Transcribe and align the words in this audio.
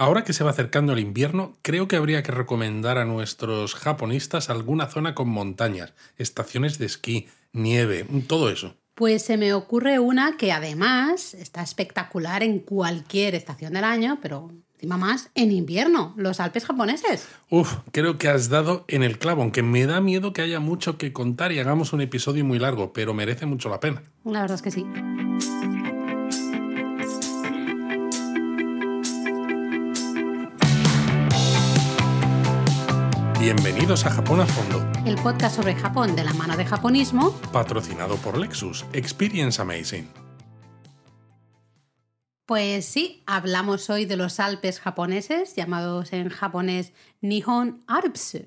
Ahora 0.00 0.24
que 0.24 0.32
se 0.32 0.44
va 0.44 0.48
acercando 0.48 0.94
el 0.94 0.98
invierno, 0.98 1.58
creo 1.60 1.86
que 1.86 1.96
habría 1.96 2.22
que 2.22 2.32
recomendar 2.32 2.96
a 2.96 3.04
nuestros 3.04 3.74
japonistas 3.74 4.48
alguna 4.48 4.86
zona 4.86 5.14
con 5.14 5.28
montañas, 5.28 5.92
estaciones 6.16 6.78
de 6.78 6.86
esquí, 6.86 7.28
nieve, 7.52 8.06
todo 8.26 8.48
eso. 8.48 8.74
Pues 8.94 9.22
se 9.22 9.36
me 9.36 9.52
ocurre 9.52 9.98
una 9.98 10.38
que 10.38 10.52
además 10.52 11.34
está 11.34 11.62
espectacular 11.62 12.42
en 12.42 12.60
cualquier 12.60 13.34
estación 13.34 13.74
del 13.74 13.84
año, 13.84 14.20
pero 14.22 14.50
encima 14.72 14.96
más 14.96 15.28
en 15.34 15.52
invierno, 15.52 16.14
los 16.16 16.40
Alpes 16.40 16.64
japoneses. 16.64 17.28
Uf, 17.50 17.80
creo 17.92 18.16
que 18.16 18.28
has 18.28 18.48
dado 18.48 18.86
en 18.88 19.02
el 19.02 19.18
clavo, 19.18 19.42
aunque 19.42 19.62
me 19.62 19.84
da 19.84 20.00
miedo 20.00 20.32
que 20.32 20.40
haya 20.40 20.60
mucho 20.60 20.96
que 20.96 21.12
contar 21.12 21.52
y 21.52 21.58
hagamos 21.58 21.92
un 21.92 22.00
episodio 22.00 22.42
muy 22.42 22.58
largo, 22.58 22.94
pero 22.94 23.12
merece 23.12 23.44
mucho 23.44 23.68
la 23.68 23.80
pena. 23.80 24.02
La 24.24 24.40
verdad 24.40 24.54
es 24.54 24.62
que 24.62 24.70
sí. 24.70 24.86
Bienvenidos 33.40 34.04
a 34.04 34.10
Japón 34.10 34.42
a 34.42 34.46
Fondo, 34.46 34.86
El 35.08 35.14
podcast 35.16 35.56
sobre 35.56 35.74
Japón 35.74 36.14
de 36.14 36.24
la 36.24 36.34
mano 36.34 36.58
de 36.58 36.66
japonismo. 36.66 37.32
patrocinado 37.50 38.16
por 38.16 38.36
Lexus. 38.36 38.84
Experience 38.92 39.62
Amazing. 39.62 40.06
Pues 42.44 42.84
sí, 42.84 43.22
hablamos 43.26 43.88
hoy 43.88 44.04
de 44.04 44.16
los 44.16 44.40
Alpes 44.40 44.78
japoneses, 44.78 45.56
llamados 45.56 46.12
en 46.12 46.28
japonés 46.28 46.92
Nihon 47.22 47.82
Alps. 47.86 48.40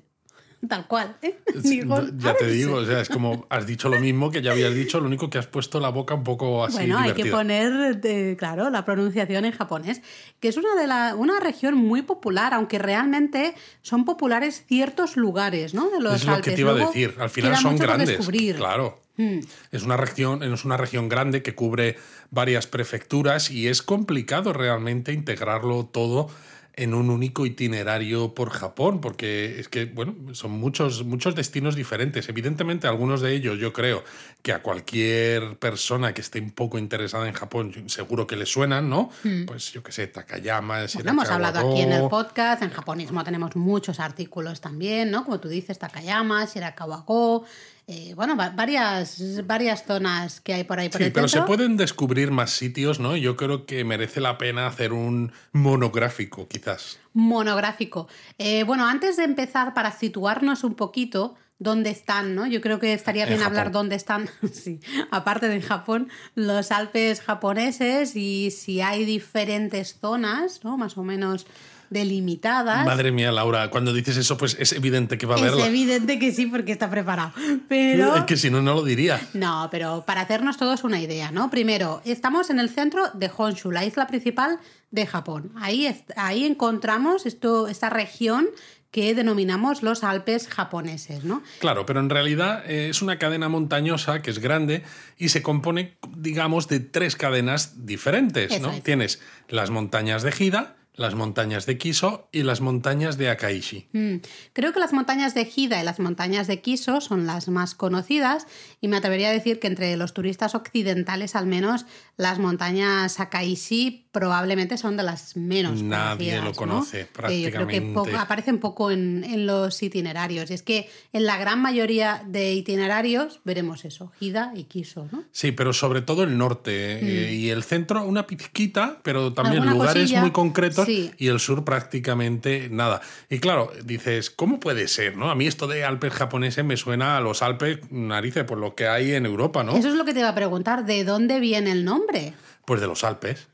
Tal 0.68 0.86
cual, 0.86 1.16
¿eh? 1.22 1.38
Ya 2.18 2.34
te 2.34 2.46
digo, 2.46 2.76
o 2.76 2.84
sea, 2.84 3.00
es 3.00 3.08
como 3.08 3.46
has 3.50 3.66
dicho 3.66 3.88
lo 3.88 4.00
mismo 4.00 4.30
que 4.30 4.42
ya 4.42 4.52
habías 4.52 4.74
dicho, 4.74 5.00
lo 5.00 5.06
único 5.06 5.28
que 5.30 5.38
has 5.38 5.46
puesto 5.46 5.80
la 5.80 5.90
boca 5.90 6.14
un 6.14 6.24
poco 6.24 6.64
así 6.64 6.76
Bueno, 6.76 6.98
hay 6.98 7.12
que 7.12 7.26
poner, 7.26 8.00
de- 8.00 8.36
claro, 8.38 8.70
la 8.70 8.84
pronunciación 8.84 9.44
en 9.44 9.52
japonés, 9.52 10.00
que 10.40 10.48
es 10.48 10.56
una, 10.56 10.74
de 10.80 10.86
la, 10.86 11.14
una 11.16 11.40
región 11.40 11.74
muy 11.74 12.02
popular, 12.02 12.54
aunque 12.54 12.78
realmente 12.78 13.54
son 13.82 14.04
populares 14.04 14.64
ciertos 14.66 15.16
lugares, 15.16 15.74
¿no? 15.74 15.90
De 15.90 16.00
los 16.00 16.14
es 16.16 16.24
lo 16.24 16.32
Alpes. 16.32 16.44
que 16.50 16.54
te 16.54 16.60
iba 16.60 16.72
a 16.72 16.74
decir. 16.74 17.14
Al 17.18 17.30
final 17.30 17.56
son 17.56 17.76
grandes. 17.76 18.18
Claro. 18.56 19.00
Mm. 19.16 19.40
Es 19.70 19.82
una 19.82 19.96
región, 19.96 20.42
es 20.42 20.64
una 20.64 20.76
región 20.76 21.08
grande 21.08 21.42
que 21.42 21.54
cubre 21.54 21.96
varias 22.30 22.66
prefecturas 22.66 23.50
y 23.50 23.68
es 23.68 23.82
complicado 23.82 24.52
realmente 24.52 25.12
integrarlo 25.12 25.84
todo 25.86 26.28
en 26.76 26.94
un 26.94 27.10
único 27.10 27.46
itinerario 27.46 28.34
por 28.34 28.50
Japón, 28.50 29.00
porque 29.00 29.58
es 29.60 29.68
que, 29.68 29.86
bueno, 29.86 30.14
son 30.32 30.52
muchos, 30.52 31.04
muchos 31.04 31.34
destinos 31.34 31.76
diferentes. 31.76 32.28
Evidentemente, 32.28 32.86
algunos 32.86 33.20
de 33.20 33.32
ellos 33.34 33.58
yo 33.58 33.72
creo 33.72 34.04
que 34.42 34.52
a 34.52 34.62
cualquier 34.62 35.56
persona 35.56 36.12
que 36.12 36.20
esté 36.20 36.40
un 36.40 36.50
poco 36.50 36.78
interesada 36.78 37.26
en 37.28 37.34
Japón 37.34 37.72
seguro 37.86 38.26
que 38.26 38.36
le 38.36 38.46
suenan, 38.46 38.90
¿no? 38.90 39.10
Pues 39.46 39.72
yo 39.72 39.82
qué 39.82 39.92
sé, 39.92 40.06
Takayama, 40.08 40.74
Mm. 40.74 40.88
Bueno, 40.94 41.10
hemos 41.10 41.30
hablado 41.30 41.58
aquí 41.60 41.80
en 41.82 41.92
el 41.92 42.08
podcast, 42.08 42.62
en 42.62 42.70
japonismo 42.70 43.24
tenemos 43.24 43.56
muchos 43.56 44.00
artículos 44.00 44.60
también, 44.60 45.10
¿no? 45.10 45.24
Como 45.24 45.40
tú 45.40 45.48
dices, 45.48 45.78
Takayama, 45.78 46.44
Shirakawa-go, 46.44 47.44
eh, 47.86 48.14
bueno, 48.14 48.36
va- 48.36 48.50
varias, 48.50 49.46
varias 49.46 49.84
zonas 49.84 50.40
que 50.40 50.54
hay 50.54 50.64
por 50.64 50.78
ahí 50.80 50.88
por 50.88 50.98
Sí, 51.00 51.06
el 51.08 51.12
pero 51.12 51.28
se 51.28 51.42
pueden 51.42 51.76
descubrir 51.76 52.30
más 52.30 52.50
sitios, 52.50 52.98
¿no? 53.00 53.16
Yo 53.16 53.36
creo 53.36 53.66
que 53.66 53.84
merece 53.84 54.20
la 54.20 54.38
pena 54.38 54.66
hacer 54.66 54.92
un 54.92 55.32
monográfico, 55.52 56.48
quizás. 56.48 56.98
monográfico. 57.12 58.08
Eh, 58.38 58.64
bueno, 58.64 58.86
antes 58.86 59.16
de 59.16 59.24
empezar, 59.24 59.74
para 59.74 59.92
situarnos 59.92 60.64
un 60.64 60.74
poquito, 60.74 61.34
¿dónde 61.58 61.90
están? 61.90 62.34
¿no? 62.34 62.46
Yo 62.46 62.60
creo 62.60 62.78
que 62.80 62.92
estaría 62.92 63.24
En 63.24 63.28
bien 63.30 63.40
Japón. 63.40 63.56
hablar 63.58 63.72
dónde 63.72 63.96
están, 63.96 64.28
sí, 64.52 64.80
aparte 65.10 65.48
de 65.48 65.56
en 65.56 65.62
Japón, 65.62 66.08
los 66.34 66.70
Alpes 66.70 67.20
japoneses 67.20 68.16
y 68.16 68.50
si 68.50 68.80
hay 68.80 69.04
diferentes 69.04 69.98
zonas, 70.00 70.60
¿no? 70.64 70.76
Más 70.76 70.96
o 70.96 71.02
menos 71.04 71.46
delimitadas. 71.90 72.84
Madre 72.86 73.12
mía, 73.12 73.32
Laura, 73.32 73.70
cuando 73.70 73.92
dices 73.92 74.16
eso, 74.16 74.36
pues 74.36 74.56
es 74.58 74.72
evidente 74.72 75.18
que 75.18 75.26
va 75.26 75.34
a 75.34 75.38
es 75.38 75.44
verla. 75.44 75.66
evidente 75.66 76.18
que 76.18 76.32
sí, 76.32 76.46
porque 76.46 76.72
está 76.72 76.90
preparado. 76.90 77.32
Pero. 77.68 78.16
Es 78.16 78.24
que 78.24 78.36
si 78.36 78.50
no, 78.50 78.62
no 78.62 78.74
lo 78.74 78.82
diría. 78.84 79.20
No, 79.34 79.68
pero 79.70 80.04
para 80.06 80.22
hacernos 80.22 80.56
todos 80.56 80.84
una 80.84 81.00
idea, 81.00 81.30
¿no? 81.30 81.50
Primero, 81.50 82.00
estamos 82.04 82.50
en 82.50 82.58
el 82.58 82.68
centro 82.70 83.08
de 83.14 83.30
Honshu, 83.36 83.70
la 83.70 83.84
isla 83.84 84.06
principal 84.06 84.58
de 84.90 85.06
Japón. 85.06 85.52
Ahí, 85.56 85.86
es- 85.86 86.04
ahí 86.16 86.44
encontramos 86.44 87.26
esto, 87.26 87.68
esta 87.68 87.90
región 87.90 88.46
que 88.90 89.12
denominamos 89.12 89.82
los 89.82 90.04
Alpes 90.04 90.46
japoneses, 90.46 91.24
¿no? 91.24 91.42
Claro, 91.58 91.84
pero 91.84 91.98
en 91.98 92.08
realidad 92.10 92.62
eh, 92.70 92.90
es 92.90 93.02
una 93.02 93.18
cadena 93.18 93.48
montañosa 93.48 94.22
que 94.22 94.30
es 94.30 94.38
grande 94.38 94.84
y 95.18 95.30
se 95.30 95.42
compone, 95.42 95.96
digamos, 96.16 96.68
de 96.68 96.78
tres 96.78 97.16
cadenas 97.16 97.86
diferentes, 97.86 98.60
¿no? 98.60 98.70
es. 98.70 98.84
Tienes 98.84 99.20
las 99.48 99.70
montañas 99.70 100.22
de 100.22 100.32
Hida, 100.38 100.76
las 100.94 101.14
montañas 101.14 101.66
de 101.66 101.76
Kiso 101.78 102.28
y 102.32 102.42
las 102.42 102.60
montañas 102.60 103.18
de 103.18 103.28
Akaishi. 103.30 103.88
Mm, 103.92 104.16
Creo 104.52 104.72
que 104.72 104.80
las 104.80 104.92
montañas 104.92 105.34
de 105.34 105.50
Hida 105.54 105.80
y 105.80 105.84
las 105.84 105.98
montañas 105.98 106.46
de 106.46 106.60
Kiso 106.60 107.00
son 107.00 107.26
las 107.26 107.48
más 107.48 107.74
conocidas 107.74 108.46
y 108.84 108.88
me 108.88 108.98
atrevería 108.98 109.30
a 109.30 109.32
decir 109.32 109.60
que 109.60 109.66
entre 109.66 109.96
los 109.96 110.12
turistas 110.12 110.54
occidentales 110.54 111.34
al 111.36 111.46
menos 111.46 111.86
las 112.18 112.38
montañas 112.38 113.18
Akaishi 113.18 114.04
probablemente 114.12 114.76
son 114.76 114.96
de 114.98 115.02
las 115.02 115.36
menos 115.36 115.82
Nadie 115.82 116.36
conocidas, 116.38 116.44
lo 116.44 116.50
¿no? 116.50 116.54
conoce, 116.54 117.00
Eh, 117.00 117.06
Yo 117.06 117.12
creo 117.50 117.66
que 117.66 117.80
prácticamente. 117.80 117.94
poco- 117.94 118.16
aparecen 118.18 118.58
poco 118.58 118.90
en, 118.90 119.24
en 119.24 119.46
los 119.46 119.82
itinerarios 119.82 120.50
y 120.50 120.54
es 120.54 120.62
que 120.62 120.90
en 121.14 121.24
la 121.24 121.38
gran 121.38 121.60
mayoría 121.62 122.22
de 122.26 122.52
itinerarios 122.52 123.40
veremos 123.44 123.84
eso, 123.86 124.12
Hida 124.20 124.52
y 124.54 124.64
Kiso, 124.64 125.08
¿no? 125.10 125.24
Sí, 125.32 125.50
pero 125.52 125.72
sobre 125.72 126.02
todo 126.02 126.22
el 126.22 126.36
norte 126.36 126.98
eh, 127.28 127.32
y 127.32 127.48
el 127.50 127.64
centro 127.64 128.04
una 128.04 128.26
pizquita, 128.26 128.98
pero 129.02 129.32
también 129.32 129.64
Mm. 129.64 129.70
Lugares 129.70 130.02
cosilla, 130.02 130.20
muy 130.20 130.30
concretos 130.32 130.84
sí. 130.86 131.10
y 131.16 131.28
el 131.28 131.40
sur 131.40 131.64
prácticamente 131.64 132.68
nada. 132.70 133.00
Y 133.30 133.38
claro, 133.38 133.72
dices, 133.84 134.30
¿cómo 134.30 134.60
puede 134.60 134.88
ser? 134.88 135.16
¿no? 135.16 135.30
A 135.30 135.34
mí 135.34 135.46
esto 135.46 135.66
de 135.66 135.84
Alpes 135.84 136.12
japoneses 136.12 136.64
me 136.64 136.76
suena 136.76 137.16
a 137.16 137.20
los 137.20 137.40
Alpes 137.42 137.78
narices, 137.90 138.44
por 138.44 138.58
lo 138.58 138.73
que 138.74 138.86
hay 138.88 139.12
en 139.14 139.26
Europa, 139.26 139.62
¿no? 139.64 139.76
Eso 139.76 139.88
es 139.88 139.94
lo 139.94 140.04
que 140.04 140.12
te 140.14 140.20
iba 140.20 140.28
a 140.28 140.34
preguntar, 140.34 140.84
¿de 140.84 141.04
dónde 141.04 141.40
viene 141.40 141.72
el 141.72 141.84
nombre? 141.84 142.34
Pues 142.64 142.80
de 142.80 142.86
los 142.86 143.04
Alpes. 143.04 143.46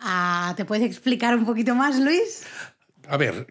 Ah, 0.00 0.54
¿Te 0.56 0.64
puedes 0.64 0.84
explicar 0.84 1.36
un 1.36 1.44
poquito 1.44 1.74
más, 1.74 1.98
Luis? 1.98 2.44
A 3.08 3.16
ver, 3.16 3.46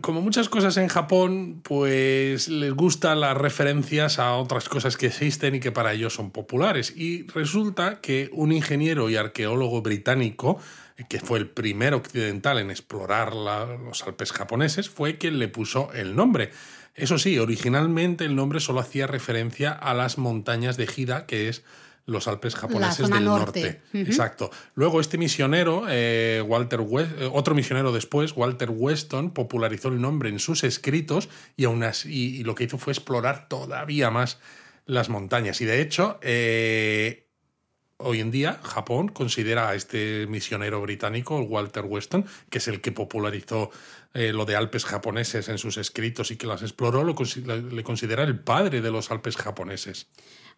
como 0.00 0.22
muchas 0.22 0.48
cosas 0.48 0.76
en 0.78 0.88
Japón, 0.88 1.60
pues 1.62 2.48
les 2.48 2.72
gustan 2.72 3.20
las 3.20 3.36
referencias 3.36 4.18
a 4.18 4.34
otras 4.36 4.68
cosas 4.68 4.96
que 4.96 5.06
existen 5.08 5.56
y 5.56 5.60
que 5.60 5.72
para 5.72 5.92
ellos 5.92 6.14
son 6.14 6.30
populares. 6.30 6.94
Y 6.96 7.26
resulta 7.28 8.00
que 8.00 8.30
un 8.32 8.52
ingeniero 8.52 9.10
y 9.10 9.16
arqueólogo 9.16 9.82
británico, 9.82 10.58
que 11.08 11.18
fue 11.20 11.38
el 11.38 11.50
primer 11.50 11.92
occidental 11.92 12.58
en 12.60 12.70
explorar 12.70 13.34
la- 13.34 13.66
los 13.66 14.02
Alpes 14.04 14.32
japoneses, 14.32 14.88
fue 14.88 15.18
quien 15.18 15.38
le 15.38 15.48
puso 15.48 15.92
el 15.92 16.16
nombre. 16.16 16.50
Eso 16.94 17.18
sí, 17.18 17.38
originalmente 17.38 18.24
el 18.24 18.36
nombre 18.36 18.60
solo 18.60 18.80
hacía 18.80 19.06
referencia 19.06 19.72
a 19.72 19.94
las 19.94 20.16
montañas 20.16 20.76
de 20.76 20.88
Hida, 20.96 21.26
que 21.26 21.48
es 21.48 21.64
los 22.06 22.28
Alpes 22.28 22.54
japoneses 22.54 23.08
del 23.08 23.24
norte. 23.24 23.80
Exacto. 23.94 24.50
Luego 24.74 25.00
este 25.00 25.18
misionero, 25.18 25.86
eh, 25.88 26.42
Walter 26.46 26.80
West, 26.80 27.12
eh, 27.18 27.30
otro 27.32 27.54
misionero 27.54 27.92
después, 27.92 28.36
Walter 28.36 28.70
Weston, 28.70 29.30
popularizó 29.30 29.88
el 29.88 30.00
nombre 30.00 30.28
en 30.28 30.38
sus 30.38 30.64
escritos 30.64 31.28
y, 31.56 31.64
aún 31.64 31.82
así, 31.82 32.36
y 32.36 32.44
lo 32.44 32.54
que 32.54 32.64
hizo 32.64 32.78
fue 32.78 32.92
explorar 32.92 33.48
todavía 33.48 34.10
más 34.10 34.38
las 34.86 35.08
montañas. 35.08 35.60
Y 35.62 35.64
de 35.64 35.80
hecho, 35.80 36.18
eh, 36.22 37.23
hoy 37.98 38.20
en 38.20 38.30
día 38.30 38.60
Japón 38.62 39.08
considera 39.08 39.68
a 39.68 39.74
este 39.74 40.26
misionero 40.26 40.80
británico, 40.80 41.40
Walter 41.40 41.84
Weston, 41.84 42.26
que 42.50 42.58
es 42.58 42.68
el 42.68 42.80
que 42.80 42.92
popularizó 42.92 43.70
eh, 44.12 44.32
lo 44.32 44.44
de 44.44 44.56
Alpes 44.56 44.84
japoneses 44.84 45.48
en 45.48 45.58
sus 45.58 45.76
escritos 45.76 46.30
y 46.30 46.36
que 46.36 46.46
las 46.46 46.62
exploró, 46.62 47.04
lo 47.04 47.14
le 47.14 47.82
considera 47.84 48.22
el 48.24 48.38
padre 48.38 48.80
de 48.80 48.90
los 48.90 49.10
Alpes 49.10 49.36
japoneses. 49.36 50.06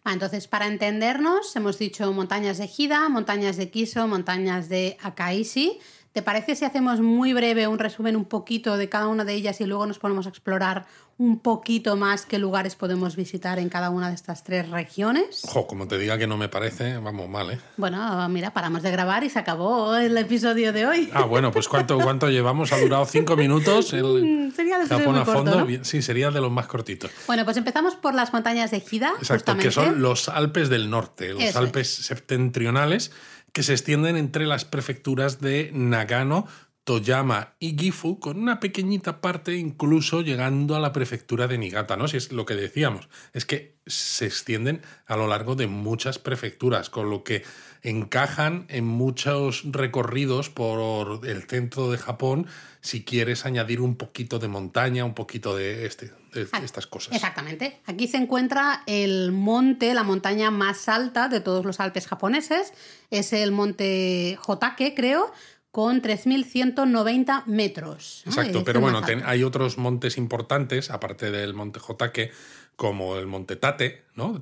Ah, 0.03 0.13
entonces, 0.13 0.47
para 0.47 0.67
entendernos, 0.67 1.55
hemos 1.55 1.77
dicho 1.79 2.11
montañas 2.13 2.57
de 2.57 2.69
Hida, 2.75 3.09
montañas 3.09 3.57
de 3.57 3.69
Kiso, 3.69 4.07
montañas 4.07 4.69
de 4.69 4.97
Akaishi. 5.01 5.79
¿Te 6.17 6.23
parece 6.23 6.55
si 6.55 6.65
hacemos 6.65 6.99
muy 6.99 7.31
breve 7.33 7.67
un 7.67 7.77
resumen 7.77 8.15
un 8.15 8.25
poquito 8.25 8.75
de 8.75 8.89
cada 8.89 9.07
una 9.07 9.23
de 9.23 9.35
ellas 9.35 9.61
y 9.61 9.65
luego 9.65 9.85
nos 9.85 9.99
ponemos 9.99 10.25
a 10.25 10.29
explorar 10.29 10.87
un 11.19 11.39
poquito 11.39 11.95
más 11.95 12.25
qué 12.25 12.39
lugares 12.39 12.75
podemos 12.75 13.15
visitar 13.15 13.59
en 13.59 13.69
cada 13.69 13.91
una 13.91 14.09
de 14.09 14.15
estas 14.15 14.43
tres 14.43 14.67
regiones? 14.69 15.43
Ojo, 15.45 15.67
como 15.67 15.87
te 15.87 15.99
diga 15.99 16.17
que 16.17 16.25
no 16.25 16.35
me 16.35 16.49
parece, 16.49 16.97
vamos 16.97 17.29
mal, 17.29 17.51
¿eh? 17.51 17.59
Bueno, 17.77 18.27
mira, 18.29 18.51
paramos 18.51 18.81
de 18.81 18.89
grabar 18.89 19.23
y 19.25 19.29
se 19.29 19.37
acabó 19.37 19.95
el 19.95 20.17
episodio 20.17 20.73
de 20.73 20.87
hoy. 20.87 21.09
Ah, 21.13 21.25
bueno, 21.25 21.51
pues 21.51 21.67
¿cuánto, 21.67 21.99
cuánto 22.03 22.29
llevamos? 22.31 22.71
Ha 22.71 22.79
durado 22.79 23.05
cinco 23.05 23.35
minutos. 23.35 23.93
El 23.93 24.47
Mm, 24.47 24.51
Sería 24.55 24.77
de 24.79 24.85
episodio 24.85 24.99
Japón 25.05 25.13
muy 25.13 25.21
a 25.21 25.25
corto, 25.25 25.51
fondo. 25.51 25.65
¿no? 25.77 25.83
Sí, 25.85 26.01
sería 26.01 26.31
de 26.31 26.41
los 26.41 26.51
más 26.51 26.65
cortitos. 26.65 27.11
Bueno, 27.27 27.45
pues 27.45 27.57
empezamos 27.57 27.95
por 27.95 28.15
las 28.15 28.33
montañas 28.33 28.71
de 28.71 28.77
Hida, 28.77 29.09
Exacto, 29.19 29.33
justamente. 29.53 29.67
que 29.67 29.71
son 29.71 30.01
los 30.01 30.29
Alpes 30.29 30.69
del 30.69 30.89
norte, 30.89 31.33
los 31.33 31.43
Eso 31.43 31.59
Alpes 31.59 31.87
septentrionales, 31.93 33.11
que 33.53 33.63
se 33.63 33.73
extienden 33.73 34.17
entre 34.17 34.45
las 34.45 34.65
prefecturas 34.65 35.39
de 35.41 35.71
Nagano, 35.73 36.47
Toyama 36.83 37.55
y 37.59 37.77
Gifu, 37.77 38.17
con 38.19 38.39
una 38.39 38.61
pequeñita 38.61 39.19
parte 39.19 39.57
incluso 39.57 40.21
llegando 40.21 40.75
a 40.75 40.79
la 40.79 40.93
prefectura 40.93 41.47
de 41.47 41.57
Niigata, 41.57 41.97
¿no? 41.97 42.07
Si 42.07 42.15
es 42.15 42.31
lo 42.31 42.45
que 42.45 42.55
decíamos, 42.55 43.09
es 43.33 43.45
que 43.45 43.75
se 43.85 44.25
extienden 44.25 44.81
a 45.05 45.17
lo 45.17 45.27
largo 45.27 45.55
de 45.55 45.67
muchas 45.67 46.17
prefecturas, 46.17 46.89
con 46.89 47.09
lo 47.09 47.25
que 47.25 47.43
encajan 47.89 48.65
en 48.69 48.85
muchos 48.85 49.63
recorridos 49.65 50.49
por 50.49 51.25
el 51.25 51.43
centro 51.43 51.89
de 51.91 51.97
Japón 51.97 52.47
si 52.81 53.03
quieres 53.03 53.45
añadir 53.45 53.81
un 53.81 53.95
poquito 53.95 54.39
de 54.39 54.47
montaña, 54.47 55.05
un 55.05 55.13
poquito 55.13 55.55
de, 55.55 55.85
este, 55.85 56.11
de 56.33 56.47
Ah, 56.51 56.59
estas 56.63 56.85
cosas. 56.87 57.15
Exactamente. 57.15 57.79
Aquí 57.85 58.07
se 58.07 58.17
encuentra 58.17 58.83
el 58.87 59.31
monte, 59.31 59.93
la 59.93 60.03
montaña 60.03 60.51
más 60.51 60.87
alta 60.89 61.27
de 61.29 61.39
todos 61.39 61.65
los 61.65 61.79
Alpes 61.79 62.07
japoneses. 62.07 62.73
Es 63.09 63.33
el 63.33 63.51
monte 63.51 64.37
Hotake, 64.41 64.93
creo, 64.95 65.31
con 65.71 66.01
3.190 66.01 67.43
metros. 67.45 68.23
Exacto, 68.25 68.59
Es 68.59 68.63
pero 68.63 68.79
bueno, 68.81 69.01
ten- 69.01 69.23
hay 69.25 69.43
otros 69.43 69.77
montes 69.77 70.17
importantes, 70.17 70.89
aparte 70.91 71.31
del 71.31 71.53
monte 71.53 71.79
Hotake, 71.79 72.31
como 72.75 73.15
el 73.17 73.27
monte 73.27 73.55
Tate, 73.55 74.03
¿no? 74.15 74.41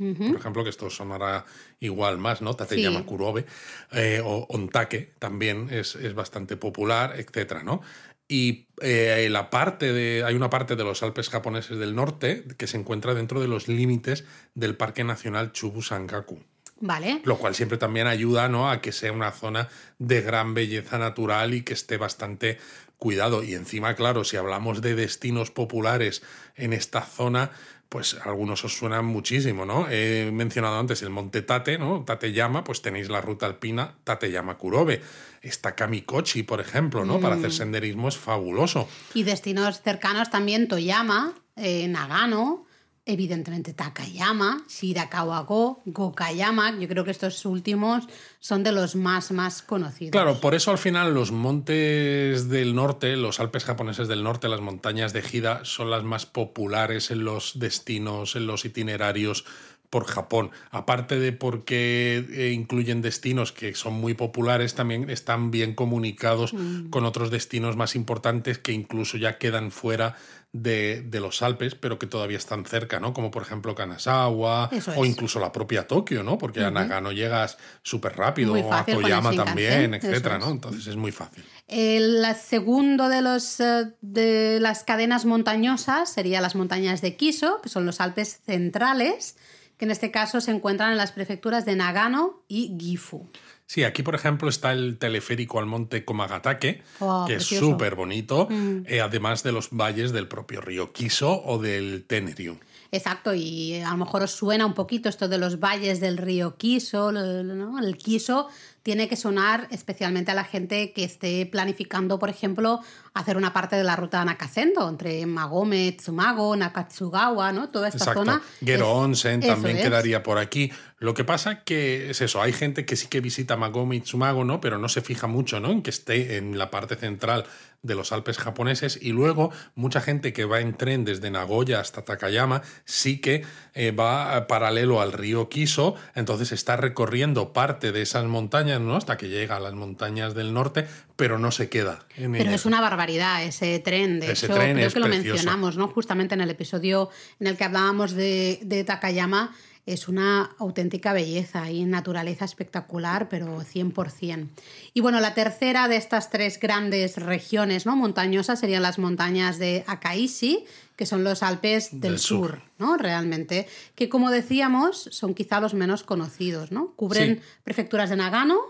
Por 0.00 0.36
ejemplo, 0.36 0.64
que 0.64 0.70
esto 0.70 0.88
sonará 0.88 1.44
igual 1.78 2.16
más, 2.16 2.40
¿no? 2.40 2.54
Tateyama 2.54 3.00
Sí. 3.00 3.04
Kurobe, 3.04 3.44
eh, 3.92 4.22
o 4.24 4.46
Ontake 4.48 5.12
también 5.18 5.68
es, 5.70 5.94
es 5.94 6.14
bastante 6.14 6.56
popular, 6.56 7.14
etcétera, 7.18 7.62
¿no? 7.62 7.82
Y 8.26 8.68
eh, 8.80 9.28
la 9.30 9.50
parte 9.50 9.92
de, 9.92 10.24
hay 10.24 10.36
una 10.36 10.48
parte 10.48 10.76
de 10.76 10.84
los 10.84 11.02
Alpes 11.02 11.28
japoneses 11.28 11.78
del 11.78 11.94
norte 11.94 12.44
que 12.56 12.66
se 12.66 12.78
encuentra 12.78 13.12
dentro 13.12 13.40
de 13.40 13.48
los 13.48 13.68
límites 13.68 14.24
del 14.54 14.76
Parque 14.76 15.04
Nacional 15.04 15.52
Chubu-Sangaku. 15.52 16.38
Vale. 16.78 17.20
Lo 17.24 17.36
cual 17.38 17.54
siempre 17.54 17.76
también 17.76 18.06
ayuda 18.06 18.48
¿no? 18.48 18.70
a 18.70 18.80
que 18.80 18.92
sea 18.92 19.12
una 19.12 19.32
zona 19.32 19.68
de 19.98 20.22
gran 20.22 20.54
belleza 20.54 20.96
natural 20.96 21.52
y 21.52 21.62
que 21.62 21.74
esté 21.74 21.98
bastante 21.98 22.58
cuidado. 22.96 23.42
Y 23.42 23.54
encima, 23.54 23.96
claro, 23.96 24.24
si 24.24 24.36
hablamos 24.36 24.80
de 24.80 24.94
destinos 24.94 25.50
populares 25.50 26.22
en 26.54 26.72
esta 26.72 27.02
zona, 27.02 27.50
pues 27.90 28.16
algunos 28.24 28.64
os 28.64 28.72
suenan 28.78 29.04
muchísimo, 29.04 29.66
¿no? 29.66 29.88
He 29.90 30.30
mencionado 30.32 30.78
antes 30.78 31.02
el 31.02 31.10
Monte 31.10 31.42
Tate, 31.42 31.76
¿no? 31.76 32.04
Tateyama, 32.04 32.62
pues 32.62 32.82
tenéis 32.82 33.10
la 33.10 33.20
ruta 33.20 33.46
alpina 33.46 33.96
Tateyama 34.04 34.56
Kurobe. 34.58 35.02
Está 35.42 35.74
Kamikochi, 35.74 36.44
por 36.44 36.60
ejemplo, 36.60 37.04
¿no? 37.04 37.18
Para 37.18 37.34
hacer 37.34 37.52
senderismo 37.52 38.08
es 38.08 38.16
fabuloso. 38.16 38.88
Y 39.12 39.24
destinos 39.24 39.82
cercanos 39.82 40.30
también 40.30 40.68
Toyama, 40.68 41.34
eh, 41.56 41.88
Nagano, 41.88 42.64
evidentemente 43.04 43.72
Takayama, 43.72 44.64
Shirakawa-go, 44.68 45.82
Gokayama. 45.86 46.78
Yo 46.78 46.88
creo 46.88 47.04
que 47.04 47.10
estos 47.10 47.44
últimos 47.44 48.04
son 48.38 48.62
de 48.62 48.72
los 48.72 48.94
más, 48.94 49.32
más 49.32 49.62
conocidos. 49.62 50.12
Claro, 50.12 50.40
por 50.40 50.54
eso 50.54 50.70
al 50.70 50.78
final 50.78 51.14
los 51.14 51.32
montes 51.32 52.48
del 52.48 52.74
norte, 52.74 53.16
los 53.16 53.40
Alpes 53.40 53.64
japoneses 53.64 54.08
del 54.08 54.22
norte, 54.22 54.48
las 54.48 54.60
montañas 54.60 55.12
de 55.12 55.22
Hida, 55.22 55.64
son 55.64 55.90
las 55.90 56.04
más 56.04 56.26
populares 56.26 57.10
en 57.10 57.24
los 57.24 57.58
destinos, 57.58 58.36
en 58.36 58.46
los 58.46 58.64
itinerarios 58.64 59.44
por 59.90 60.04
Japón. 60.04 60.52
Aparte 60.70 61.18
de 61.18 61.32
porque 61.32 62.24
eh, 62.30 62.52
incluyen 62.52 63.02
destinos 63.02 63.50
que 63.50 63.74
son 63.74 63.94
muy 63.94 64.14
populares, 64.14 64.74
también 64.74 65.10
están 65.10 65.50
bien 65.50 65.74
comunicados 65.74 66.54
con 66.90 67.04
otros 67.04 67.30
destinos 67.30 67.76
más 67.76 67.96
importantes 67.96 68.58
que 68.58 68.72
incluso 68.72 69.18
ya 69.18 69.36
quedan 69.38 69.72
fuera 69.72 70.16
de, 70.52 71.02
de 71.02 71.20
los 71.20 71.42
Alpes, 71.42 71.76
pero 71.76 71.98
que 71.98 72.06
todavía 72.06 72.36
están 72.36 72.64
cerca, 72.64 72.98
¿no? 72.98 73.12
Como 73.12 73.30
por 73.30 73.42
ejemplo 73.42 73.74
Kanazawa 73.74 74.68
Eso 74.72 74.92
o 74.96 75.04
es. 75.04 75.10
incluso 75.10 75.38
la 75.38 75.52
propia 75.52 75.86
Tokio, 75.86 76.24
¿no? 76.24 76.38
Porque 76.38 76.64
a 76.64 76.70
Nagano 76.70 77.12
llegas 77.12 77.56
súper 77.82 78.16
rápido, 78.16 78.54
o 78.54 78.72
a 78.72 78.84
Toyama 78.84 79.32
también, 79.32 79.94
etcétera, 79.94 80.36
es. 80.36 80.44
¿no? 80.44 80.50
Entonces 80.50 80.86
es 80.88 80.96
muy 80.96 81.12
fácil. 81.12 81.44
El 81.68 82.24
segundo 82.34 83.08
de, 83.08 83.22
los, 83.22 83.60
eh, 83.60 83.92
de 84.00 84.58
las 84.60 84.82
cadenas 84.82 85.24
montañosas 85.24 86.10
sería 86.10 86.40
las 86.40 86.56
montañas 86.56 87.00
de 87.00 87.14
Kiso, 87.14 87.60
que 87.62 87.68
son 87.68 87.86
los 87.86 88.00
Alpes 88.00 88.40
centrales, 88.44 89.36
que 89.76 89.84
en 89.84 89.92
este 89.92 90.10
caso 90.10 90.40
se 90.40 90.50
encuentran 90.50 90.90
en 90.90 90.96
las 90.96 91.12
prefecturas 91.12 91.64
de 91.64 91.76
Nagano 91.76 92.42
y 92.48 92.76
Gifu. 92.78 93.30
Sí, 93.70 93.84
aquí 93.84 94.02
por 94.02 94.16
ejemplo 94.16 94.48
está 94.48 94.72
el 94.72 94.98
teleférico 94.98 95.60
al 95.60 95.66
monte 95.66 96.04
Komagatake, 96.04 96.82
Oh, 96.98 97.24
que 97.24 97.34
precioso. 97.34 97.66
es 97.66 97.70
súper 97.70 97.94
bonito, 97.94 98.48
eh, 98.84 99.00
además 99.00 99.44
de 99.44 99.52
los 99.52 99.68
valles 99.70 100.10
del 100.10 100.26
propio 100.26 100.60
río 100.60 100.92
Kiso 100.92 101.40
o 101.44 101.56
del 101.58 102.02
Tenryu. 102.04 102.58
Exacto, 102.90 103.32
y 103.32 103.74
a 103.74 103.92
lo 103.92 103.98
mejor 103.98 104.24
os 104.24 104.32
suena 104.32 104.66
un 104.66 104.74
poquito 104.74 105.08
esto 105.08 105.28
de 105.28 105.38
los 105.38 105.60
valles 105.60 106.00
del 106.00 106.18
río 106.18 106.56
Kiso, 106.56 107.12
¿no? 107.12 107.78
El 107.78 107.96
Kiso 107.96 108.48
tiene 108.82 109.08
que 109.08 109.14
sonar 109.14 109.68
especialmente 109.70 110.32
a 110.32 110.34
la 110.34 110.42
gente 110.42 110.92
que 110.92 111.04
esté 111.04 111.46
planificando, 111.46 112.18
por 112.18 112.28
ejemplo, 112.28 112.80
hacer 113.14 113.36
una 113.36 113.52
parte 113.52 113.76
de 113.76 113.84
la 113.84 113.96
ruta 113.96 114.24
Nakasendo, 114.24 114.88
entre 114.88 115.24
Magome, 115.26 115.92
Tsumago, 115.92 116.54
Nakatsugawa, 116.56 117.52
¿no? 117.52 117.68
Toda 117.68 117.88
esta 117.88 117.98
Exacto. 117.98 118.20
zona. 118.20 118.42
Gero 118.64 118.84
es- 118.86 118.92
Onsen 119.04 119.40
también 119.40 119.76
es. 119.78 119.82
quedaría 119.84 120.22
por 120.22 120.38
aquí. 120.38 120.72
Lo 120.98 121.14
que 121.14 121.24
pasa 121.24 121.64
que 121.64 122.10
es 122.10 122.20
eso, 122.20 122.42
hay 122.42 122.52
gente 122.52 122.84
que 122.84 122.94
sí 122.94 123.08
que 123.08 123.20
visita 123.20 123.56
Magome 123.56 123.96
y 123.96 124.00
Tsumago, 124.00 124.44
¿no? 124.44 124.60
Pero 124.60 124.76
no 124.78 124.88
se 124.88 125.00
fija 125.00 125.26
mucho, 125.26 125.58
¿no? 125.58 125.70
En 125.70 125.82
que 125.82 125.90
esté 125.90 126.36
en 126.36 126.58
la 126.58 126.70
parte 126.70 126.94
central 126.96 127.46
de 127.82 127.94
los 127.94 128.12
Alpes 128.12 128.36
japoneses 128.36 128.98
y 129.00 129.08
luego 129.12 129.50
mucha 129.74 130.02
gente 130.02 130.34
que 130.34 130.44
va 130.44 130.60
en 130.60 130.74
tren 130.74 131.06
desde 131.06 131.30
Nagoya 131.30 131.80
hasta 131.80 132.04
Takayama 132.04 132.60
sí 132.84 133.22
que 133.22 133.42
eh, 133.72 133.90
va 133.92 134.36
eh, 134.36 134.42
paralelo 134.42 135.00
al 135.00 135.12
río 135.14 135.48
Kiso, 135.48 135.94
entonces 136.14 136.52
está 136.52 136.76
recorriendo 136.76 137.54
parte 137.54 137.90
de 137.92 138.02
esas 138.02 138.26
montañas, 138.26 138.82
¿no? 138.82 138.96
Hasta 138.96 139.16
que 139.16 139.30
llega 139.30 139.56
a 139.56 139.60
las 139.60 139.72
montañas 139.72 140.34
del 140.34 140.52
norte, 140.52 140.86
pero 141.16 141.38
no 141.38 141.50
se 141.50 141.70
queda 141.70 142.00
en 142.16 142.32
Pero 142.32 142.50
es 142.50 142.66
una 142.66 142.82
barbaridad 142.82 142.99
ese 143.08 143.78
tren. 143.80 144.20
De 144.20 144.32
Ese 144.32 144.46
hecho, 144.46 144.54
tren 144.54 144.74
creo 144.76 144.86
es 144.88 144.94
que 144.94 145.00
lo 145.00 145.06
precioso. 145.06 145.28
mencionamos, 145.34 145.76
¿no? 145.76 145.88
Justamente 145.88 146.34
en 146.34 146.40
el 146.40 146.50
episodio 146.50 147.08
en 147.38 147.46
el 147.46 147.56
que 147.56 147.64
hablábamos 147.64 148.12
de, 148.12 148.58
de 148.62 148.84
Takayama. 148.84 149.54
Es 149.86 150.08
una 150.08 150.50
auténtica 150.58 151.12
belleza 151.14 151.70
y 151.70 151.84
naturaleza 151.84 152.44
espectacular, 152.44 153.28
pero 153.28 153.60
100%. 153.62 154.46
Y 154.92 155.00
bueno, 155.00 155.20
la 155.20 155.32
tercera 155.34 155.88
de 155.88 155.96
estas 155.96 156.30
tres 156.30 156.60
grandes 156.60 157.16
regiones 157.16 157.86
¿no? 157.86 157.96
montañosas 157.96 158.60
serían 158.60 158.82
las 158.82 158.98
montañas 158.98 159.58
de 159.58 159.82
Akaishi, 159.86 160.64
que 160.96 161.06
son 161.06 161.24
los 161.24 161.42
Alpes 161.42 161.92
del, 161.92 162.00
Del 162.12 162.18
sur. 162.18 162.50
sur, 162.50 162.62
¿no? 162.78 162.98
Realmente. 162.98 163.66
Que 163.94 164.08
como 164.10 164.30
decíamos, 164.30 165.08
son 165.12 165.34
quizá 165.34 165.60
los 165.60 165.72
menos 165.74 166.02
conocidos, 166.04 166.70
¿no? 166.70 166.92
Cubren 166.94 167.36
Sí. 167.36 167.42
prefecturas 167.64 168.10
de 168.10 168.16
Nagano, 168.16 168.60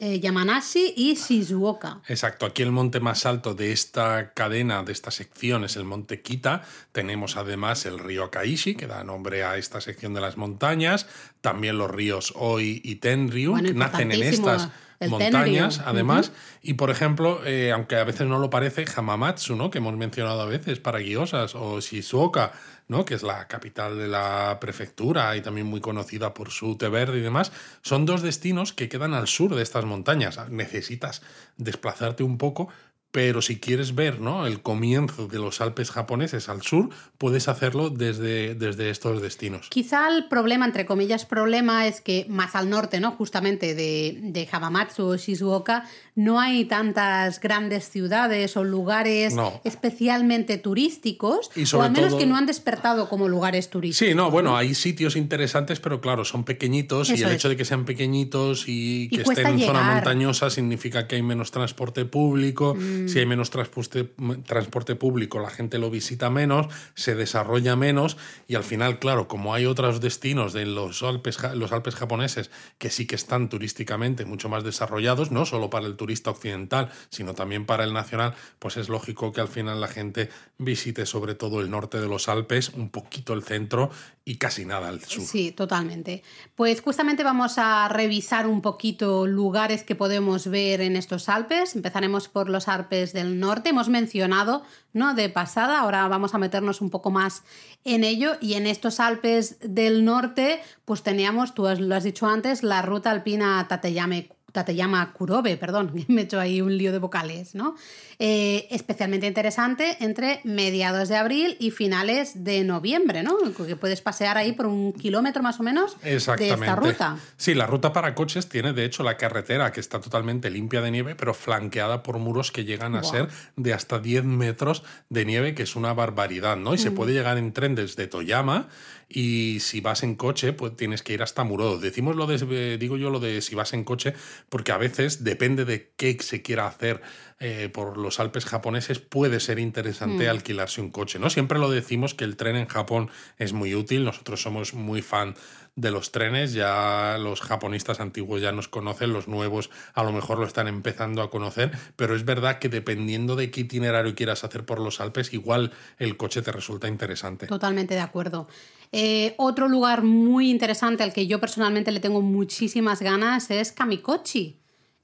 eh, 0.00 0.20
Yamanashi 0.20 0.94
y 0.96 1.14
Shizuoka. 1.14 2.00
Exacto, 2.06 2.46
aquí 2.46 2.62
el 2.62 2.70
monte 2.70 3.00
más 3.00 3.26
alto 3.26 3.54
de 3.54 3.72
esta 3.72 4.32
cadena, 4.32 4.82
de 4.84 4.92
esta 4.92 5.10
sección, 5.10 5.64
es 5.64 5.76
el 5.76 5.84
monte 5.84 6.22
Kita. 6.22 6.62
Tenemos 6.92 7.36
además 7.36 7.84
el 7.84 7.98
río 7.98 8.24
Akaishi, 8.24 8.76
que 8.76 8.86
da 8.86 9.02
nombre 9.02 9.42
a 9.44 9.56
esta 9.56 9.80
sección 9.80 10.14
de 10.14 10.20
las 10.20 10.36
montañas. 10.36 11.06
También 11.40 11.78
los 11.78 11.90
ríos 11.90 12.32
Oi 12.36 12.80
y 12.84 12.96
Tenryu, 12.96 13.50
Bueno, 13.50 13.68
que 13.68 13.74
nacen 13.74 14.12
en 14.12 14.22
estas 14.22 14.70
montañas, 15.06 15.80
además. 15.84 16.32
Y 16.62 16.74
por 16.74 16.90
ejemplo, 16.90 17.40
eh, 17.44 17.72
aunque 17.72 17.96
a 17.96 18.04
veces 18.04 18.26
no 18.26 18.38
lo 18.38 18.50
parece, 18.50 18.84
Hamamatsu, 18.84 19.56
¿no? 19.56 19.70
que 19.70 19.78
hemos 19.78 19.96
mencionado 19.96 20.40
a 20.40 20.46
veces 20.46 20.80
para 20.80 21.00
Gyosas, 21.00 21.54
o 21.54 21.80
Shizuoka, 21.80 22.52
¿no? 22.88 23.04
que 23.04 23.14
es 23.14 23.22
la 23.22 23.46
capital 23.46 23.98
de 23.98 24.08
la 24.08 24.58
prefectura 24.60 25.36
y 25.36 25.42
también 25.42 25.66
muy 25.66 25.80
conocida 25.80 26.34
por 26.34 26.50
su 26.50 26.76
té 26.76 26.88
verde 26.88 27.18
y 27.18 27.22
demás, 27.22 27.52
son 27.82 28.06
dos 28.06 28.22
destinos 28.22 28.72
que 28.72 28.88
quedan 28.88 29.14
al 29.14 29.28
sur 29.28 29.54
de 29.54 29.62
estas 29.62 29.84
montañas. 29.84 30.38
Necesitas 30.50 31.22
desplazarte 31.56 32.22
un 32.22 32.38
poco, 32.38 32.68
pero 33.10 33.40
si 33.42 33.58
quieres 33.58 33.94
ver 33.94 34.20
¿no? 34.20 34.46
el 34.46 34.60
comienzo 34.60 35.28
de 35.28 35.38
los 35.38 35.60
Alpes 35.60 35.90
japoneses 35.90 36.48
al 36.48 36.62
sur, 36.62 36.90
puedes 37.16 37.48
hacerlo 37.48 37.88
desde, 37.90 38.54
desde 38.54 38.90
estos 38.90 39.22
destinos. 39.22 39.68
Quizá 39.70 40.08
el 40.14 40.28
problema, 40.28 40.66
entre 40.66 40.84
comillas, 40.84 41.24
problema 41.24 41.86
es 41.86 42.00
que 42.02 42.26
más 42.28 42.54
al 42.54 42.68
norte, 42.68 43.00
¿no? 43.00 43.12
Justamente 43.12 43.74
de, 43.74 44.18
de 44.22 44.48
Hamamatsu 44.52 45.04
o 45.06 45.16
Shizuoka, 45.16 45.84
no 46.14 46.38
hay 46.38 46.66
tantas 46.66 47.40
grandes 47.40 47.88
ciudades 47.88 48.56
o 48.56 48.64
lugares 48.64 49.34
No. 49.34 49.60
especialmente 49.64 50.58
turísticos, 50.58 51.50
Y 51.56 51.62
o 51.62 51.66
sobre 51.66 51.86
al 51.86 51.92
menos 51.92 52.10
todo- 52.10 52.18
que 52.20 52.26
no 52.26 52.36
han 52.36 52.46
despertado 52.46 53.08
como 53.08 53.28
lugares 53.28 53.70
turísticos. 53.70 54.08
Sí, 54.10 54.14
no, 54.14 54.30
bueno, 54.30 54.56
hay 54.56 54.74
sitios 54.74 55.16
interesantes, 55.16 55.80
pero 55.80 56.00
claro, 56.00 56.24
son 56.24 56.44
pequeñitos 56.44 57.08
y 57.10 57.14
el 57.22 57.30
es. 57.30 57.34
hecho 57.36 57.48
de 57.48 57.56
que 57.56 57.64
sean 57.64 57.84
pequeñitos 57.84 58.64
y 58.66 59.08
que 59.08 59.22
estén 59.22 59.46
en 59.46 59.60
zona 59.60 59.82
montañosa 59.94 60.50
significa 60.50 61.06
que 61.08 61.16
hay 61.16 61.22
menos 61.22 61.50
transporte 61.50 62.04
público. 62.04 62.74
Mm. 62.74 62.97
Si 63.06 63.18
hay 63.18 63.26
menos 63.26 63.50
transporte, 63.50 64.10
transporte 64.46 64.94
público, 64.96 65.38
la 65.38 65.50
gente 65.50 65.78
lo 65.78 65.90
visita 65.90 66.30
menos, 66.30 66.66
se 66.94 67.14
desarrolla 67.14 67.76
menos 67.76 68.16
y 68.46 68.54
al 68.54 68.64
final, 68.64 68.98
claro, 68.98 69.28
como 69.28 69.54
hay 69.54 69.66
otros 69.66 70.00
destinos 70.00 70.52
de 70.52 70.66
los 70.66 71.02
Alpes, 71.02 71.38
los 71.54 71.72
Alpes 71.72 71.94
japoneses 71.94 72.50
que 72.78 72.90
sí 72.90 73.06
que 73.06 73.14
están 73.14 73.48
turísticamente 73.48 74.24
mucho 74.24 74.48
más 74.48 74.64
desarrollados, 74.64 75.30
no 75.30 75.46
solo 75.46 75.70
para 75.70 75.86
el 75.86 75.96
turista 75.96 76.30
occidental, 76.30 76.90
sino 77.10 77.34
también 77.34 77.66
para 77.66 77.84
el 77.84 77.92
nacional, 77.92 78.34
pues 78.58 78.76
es 78.76 78.88
lógico 78.88 79.32
que 79.32 79.40
al 79.40 79.48
final 79.48 79.80
la 79.80 79.88
gente 79.88 80.30
visite 80.58 81.06
sobre 81.06 81.34
todo 81.34 81.60
el 81.60 81.70
norte 81.70 82.00
de 82.00 82.08
los 82.08 82.28
Alpes, 82.28 82.70
un 82.70 82.90
poquito 82.90 83.32
el 83.32 83.42
centro 83.42 83.90
y 84.28 84.36
casi 84.36 84.66
nada 84.66 84.88
al 84.88 85.02
sur. 85.02 85.24
Sí, 85.24 85.52
totalmente. 85.52 86.22
Pues 86.54 86.82
justamente 86.82 87.24
vamos 87.24 87.54
a 87.56 87.88
revisar 87.88 88.46
un 88.46 88.60
poquito 88.60 89.26
lugares 89.26 89.84
que 89.84 89.94
podemos 89.94 90.48
ver 90.48 90.82
en 90.82 90.96
estos 90.96 91.30
Alpes. 91.30 91.74
Empezaremos 91.74 92.28
por 92.28 92.50
los 92.50 92.68
Alpes 92.68 93.14
del 93.14 93.40
norte. 93.40 93.70
Hemos 93.70 93.88
mencionado, 93.88 94.64
¿no? 94.92 95.14
De 95.14 95.30
pasada, 95.30 95.80
ahora 95.80 96.06
vamos 96.08 96.34
a 96.34 96.38
meternos 96.38 96.82
un 96.82 96.90
poco 96.90 97.10
más 97.10 97.42
en 97.84 98.04
ello. 98.04 98.32
Y 98.38 98.52
en 98.52 98.66
estos 98.66 99.00
Alpes 99.00 99.56
del 99.60 100.04
norte, 100.04 100.60
pues 100.84 101.02
teníamos, 101.02 101.54
tú 101.54 101.62
lo 101.62 101.94
has 101.94 102.04
dicho 102.04 102.26
antes, 102.26 102.62
la 102.62 102.82
ruta 102.82 103.10
alpina 103.10 103.64
Tateyame 103.66 104.37
llama 104.74 105.12
Kurobe, 105.12 105.56
perdón, 105.56 105.92
me 106.08 106.22
he 106.22 106.24
hecho 106.24 106.40
ahí 106.40 106.60
un 106.60 106.76
lío 106.76 106.92
de 106.92 106.98
vocales, 106.98 107.54
¿no? 107.54 107.76
Eh, 108.20 108.66
especialmente 108.70 109.26
interesante 109.26 109.96
entre 110.00 110.40
mediados 110.42 111.08
de 111.08 111.16
abril 111.16 111.56
y 111.60 111.70
finales 111.70 112.44
de 112.44 112.64
noviembre, 112.64 113.22
¿no? 113.22 113.36
Que 113.66 113.76
puedes 113.76 114.00
pasear 114.00 114.36
ahí 114.36 114.52
por 114.52 114.66
un 114.66 114.92
kilómetro 114.92 115.42
más 115.42 115.60
o 115.60 115.62
menos 115.62 115.96
de 116.02 116.16
esta 116.16 116.76
ruta. 116.76 117.16
Sí, 117.36 117.54
la 117.54 117.66
ruta 117.66 117.92
para 117.92 118.14
coches 118.14 118.48
tiene 118.48 118.72
de 118.72 118.84
hecho 118.84 119.04
la 119.04 119.16
carretera 119.16 119.70
que 119.70 119.80
está 119.80 120.00
totalmente 120.00 120.50
limpia 120.50 120.80
de 120.80 120.90
nieve, 120.90 121.14
pero 121.14 121.32
flanqueada 121.32 122.02
por 122.02 122.18
muros 122.18 122.50
que 122.50 122.64
llegan 122.64 122.96
a 122.96 123.04
ser 123.04 123.28
de 123.56 123.72
hasta 123.72 124.00
10 124.00 124.24
metros 124.24 124.82
de 125.08 125.24
nieve, 125.24 125.54
que 125.54 125.62
es 125.62 125.76
una 125.76 125.92
barbaridad, 125.92 126.56
¿no? 126.56 126.74
Y 126.74 126.78
se 126.78 126.90
puede 126.90 127.12
llegar 127.12 127.38
en 127.38 127.52
tren 127.52 127.74
desde 127.74 128.06
Toyama 128.08 128.68
y 129.08 129.60
si 129.60 129.80
vas 129.80 130.02
en 130.02 130.16
coche, 130.16 130.52
pues 130.52 130.76
tienes 130.76 131.02
que 131.02 131.14
ir 131.14 131.22
hasta 131.22 131.44
Murodo. 131.44 131.78
Decimos 131.78 132.14
lo 132.16 132.26
de, 132.26 132.76
digo 132.78 132.96
yo 132.96 133.10
lo 133.10 133.20
de 133.20 133.40
si 133.40 133.54
vas 133.54 133.72
en 133.72 133.84
coche, 133.84 134.14
porque 134.48 134.72
a 134.72 134.76
veces 134.76 135.24
depende 135.24 135.64
de 135.64 135.92
qué 135.96 136.16
se 136.20 136.42
quiera 136.42 136.66
hacer 136.66 137.00
eh, 137.40 137.70
por 137.72 137.96
los 137.96 138.20
Alpes 138.20 138.44
japoneses, 138.44 138.98
puede 138.98 139.40
ser 139.40 139.58
interesante 139.58 140.26
mm. 140.26 140.30
alquilarse 140.30 140.80
un 140.80 140.90
coche. 140.90 141.18
¿no? 141.18 141.30
Siempre 141.30 141.58
lo 141.58 141.70
decimos 141.70 142.14
que 142.14 142.24
el 142.24 142.36
tren 142.36 142.56
en 142.56 142.66
Japón 142.66 143.10
es 143.38 143.52
muy 143.52 143.74
útil. 143.74 144.04
Nosotros 144.04 144.42
somos 144.42 144.74
muy 144.74 145.02
fan 145.02 145.34
de 145.78 145.92
los 145.92 146.10
trenes, 146.10 146.52
ya 146.52 147.16
los 147.20 147.40
japonistas 147.40 148.00
antiguos 148.00 148.42
ya 148.42 148.50
nos 148.50 148.66
conocen, 148.66 149.12
los 149.12 149.28
nuevos 149.28 149.70
a 149.94 150.02
lo 150.02 150.10
mejor 150.10 150.40
lo 150.40 150.44
están 150.44 150.66
empezando 150.66 151.22
a 151.22 151.30
conocer, 151.30 151.70
pero 151.94 152.16
es 152.16 152.24
verdad 152.24 152.58
que 152.58 152.68
dependiendo 152.68 153.36
de 153.36 153.52
qué 153.52 153.60
itinerario 153.60 154.16
quieras 154.16 154.42
hacer 154.42 154.66
por 154.66 154.80
los 154.80 155.00
Alpes, 155.00 155.32
igual 155.32 155.72
el 156.00 156.16
coche 156.16 156.42
te 156.42 156.50
resulta 156.50 156.88
interesante. 156.88 157.46
Totalmente 157.46 157.94
de 157.94 158.00
acuerdo. 158.00 158.48
Eh, 158.92 159.34
otro 159.36 159.68
lugar 159.68 160.02
muy 160.02 160.50
interesante 160.50 161.02
al 161.02 161.12
que 161.12 161.26
yo 161.26 161.40
personalmente 161.40 161.92
le 161.92 162.00
tengo 162.00 162.22
muchísimas 162.22 163.02
ganas 163.02 163.50
es 163.50 163.72
Kamikochi. 163.72 164.60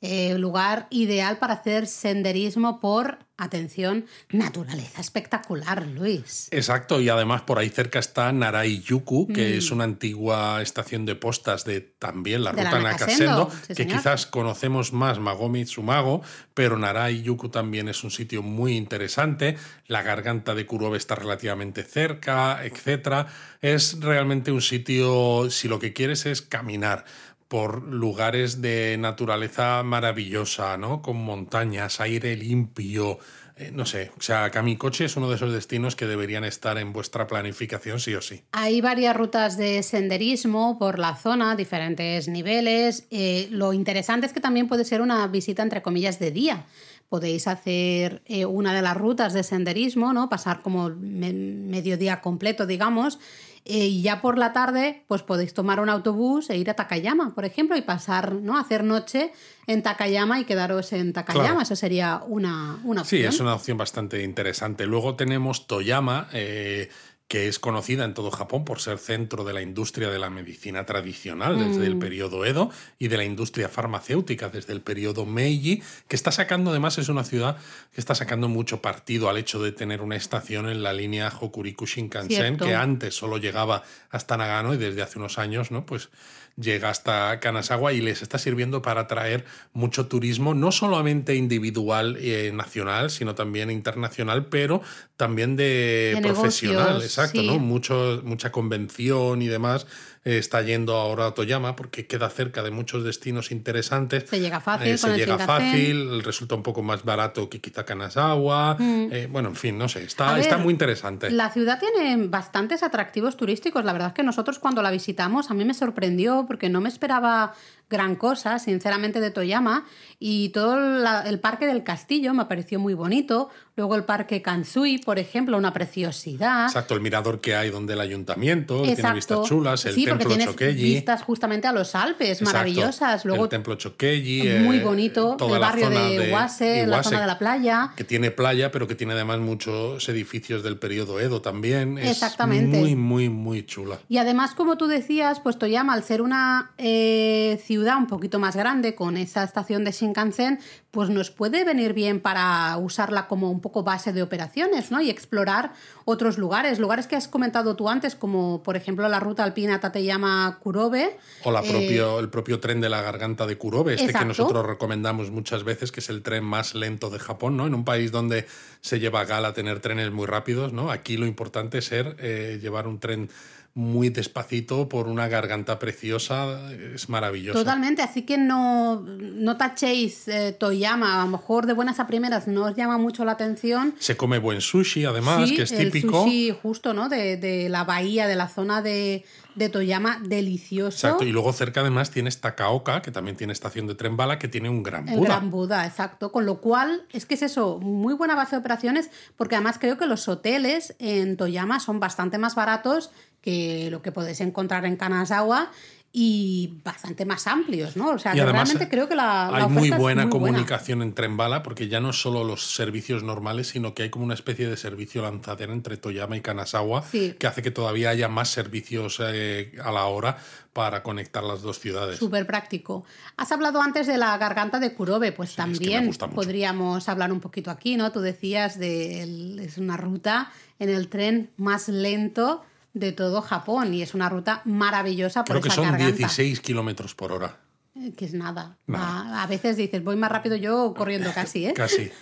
Eh, 0.07 0.37
lugar 0.37 0.87
ideal 0.91 1.39
para 1.39 1.55
hacer 1.55 1.87
senderismo 1.87 2.79
por, 2.79 3.21
atención, 3.39 4.05
naturaleza 4.31 5.01
espectacular, 5.01 5.87
Luis. 5.87 6.49
Exacto, 6.51 7.01
y 7.01 7.09
además 7.09 7.41
por 7.41 7.59
ahí 7.59 7.71
cerca 7.71 8.01
está 8.01 8.31
Narai-yuku, 8.31 9.29
que 9.29 9.55
mm. 9.55 9.59
es 9.59 9.71
una 9.71 9.85
antigua 9.85 10.61
estación 10.61 11.07
de 11.07 11.15
postas 11.15 11.65
de 11.65 11.81
también 11.81 12.45
la 12.45 12.53
ruta 12.53 12.81
Nakasendo, 12.81 13.51
que 13.75 13.87
quizás 13.87 14.27
conocemos 14.27 14.93
más 14.93 15.19
Magomi 15.19 15.65
Tsumago, 15.65 16.21
pero 16.53 16.77
Narai-yuku 16.77 17.49
también 17.49 17.89
es 17.89 18.05
un 18.05 18.11
sitio 18.11 18.43
muy 18.43 18.77
interesante, 18.77 19.57
la 19.87 20.03
garganta 20.03 20.55
de 20.55 20.67
Kurobe 20.67 20.99
está 20.99 21.15
relativamente 21.15 21.83
cerca, 21.83 22.63
etc. 22.63 23.27
Es 23.63 23.99
realmente 24.01 24.53
un 24.53 24.61
sitio, 24.61 25.49
si 25.51 25.67
lo 25.67 25.79
que 25.79 25.95
quieres 25.95 26.27
es 26.27 26.43
caminar, 26.43 27.07
por 27.55 27.85
lugares 27.85 28.61
de 28.63 28.97
naturaleza 28.99 29.85
maravillosa, 29.85 30.77
¿no? 30.77 31.03
Con 31.03 31.19
montañas, 31.19 32.01
aire 32.01 32.35
limpio. 32.37 33.21
Eh, 33.57 33.71
no 33.73 33.87
sé, 33.87 34.11
o 34.19 34.21
sea, 34.21 34.51
Kamikoche 34.51 35.05
es 35.05 35.17
uno 35.17 35.29
de 35.29 35.37
esos 35.37 35.53
destinos 35.53 35.95
que 35.95 36.09
deberían 36.09 36.43
estar 36.43 36.79
en 36.79 36.93
vuestra 36.93 37.29
planificación 37.29 38.01
sí 38.01 38.13
o 38.17 38.21
sí. 38.21 38.43
Hay 38.51 38.81
varias 38.81 39.15
rutas 39.17 39.57
de 39.57 39.85
senderismo 39.85 40.81
por 40.81 40.99
la 40.99 41.15
zona, 41.15 41.55
diferentes 41.55 42.27
niveles. 42.27 43.07
Eh, 43.13 43.47
lo 43.53 43.73
interesante 43.73 44.27
es 44.27 44.33
que 44.33 44.41
también 44.41 44.67
puede 44.67 44.85
ser 44.85 45.01
una 45.01 45.25
visita, 45.29 45.63
entre 45.63 45.81
comillas, 45.81 46.19
de 46.19 46.33
día 46.33 46.67
podéis 47.09 47.47
hacer 47.47 48.23
eh, 48.27 48.45
una 48.45 48.75
de 48.75 48.83
las 48.83 48.97
rutas 48.97 49.33
de 49.35 49.45
senderismo, 49.45 50.13
¿no? 50.13 50.29
Pasar 50.29 50.63
como 50.63 50.91
mediodía 50.91 52.21
completo, 52.21 52.67
digamos, 52.67 53.21
eh, 53.67 53.87
y 53.87 54.03
ya 54.03 54.21
por 54.21 54.37
la 54.37 54.53
tarde, 54.53 55.05
pues 55.09 55.23
podéis 55.23 55.55
tomar 55.55 55.81
un 55.81 55.89
autobús 55.89 56.51
e 56.51 56.59
ir 56.59 56.69
a 56.69 56.75
Takayama, 56.75 57.35
por 57.35 57.47
ejemplo, 57.47 57.77
y 57.77 57.83
pasar, 57.83 58.35
¿no? 58.35 58.59
Hacer 58.59 58.85
noche 58.85 59.33
en 59.67 59.83
Takayama 59.83 60.39
y 60.39 60.45
quedaros 60.45 60.93
en 60.93 61.15
Takayama. 61.15 61.63
Eso 61.63 61.75
sería 61.75 62.23
una, 62.27 62.79
una 62.85 63.01
opción. 63.01 63.23
Sí, 63.23 63.27
es 63.27 63.41
una 63.41 63.55
opción 63.55 63.79
bastante 63.79 64.23
interesante. 64.23 64.85
Luego 64.85 65.15
tenemos 65.15 65.67
Toyama. 65.67 66.29
Eh, 66.35 66.91
que 67.29 67.49
es 67.49 67.59
conocida 67.59 68.05
en 68.05 68.15
todo 68.15 68.31
Japón 68.31 68.65
por 68.65 68.81
ser 68.81 68.99
centro 68.99 69.45
de 69.45 69.55
la 69.55 69.63
industria 69.63 70.11
de 70.11 70.19
la 70.19 70.31
medicina 70.31 70.85
tradicional 70.85 71.59
desde 71.59 71.87
el 71.87 71.97
mm. 71.97 71.99
periodo 71.99 72.45
Edo 72.45 72.71
y 72.99 73.09
de 73.09 73.17
la 73.17 73.25
industria 73.25 73.69
farmacéutica 73.69 74.51
desde 74.51 74.73
el 74.73 74.83
periodo 74.83 75.25
Meiji, 75.25 75.83
que 76.07 76.17
está 76.17 76.33
sacando, 76.33 76.71
además 76.71 76.99
es 76.99 77.09
una 77.09 77.25
ciudad 77.25 77.57
que 77.93 78.01
está 78.01 78.15
sacando 78.15 78.49
mucho 78.49 78.83
partido 78.83 79.29
al 79.29 79.39
hecho 79.39 79.63
de 79.63 79.73
tener 79.73 80.03
una 80.03 80.17
estación 80.17 80.69
en 80.69 80.83
la 80.83 80.93
línea 80.93 81.33
Hokuriku 81.41 81.87
Shinkansen, 81.87 82.59
que 82.59 82.75
antes 82.75 83.15
solo 83.15 83.39
llegaba 83.39 83.83
hasta 84.11 84.37
Nagano 84.37 84.75
y 84.75 84.77
desde 84.77 85.03
hace 85.03 85.19
unos 85.19 85.39
años, 85.39 85.71
¿no? 85.71 85.87
Pues 85.87 86.11
llega 86.57 86.91
hasta 86.91 87.41
Kanazawa 87.41 87.93
y 87.93 88.01
les 88.01 88.23
está 88.23 88.39
sirviendo 88.39 88.83
para 88.83 89.03
atraer 89.03 89.45
mucho 89.73 90.07
turismo, 90.07 90.55
no 90.55 90.73
solamente 90.73 91.35
individual 91.35 92.19
y 92.25 92.53
nacional, 92.53 93.11
sino 93.11 93.35
también 93.35 93.71
internacional, 93.71 94.47
pero 94.47 94.83
también 95.17 95.57
de, 95.57 96.19
profesional, 96.23 97.03
exacto, 97.03 97.43
¿no? 97.43 97.59
Mucho, 97.59 98.21
mucha 98.25 98.53
convención 98.53 99.43
y 99.43 99.49
demás 99.49 99.87
está 100.25 100.63
yendo 100.63 100.97
ahora 100.97 101.27
a 101.27 101.35
Toyama 101.35 101.77
porque 101.77 102.07
queda 102.07 102.31
cerca 102.31 102.63
de 102.63 102.71
muchos 102.71 103.05
destinos 103.05 103.53
interesantes. 103.53 104.25
Se 104.29 104.41
llega 104.41 104.61
fácil. 104.61 104.89
Eh, 104.89 104.99
se 104.99 105.17
llega 105.17 105.39
fácil, 105.39 106.23
resulta 106.23 106.55
un 106.55 106.63
poco 106.63 106.83
más 106.83 107.05
barato 107.05 107.49
que 107.51 107.61
quizá 107.61 107.85
Kanazawa. 107.85 108.77
Mm. 108.79 109.09
Eh, 109.13 109.29
bueno, 109.31 109.51
en 109.51 109.57
fin, 109.57 109.77
no 109.77 109.89
sé, 109.89 110.05
está, 110.05 110.39
está 110.39 110.57
muy 110.57 110.73
interesante. 110.73 111.31
La 111.31 111.51
ciudad 111.51 111.79
tiene 111.79 112.27
bastantes 112.29 112.83
atractivos 112.83 113.37
turísticos. 113.37 113.85
La 113.85 113.93
verdad 113.93 114.09
es 114.09 114.15
que 114.15 114.23
nosotros 114.23 114.59
cuando 114.59 114.83
la 114.83 114.91
visitamos 114.91 115.51
a 115.51 115.55
mí 115.55 115.65
me 115.65 115.75
sorprendió 115.75 116.45
porque 116.47 116.69
no 116.69 116.81
me 116.81 116.89
esperaba 116.89 117.55
gran 117.91 118.17
cosa, 118.17 118.59
sinceramente, 118.59 119.21
de 119.21 119.31
Toyama. 119.31 119.87
Y 120.19 120.51
todo 120.51 120.79
el 121.25 121.41
parque 121.41 121.67
del 121.67 121.85
castillo 121.85 122.33
me 122.33 122.47
pareció 122.47 122.79
muy 122.79 122.95
bonito. 122.95 123.51
Luego 123.77 123.97
el 123.97 124.05
parque 124.05 124.41
Kansui, 124.41 124.99
por 124.99 125.19
ejemplo, 125.19 125.59
una 125.59 125.73
preciosidad. 125.73 126.67
Exacto, 126.67 126.95
el 126.95 127.01
mirador 127.01 127.41
que 127.41 127.57
hay 127.57 127.71
donde 127.71 127.95
el 127.95 128.01
ayuntamiento 128.01 128.83
tiene 128.83 129.13
vistas 129.13 129.47
chulas, 129.47 129.85
el 129.85 130.03
templo 130.03 130.37
Chokeji. 130.37 130.95
vistas 130.95 131.23
justamente 131.23 131.67
a 131.67 131.73
los 131.73 131.95
Alpes, 131.95 132.41
maravillosas. 132.43 133.25
Luego, 133.25 133.45
el 133.45 133.51
templo 133.51 133.75
Chokeji. 133.75 134.61
Muy 134.61 134.79
eh, 134.79 134.83
bonito, 134.83 135.37
el 135.39 135.59
barrio 135.59 135.91
de 135.91 136.29
Iwase, 136.29 136.87
la 136.87 137.03
zona 137.03 137.23
de 137.23 137.27
la 137.27 137.39
playa. 137.39 137.93
Que 137.97 138.05
tiene 138.05 138.31
playa, 138.31 138.71
pero 138.71 138.87
que 138.87 138.95
tiene 138.95 139.13
además 139.15 139.41
muchos 139.41 140.09
edificios 140.09 140.63
del 140.63 140.79
periodo 140.79 141.21
Edo 141.21 141.43
también. 141.43 141.99
Es 141.99 142.13
Exactamente. 142.13 142.79
Muy, 142.79 142.95
muy, 142.95 143.29
muy 143.29 143.67
chula. 143.67 143.99
Y 144.09 144.19
además, 144.19 144.55
como 144.55 144.79
tú 144.79 144.87
decías, 144.87 145.41
pues 145.41 145.59
Toyama, 145.59 145.95
al 145.95 146.05
ser 146.05 146.23
una 146.23 146.71
eh, 146.79 147.61
ciudad 147.65 147.74
un 147.79 148.07
poquito 148.07 148.39
más 148.39 148.57
grande, 148.57 148.95
con 148.95 149.17
esa 149.17 149.43
estación 149.43 149.85
de 149.85 149.93
Shinkansen, 149.93 150.61
pues 150.91 151.11
nos 151.11 151.31
puede 151.31 151.65
venir 151.65 151.93
bien 151.93 152.21
para 152.21 152.77
usarla 152.79 153.27
como 153.27 153.51
un 153.51 153.61
poco 153.61 153.83
base 153.83 154.13
de 154.13 154.23
operaciones, 154.23 154.91
¿no? 154.91 155.01
Y 155.01 155.11
explorar 155.11 155.73
otros 156.05 156.39
lugares, 156.39 156.79
lugares 156.79 157.07
que 157.07 157.17
has 157.17 157.27
comentado 157.29 157.75
tú 157.75 157.89
antes, 157.89 158.15
como 158.15 158.63
por 158.63 158.77
ejemplo 158.77 159.09
la 159.09 159.21
ruta 159.21 159.43
alpina 159.45 159.81
Tateyama 159.81 160.59
Kurobe. 160.63 161.19
O 161.43 161.51
la 161.51 161.63
propio, 161.63 162.19
eh, 162.19 162.21
el 162.21 162.29
propio 162.29 162.61
tren 162.61 162.81
de 162.81 162.89
la 162.89 163.03
garganta 163.03 163.47
de 163.47 163.59
Kurobe, 163.59 163.95
este 163.95 164.13
que 164.13 164.25
nosotros 164.25 164.65
recomendamos 164.65 165.31
muchas 165.31 165.65
veces, 165.65 165.91
que 165.91 166.01
es 166.01 166.09
el 166.09 166.23
tren 166.23 166.45
más 166.45 166.75
lento 166.75 167.11
de 167.11 167.19
Japón, 167.19 167.57
¿no? 167.57 167.67
En 167.67 167.75
un 167.75 167.85
país 167.85 168.13
donde 168.13 168.47
se 168.81 169.01
lleva 169.01 169.21
a 169.21 169.25
gala 169.25 169.53
tener 169.53 169.81
trenes 169.81 170.13
muy 170.13 170.27
rápidos, 170.27 170.73
¿no? 170.73 170.91
Aquí 170.91 171.17
lo 171.17 171.27
importante 171.27 171.79
es 171.79 171.87
ser 171.87 172.17
eh, 172.21 172.59
llevar 172.63 172.87
un 172.87 173.01
tren 173.01 173.29
muy 173.77 174.09
despacito 174.09 174.89
por 174.89 175.09
una 175.09 175.27
garganta 175.27 175.81
preciosa, 175.81 176.73
es 176.73 177.09
maravilloso. 177.09 177.59
Totalmente, 177.59 178.03
así 178.03 178.23
que 178.23 178.39
no, 178.39 179.01
no 179.01 179.57
tachéis 179.57 180.29
eh, 180.29 180.53
Toyama, 180.53 181.21
a 181.21 181.25
lo 181.25 181.33
mejor 181.33 181.67
de 181.67 181.73
buenas 181.73 181.99
a 181.99 182.07
primeras 182.07 182.47
no 182.47 182.67
os 182.67 182.77
llama 182.77 182.99
mucho 182.99 183.25
la 183.25 183.33
atención. 183.33 183.97
Se 183.99 184.17
come 184.17 184.39
buen 184.39 184.61
sushi 184.61 185.05
además, 185.05 185.51
que 185.51 185.63
es 185.63 185.77
típico. 185.77 186.23
sushi 186.23 186.55
justo, 186.63 186.95
¿no? 186.95 187.09
De, 187.09 187.37
de 187.37 187.69
la 187.69 187.83
bahía, 187.83 188.29
de 188.29 188.37
la 188.37 188.49
zona 188.49 188.81
de, 188.81 189.25
de 189.57 189.69
Toyama 189.69 190.21
delicioso. 190.23 190.97
Exacto, 190.97 191.25
y 191.25 191.33
luego 191.33 191.53
cerca 191.53 191.81
además 191.81 192.13
tienes 192.13 192.41
Takaoka, 192.41 193.03
que 193.03 193.11
también 193.11 193.37
tiene 193.37 193.53
estación 193.53 193.89
de 193.89 193.97
tren 193.97 194.17
bala, 194.17 194.39
que 194.39 194.47
tiene 194.47 194.69
un 194.69 194.85
gran 194.85 195.05
Buda. 195.05 195.17
Un 195.17 195.25
gran 195.25 195.51
Buda, 195.51 195.85
exacto. 195.85 196.31
Con 196.31 196.47
lo 196.47 196.61
cual, 196.61 197.07
es 197.13 197.27
que 197.27 197.35
es 197.35 197.43
eso, 197.43 197.81
muy 197.81 198.15
buena 198.15 198.37
base 198.37 198.55
de 198.55 198.61
operaciones, 198.61 199.11
porque 199.37 199.57
además 199.57 199.79
creo 199.81 199.99
que 199.99 200.07
los 200.07 200.29
hoteles 200.29 200.95
en 201.01 201.37
Toyama 201.37 201.81
son 201.81 201.99
bastante 201.99 202.39
más 202.39 202.55
baratos 202.55 203.11
que 203.45 203.89
lo 203.91 204.01
que 204.01 204.11
podéis 204.11 204.41
encontrar 204.41 204.87
en 204.87 204.97
Kanazawa 204.97 205.71
y 206.17 206.79
bastante 206.85 207.25
más 207.25 207.49
amplios, 207.49 207.97
¿no? 207.97 208.11
O 208.11 208.19
sea, 208.21 208.33
Y 208.33 208.37
que 208.37 208.43
además, 208.43 208.69
realmente 208.69 208.89
creo 208.89 209.09
que 209.09 209.17
la, 209.17 209.49
la 209.51 209.59
hay 209.65 209.69
muy 209.69 209.91
buena 209.91 210.23
muy 210.23 210.31
comunicación 210.31 211.03
en 211.03 211.13
tren 211.13 211.37
bala 211.37 211.65
porque 211.65 211.89
ya 211.89 211.99
no 212.01 212.11
es 212.11 212.21
solo 212.23 212.45
los 212.45 212.65
servicios 212.75 213.25
normales, 213.25 213.67
sino 213.67 213.95
que 213.95 214.05
hay 214.05 214.11
como 214.11 214.25
una 214.25 214.35
especie 214.35 214.69
de 214.69 214.77
servicio 214.77 215.23
lanzadera 215.23 215.73
entre 215.73 215.97
Toyama 215.97 216.37
y 216.37 216.41
Kanazawa 216.41 217.03
Sí. 217.11 217.35
que 217.37 217.47
hace 217.49 217.63
que 217.63 217.73
todavía 217.73 218.11
haya 218.11 218.29
más 218.29 218.49
servicios 218.49 219.21
eh, 219.27 219.73
a 219.85 219.91
la 219.91 220.05
hora 220.07 220.39
para 220.73 221.03
conectar 221.03 221.43
las 221.43 221.63
dos 221.63 221.81
ciudades. 221.81 222.17
Súper 222.19 222.47
práctico. 222.47 223.05
Has 223.37 223.51
hablado 223.51 223.83
antes 223.83 224.07
de 224.07 224.17
la 224.17 224.39
garganta 224.39 224.79
de 224.79 224.95
Kurobe, 224.95 225.33
pues 225.33 225.57
también 225.57 226.13
podríamos 226.33 227.09
hablar 227.09 227.33
un 227.33 227.41
poquito 227.41 227.73
aquí, 227.73 227.97
¿no? 227.97 228.13
Tú 228.13 228.21
decías 228.21 228.79
de 228.79 229.23
el- 229.23 229.59
es 229.59 229.79
una 229.79 229.97
ruta 229.97 230.53
en 230.79 230.91
el 230.91 231.09
tren 231.09 231.51
más 231.57 231.89
lento 231.89 232.65
de 232.95 233.13
todo 233.13 233.43
Japón 233.43 233.93
y 233.93 234.01
es 234.03 234.15
una 234.15 234.29
ruta 234.31 234.63
maravillosa 234.65 235.45
por 235.45 235.55
Creo 235.57 235.63
que 235.63 235.69
esa 235.69 235.75
son 235.77 235.85
garganta. 235.91 236.17
16 236.17 236.61
kilómetros 236.61 237.15
por 237.15 237.33
hora. 237.33 237.59
Eh, 237.97 238.13
Que 238.17 238.25
es 238.25 238.35
nada. 238.35 238.79
A 238.89 239.47
veces 239.49 239.77
dices, 239.77 240.03
voy 240.03 240.17
más 240.17 240.31
rápido 240.33 240.57
yo 240.57 240.95
corriendo 240.97 241.31
casi, 241.35 241.67
¿eh? 241.67 241.75
Casi. 241.75 242.11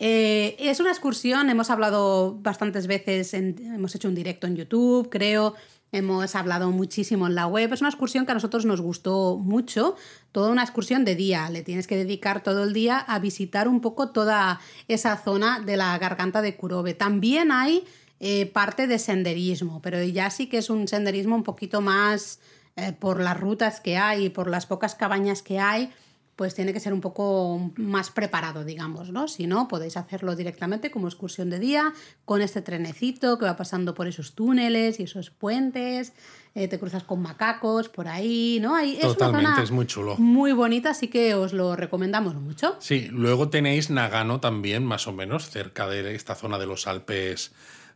Eh, 0.00 0.56
es 0.58 0.80
una 0.80 0.90
excursión, 0.90 1.48
hemos 1.50 1.70
hablado 1.70 2.36
bastantes 2.40 2.86
veces, 2.86 3.34
en- 3.34 3.56
hemos 3.74 3.94
hecho 3.94 4.08
un 4.08 4.14
directo 4.14 4.46
en 4.46 4.56
YouTube, 4.56 5.08
creo, 5.10 5.54
hemos 5.92 6.34
hablado 6.34 6.70
muchísimo 6.70 7.26
en 7.26 7.34
la 7.34 7.46
web. 7.46 7.72
Es 7.72 7.80
una 7.80 7.90
excursión 7.90 8.26
que 8.26 8.32
a 8.32 8.34
nosotros 8.34 8.64
nos 8.66 8.80
gustó 8.80 9.38
mucho, 9.38 9.96
toda 10.32 10.50
una 10.50 10.62
excursión 10.62 11.04
de 11.04 11.14
día. 11.14 11.48
Le 11.50 11.62
tienes 11.62 11.86
que 11.86 11.96
dedicar 11.96 12.42
todo 12.42 12.64
el 12.64 12.72
día 12.72 12.98
a 12.98 13.18
visitar 13.20 13.68
un 13.68 13.80
poco 13.80 14.10
toda 14.10 14.60
esa 14.88 15.16
zona 15.16 15.60
de 15.60 15.76
la 15.76 15.96
garganta 15.98 16.42
de 16.42 16.56
Kurobe. 16.56 16.94
También 16.94 17.52
hay 17.52 17.84
eh, 18.20 18.46
parte 18.46 18.86
de 18.86 18.98
senderismo, 18.98 19.82
pero 19.82 20.02
ya 20.02 20.30
sí 20.30 20.48
que 20.48 20.58
es 20.58 20.70
un 20.70 20.88
senderismo 20.88 21.36
un 21.36 21.42
poquito 21.42 21.80
más 21.80 22.40
eh, 22.76 22.92
por 22.92 23.20
las 23.20 23.38
rutas 23.38 23.80
que 23.80 23.96
hay 23.96 24.26
y 24.26 24.28
por 24.30 24.48
las 24.48 24.66
pocas 24.66 24.94
cabañas 24.94 25.42
que 25.42 25.58
hay 25.58 25.90
pues 26.36 26.54
tiene 26.54 26.72
que 26.72 26.80
ser 26.80 26.92
un 26.92 27.00
poco 27.00 27.72
más 27.76 28.10
preparado, 28.10 28.64
digamos, 28.64 29.10
¿no? 29.10 29.28
Si 29.28 29.46
no, 29.46 29.68
podéis 29.68 29.96
hacerlo 29.96 30.34
directamente 30.34 30.90
como 30.90 31.06
excursión 31.06 31.48
de 31.48 31.60
día, 31.60 31.92
con 32.24 32.42
este 32.42 32.60
trenecito 32.60 33.38
que 33.38 33.44
va 33.44 33.56
pasando 33.56 33.94
por 33.94 34.08
esos 34.08 34.34
túneles 34.34 34.98
y 34.98 35.04
esos 35.04 35.30
puentes, 35.30 36.12
eh, 36.56 36.66
te 36.66 36.78
cruzas 36.78 37.04
con 37.04 37.22
macacos 37.22 37.88
por 37.88 38.08
ahí, 38.08 38.58
¿no? 38.60 38.76
Es 38.78 38.98
Totalmente, 39.00 39.46
una 39.46 39.54
zona 39.54 39.64
es 39.64 39.70
muy 39.70 39.86
chulo. 39.86 40.16
Muy 40.16 40.52
bonita, 40.52 40.90
así 40.90 41.08
que 41.08 41.34
os 41.34 41.52
lo 41.52 41.76
recomendamos 41.76 42.34
mucho. 42.34 42.76
Sí, 42.80 43.08
luego 43.12 43.48
tenéis 43.48 43.90
Nagano 43.90 44.40
también, 44.40 44.84
más 44.84 45.06
o 45.06 45.12
menos, 45.12 45.50
cerca 45.50 45.86
de 45.86 46.16
esta 46.16 46.34
zona 46.34 46.58
de 46.58 46.66
los 46.66 46.88
Alpes 46.88 47.52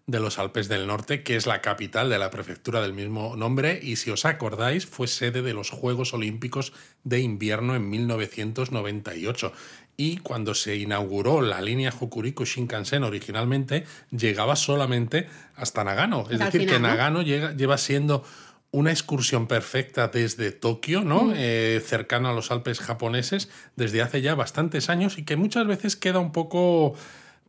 de 0.08 0.18
los 0.20 0.38
Alpes 0.38 0.68
del 0.68 0.86
Norte, 0.86 1.22
que 1.22 1.36
es 1.36 1.46
la 1.46 1.60
capital 1.60 2.08
de 2.08 2.18
la 2.18 2.30
prefectura 2.30 2.80
del 2.80 2.94
mismo 2.94 3.36
nombre 3.36 3.78
y 3.80 3.96
si 3.96 4.10
os 4.10 4.24
acordáis 4.24 4.86
fue 4.86 5.06
sede 5.06 5.42
de 5.42 5.52
los 5.52 5.70
Juegos 5.70 6.14
Olímpicos 6.14 6.72
de 7.04 7.20
Invierno 7.20 7.76
en 7.76 7.88
1998. 7.88 9.52
Y 9.98 10.16
cuando 10.18 10.54
se 10.54 10.76
inauguró 10.76 11.42
la 11.42 11.60
línea 11.60 11.92
Hokuriku 11.98 12.44
Shinkansen 12.44 13.04
originalmente, 13.04 13.84
llegaba 14.10 14.56
solamente 14.56 15.28
hasta 15.56 15.84
Nagano. 15.84 16.26
Es 16.30 16.38
decir, 16.38 16.66
que. 16.66 16.78
Nagano 16.78 17.22
llega, 17.22 17.52
lleva 17.52 17.76
siendo 17.76 18.24
una 18.70 18.90
excursión 18.92 19.46
perfecta 19.46 20.08
desde 20.08 20.52
Tokio, 20.52 21.02
Mm. 21.02 21.08
¿no? 21.08 21.32
Eh, 21.34 21.82
cercano 21.84 22.28
a 22.28 22.32
los 22.32 22.50
Alpes 22.50 22.80
japoneses, 22.80 23.50
desde 23.76 24.00
hace 24.00 24.22
ya 24.22 24.34
bastantes 24.34 24.88
años 24.88 25.18
y 25.18 25.24
que 25.24 25.36
muchas 25.36 25.66
veces 25.66 25.96
queda 25.96 26.18
un 26.18 26.32
poco, 26.32 26.94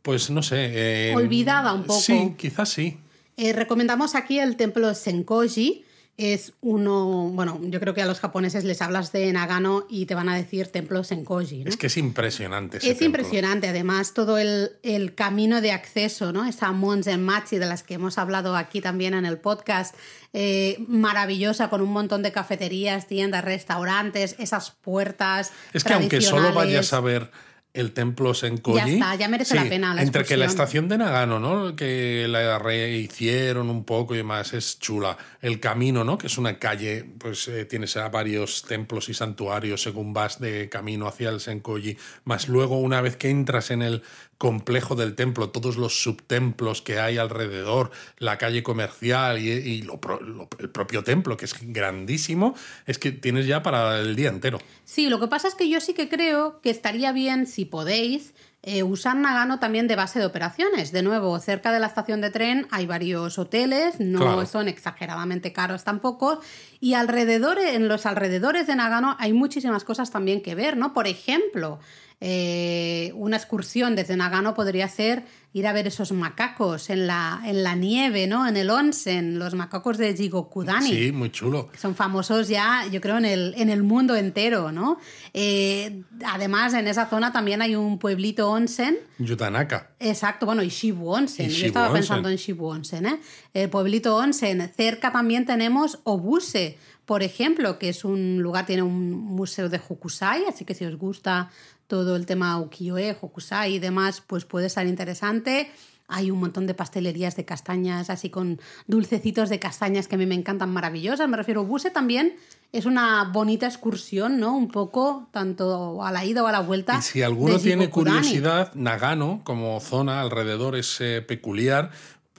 pues 0.02 0.30
no 0.30 0.42
sé. 0.42 1.10
eh, 1.10 1.14
Olvidada 1.14 1.72
un 1.72 1.84
poco. 1.84 2.00
Sí, 2.00 2.34
quizás 2.38 2.68
sí. 2.70 2.98
Eh, 3.36 3.52
recomendamos 3.52 4.14
aquí 4.14 4.38
el 4.38 4.56
templo 4.56 4.94
Senkoji. 4.94 5.84
Es 6.16 6.52
uno, 6.60 7.30
bueno, 7.32 7.58
yo 7.62 7.80
creo 7.80 7.94
que 7.94 8.02
a 8.02 8.06
los 8.06 8.20
japoneses 8.20 8.64
les 8.64 8.82
hablas 8.82 9.10
de 9.10 9.32
Nagano 9.32 9.86
y 9.88 10.04
te 10.04 10.14
van 10.14 10.28
a 10.28 10.36
decir 10.36 10.66
templo 10.66 11.02
Senkoji. 11.02 11.64
¿no? 11.64 11.70
Es 11.70 11.78
que 11.78 11.86
es 11.86 11.96
impresionante. 11.96 12.76
ese 12.76 12.90
Es 12.90 12.98
templo. 12.98 13.06
impresionante, 13.20 13.68
además, 13.68 14.12
todo 14.12 14.36
el, 14.36 14.72
el 14.82 15.14
camino 15.14 15.62
de 15.62 15.72
acceso, 15.72 16.30
¿no? 16.30 16.44
Esa 16.46 16.72
Monzenmachi 16.72 17.56
de 17.56 17.64
las 17.64 17.82
que 17.82 17.94
hemos 17.94 18.18
hablado 18.18 18.54
aquí 18.54 18.82
también 18.82 19.14
en 19.14 19.24
el 19.24 19.38
podcast, 19.38 19.94
eh, 20.34 20.76
maravillosa, 20.88 21.70
con 21.70 21.80
un 21.80 21.90
montón 21.90 22.22
de 22.22 22.32
cafeterías, 22.32 23.06
tiendas, 23.06 23.42
restaurantes, 23.42 24.36
esas 24.38 24.72
puertas. 24.72 25.52
Es 25.72 25.84
que 25.84 25.94
aunque 25.94 26.20
solo 26.20 26.52
vayas 26.52 26.92
a 26.92 27.00
ver 27.00 27.30
el 27.72 27.92
templo 27.92 28.34
Senkoji. 28.34 28.76
Ya 28.78 28.86
está, 28.86 29.14
ya 29.14 29.28
merece 29.28 29.54
la 29.54 29.68
pena 29.68 29.94
la 29.94 30.02
Entre 30.02 30.24
que 30.24 30.36
la 30.36 30.46
estación 30.46 30.88
de 30.88 30.98
Nagano, 30.98 31.38
¿no? 31.38 31.76
Que 31.76 32.26
la 32.28 32.58
rehicieron 32.58 33.70
un 33.70 33.84
poco 33.84 34.14
y 34.14 34.18
demás, 34.18 34.52
es 34.54 34.78
chula. 34.78 35.16
El 35.40 35.60
camino, 35.60 36.02
¿no? 36.04 36.18
Que 36.18 36.26
es 36.26 36.36
una 36.38 36.58
calle, 36.58 37.04
pues 37.18 37.46
eh, 37.48 37.64
tienes 37.64 37.96
a 37.96 38.08
varios 38.08 38.62
templos 38.62 39.08
y 39.08 39.14
santuarios 39.14 39.82
según 39.82 40.12
vas 40.12 40.40
de 40.40 40.68
camino 40.68 41.06
hacia 41.06 41.28
el 41.30 41.40
Senkoji. 41.40 41.96
Más 42.24 42.48
luego, 42.48 42.78
una 42.80 43.00
vez 43.00 43.16
que 43.16 43.30
entras 43.30 43.70
en 43.70 43.82
el 43.82 44.02
complejo 44.36 44.94
del 44.94 45.14
templo, 45.14 45.50
todos 45.50 45.76
los 45.76 46.02
subtemplos 46.02 46.80
que 46.80 46.98
hay 46.98 47.18
alrededor, 47.18 47.90
la 48.18 48.38
calle 48.38 48.62
comercial 48.62 49.38
y, 49.38 49.50
y 49.50 49.82
lo 49.82 50.00
lo- 50.22 50.48
el 50.58 50.70
propio 50.70 51.04
templo, 51.04 51.36
que 51.36 51.44
es 51.44 51.54
grandísimo, 51.60 52.54
es 52.86 52.98
que 52.98 53.12
tienes 53.12 53.46
ya 53.46 53.62
para 53.62 53.98
el 54.00 54.16
día 54.16 54.30
entero. 54.30 54.58
Sí, 54.86 55.10
lo 55.10 55.20
que 55.20 55.26
pasa 55.28 55.46
es 55.46 55.54
que 55.54 55.68
yo 55.68 55.78
sí 55.80 55.92
que 55.92 56.08
creo 56.08 56.58
que 56.62 56.70
estaría 56.70 57.12
bien, 57.12 57.46
si 57.46 57.59
podéis, 57.66 58.34
eh, 58.62 58.82
usar 58.82 59.16
Nagano 59.16 59.58
también 59.58 59.88
de 59.88 59.96
base 59.96 60.18
de 60.18 60.26
operaciones. 60.26 60.92
De 60.92 61.02
nuevo, 61.02 61.38
cerca 61.40 61.72
de 61.72 61.80
la 61.80 61.86
estación 61.86 62.20
de 62.20 62.30
tren 62.30 62.66
hay 62.70 62.84
varios 62.86 63.38
hoteles, 63.38 63.98
no 64.00 64.18
Claro. 64.18 64.44
son 64.46 64.68
exageradamente 64.68 65.52
caros 65.54 65.82
tampoco. 65.84 66.40
Y 66.78 66.92
alrededor, 66.94 67.58
en 67.58 67.88
los 67.88 68.04
alrededores 68.04 68.66
de 68.66 68.76
Nagano 68.76 69.16
hay 69.18 69.32
muchísimas 69.32 69.84
cosas 69.84 70.10
también 70.10 70.42
que 70.42 70.54
ver, 70.54 70.76
¿no? 70.76 70.92
Por 70.92 71.06
ejemplo, 71.06 71.78
eh, 72.22 73.12
una 73.14 73.36
excursión 73.36 73.96
desde 73.96 74.16
Nagano 74.16 74.54
podría 74.54 74.88
ser 74.88 75.24
ir 75.52 75.66
a 75.66 75.72
ver 75.72 75.86
esos 75.88 76.12
macacos 76.12 76.90
en 76.90 77.08
la, 77.08 77.42
en 77.44 77.64
la 77.64 77.74
nieve, 77.74 78.26
¿no? 78.28 78.46
En 78.46 78.56
el 78.56 78.70
onsen, 78.70 79.38
los 79.38 79.54
macacos 79.54 79.98
de 79.98 80.14
Jigokudani 80.14 80.88
Sí, 80.88 81.12
muy 81.12 81.30
chulo. 81.32 81.70
son 81.76 81.96
famosos 81.96 82.46
ya, 82.48 82.86
yo 82.92 83.00
creo, 83.00 83.18
en 83.18 83.24
el, 83.24 83.54
en 83.56 83.68
el 83.68 83.82
mundo 83.82 84.14
entero, 84.14 84.70
¿no? 84.70 84.98
Eh, 85.34 86.02
además, 86.24 86.74
en 86.74 86.86
esa 86.86 87.06
zona 87.08 87.32
también 87.32 87.62
hay 87.62 87.74
un 87.74 87.98
pueblito 87.98 88.48
onsen. 88.50 88.96
Yutanaka. 89.18 89.90
Exacto, 89.98 90.46
bueno, 90.46 90.62
y 90.62 90.68
Shibu 90.68 91.08
Onsen. 91.10 91.50
Y 91.50 91.54
Yo 91.54 91.66
estaba 91.66 91.86
Onsen. 91.88 92.00
pensando 92.00 92.28
en 92.28 92.36
Shibu 92.36 92.66
Onsen, 92.66 93.06
¿eh? 93.06 93.20
El 93.52 93.70
pueblito 93.70 94.16
Onsen. 94.16 94.70
Cerca 94.76 95.10
también 95.10 95.46
tenemos 95.46 95.98
Obuse, 96.04 96.78
por 97.06 97.24
ejemplo, 97.24 97.78
que 97.78 97.88
es 97.88 98.04
un 98.04 98.40
lugar, 98.40 98.66
tiene 98.66 98.82
un 98.82 99.10
museo 99.10 99.68
de 99.68 99.80
Hokusai, 99.88 100.44
así 100.48 100.64
que 100.64 100.74
si 100.74 100.84
os 100.84 100.96
gusta 100.96 101.50
todo 101.90 102.14
el 102.14 102.24
tema 102.24 102.58
ukiyo-e, 102.60 103.16
Hokusai 103.20 103.74
y 103.74 103.78
demás, 103.80 104.22
pues 104.24 104.44
puede 104.44 104.70
ser 104.70 104.86
interesante. 104.86 105.70
Hay 106.06 106.30
un 106.30 106.38
montón 106.38 106.66
de 106.66 106.74
pastelerías 106.74 107.34
de 107.36 107.44
castañas, 107.44 108.10
así 108.10 108.30
con 108.30 108.60
dulcecitos 108.86 109.48
de 109.48 109.58
castañas 109.58 110.06
que 110.08 110.14
a 110.14 110.18
mí 110.18 110.24
me 110.24 110.36
encantan 110.36 110.70
maravillosas. 110.70 111.28
Me 111.28 111.36
refiero, 111.36 111.62
Obuse 111.62 111.90
también 111.90 112.36
es 112.72 112.86
una 112.86 113.24
bonita 113.24 113.66
excursión, 113.66 114.38
¿no? 114.38 114.56
Un 114.56 114.68
poco, 114.68 115.28
tanto 115.32 116.02
a 116.04 116.12
la 116.12 116.24
ida 116.24 116.44
o 116.44 116.46
a 116.46 116.52
la 116.52 116.60
vuelta. 116.60 116.98
Y 116.98 117.02
si 117.02 117.22
alguno 117.22 117.58
tiene 117.58 117.90
curiosidad, 117.90 118.72
Nagano 118.74 119.40
como 119.44 119.80
zona 119.80 120.20
alrededor 120.20 120.76
es 120.76 121.00
eh, 121.00 121.22
peculiar 121.26 121.90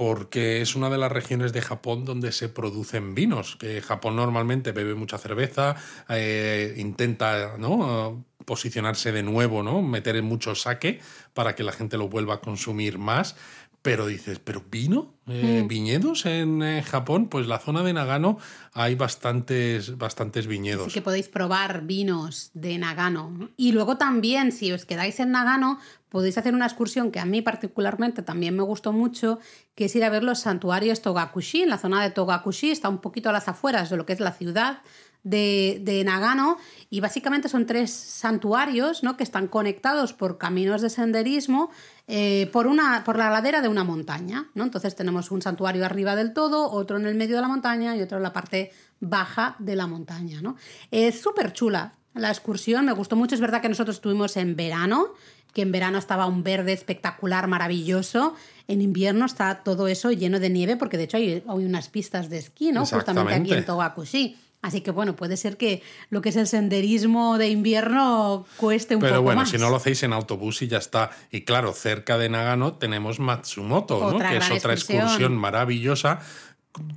porque 0.02 0.64
es 0.64 0.76
una 0.76 0.90
de 0.90 0.98
las 0.98 1.12
regiones 1.12 1.54
de 1.54 1.62
Japón 1.62 2.06
donde 2.06 2.32
se 2.32 2.50
producen 2.50 3.14
vinos. 3.14 3.56
Que 3.56 3.84
Japón 3.84 4.16
normalmente 4.16 4.72
bebe 4.72 4.96
mucha 4.96 5.20
cerveza, 5.20 5.76
eh, 6.10 6.74
intenta 6.78 7.56
¿no? 7.60 8.26
posicionarse 8.46 9.12
de 9.12 9.22
nuevo, 9.22 9.62
¿no? 9.62 9.84
meter 9.84 10.16
en 10.16 10.26
mucho 10.26 10.56
sake 10.56 11.00
para 11.36 11.54
que 11.54 11.62
la 11.62 11.72
gente 11.72 12.00
lo 12.00 12.10
vuelva 12.10 12.34
a 12.34 12.42
consumir 12.42 12.98
más. 12.98 13.36
Pero 13.82 14.06
dices, 14.06 14.40
¿pero 14.40 14.64
vino? 14.70 15.16
Eh, 15.28 15.66
¿Viñedos 15.68 16.28
en 16.28 16.62
eh, 16.62 16.84
Japón? 16.84 17.30
Pues 17.30 17.48
la 17.48 17.58
zona 17.58 17.82
de 17.82 17.94
Nagano 17.94 18.38
hay 18.74 18.94
bastantes, 18.94 19.98
bastantes 19.98 20.46
viñedos. 20.46 20.88
Así 20.88 20.94
que 20.94 21.02
podéis 21.02 21.30
probar 21.30 21.82
vinos 21.82 22.52
de 22.54 22.78
Nagano. 22.78 23.32
¿no? 23.32 23.50
Y 23.58 23.72
luego 23.72 23.98
también, 23.98 24.52
si 24.52 24.72
os 24.72 24.86
quedáis 24.86 25.20
en 25.20 25.32
Nagano, 25.32 25.80
podéis 26.10 26.38
hacer 26.38 26.54
una 26.54 26.68
excursión 26.68 27.10
que 27.10 27.20
a 27.20 27.26
mí 27.26 27.42
particularmente 27.42 28.22
también 28.22 28.56
me 28.56 28.64
gustó 28.64 28.94
mucho, 28.94 29.40
que 29.74 29.86
es 29.86 29.96
ir 29.96 30.04
a 30.04 30.10
ver 30.10 30.24
los 30.24 30.40
santuarios 30.40 31.02
Togakushi. 31.02 31.64
En 31.64 31.70
la 31.70 31.80
zona 31.80 32.04
de 32.04 32.12
Togakushi 32.12 32.70
está 32.70 32.88
un 32.88 33.00
poquito 33.00 33.30
a 33.30 33.32
las 33.32 33.48
afueras 33.48 33.90
de 33.90 33.98
lo 33.98 34.06
que 34.06 34.14
es 34.14 34.20
la 34.20 34.34
ciudad 34.34 34.82
de, 35.24 35.80
de 35.84 36.04
Nagano 36.04 36.58
y 36.90 37.00
básicamente 37.00 37.48
son 37.48 37.66
tres 37.66 37.92
santuarios 37.92 39.04
¿no? 39.04 39.18
que 39.18 39.24
están 39.24 39.48
conectados 39.48 40.14
por 40.14 40.38
caminos 40.38 40.82
de 40.82 40.90
senderismo 40.90 41.70
eh, 42.08 42.50
por, 42.52 42.68
una, 42.68 43.04
por 43.04 43.18
la 43.18 43.30
ladera 43.30 43.62
de 43.62 43.68
una 43.68 43.84
montaña. 43.84 44.50
¿no? 44.56 44.64
Entonces 44.64 44.96
tenemos 44.96 45.32
un 45.32 45.42
santuario 45.42 45.86
arriba 45.86 46.16
del 46.16 46.34
todo, 46.34 46.72
otro 46.72 46.98
en 46.98 47.06
el 47.06 47.16
medio 47.16 47.36
de 47.36 47.42
la 47.42 47.48
montaña 47.48 47.96
y 47.96 48.02
otro 48.02 48.18
en 48.18 48.24
la 48.24 48.34
parte 48.34 48.72
baja 49.00 49.56
de 49.60 49.76
la 49.76 49.88
montaña. 49.88 50.42
¿no? 50.42 50.56
Es 50.90 51.22
súper 51.22 51.54
chula 51.54 51.94
la 52.14 52.30
excursión, 52.30 52.86
me 52.86 52.92
gustó 52.92 53.16
mucho. 53.16 53.36
Es 53.36 53.42
verdad 53.42 53.62
que 53.62 53.70
nosotros 53.70 53.98
estuvimos 53.98 54.36
en 54.38 54.56
verano, 54.56 55.14
que 55.54 55.62
en 55.62 55.72
verano 55.72 55.98
estaba 55.98 56.26
un 56.26 56.44
verde 56.44 56.74
espectacular, 56.74 57.48
maravilloso. 57.48 58.36
En 58.68 58.82
invierno 58.82 59.26
está 59.26 59.64
todo 59.64 59.88
eso 59.88 60.12
lleno 60.12 60.40
de 60.40 60.50
nieve, 60.50 60.76
porque 60.76 60.98
de 60.98 61.04
hecho 61.04 61.18
hay, 61.18 61.44
hay 61.48 61.66
unas 61.66 61.90
pistas 61.90 62.30
de 62.30 62.38
esquí, 62.38 62.72
¿no? 62.72 62.86
Justamente 62.86 63.34
aquí 63.34 63.54
en. 63.54 63.66
Togakushi. 63.66 64.38
Así 64.62 64.82
que 64.82 64.92
bueno, 64.92 65.16
puede 65.16 65.38
ser 65.38 65.58
que 65.58 65.82
lo 66.12 66.22
que 66.22 66.30
es 66.30 66.36
el 66.36 66.46
senderismo 66.46 67.38
de 67.40 67.50
invierno 67.50 68.46
cueste 68.58 68.96
un 68.96 69.02
Pero 69.02 69.14
poco 69.16 69.24
bueno, 69.24 69.42
más. 69.42 69.50
si 69.50 69.58
no 69.58 69.70
lo 69.72 69.78
hacéis 69.78 70.04
en 70.04 70.14
autobús 70.14 70.62
y 70.62 70.68
ya 70.68 70.78
está. 70.78 71.10
Y 71.32 71.42
claro, 71.42 71.74
cerca 71.74 72.18
de 72.20 72.30
Nagano 72.30 72.74
tenemos 72.74 73.20
Matsumoto, 73.20 74.12
¿no? 74.12 74.20
Que 74.20 74.38
es 74.38 74.46
otra 74.46 74.74
excursión. 74.74 75.02
excursión 75.02 75.36
maravillosa. 75.38 76.20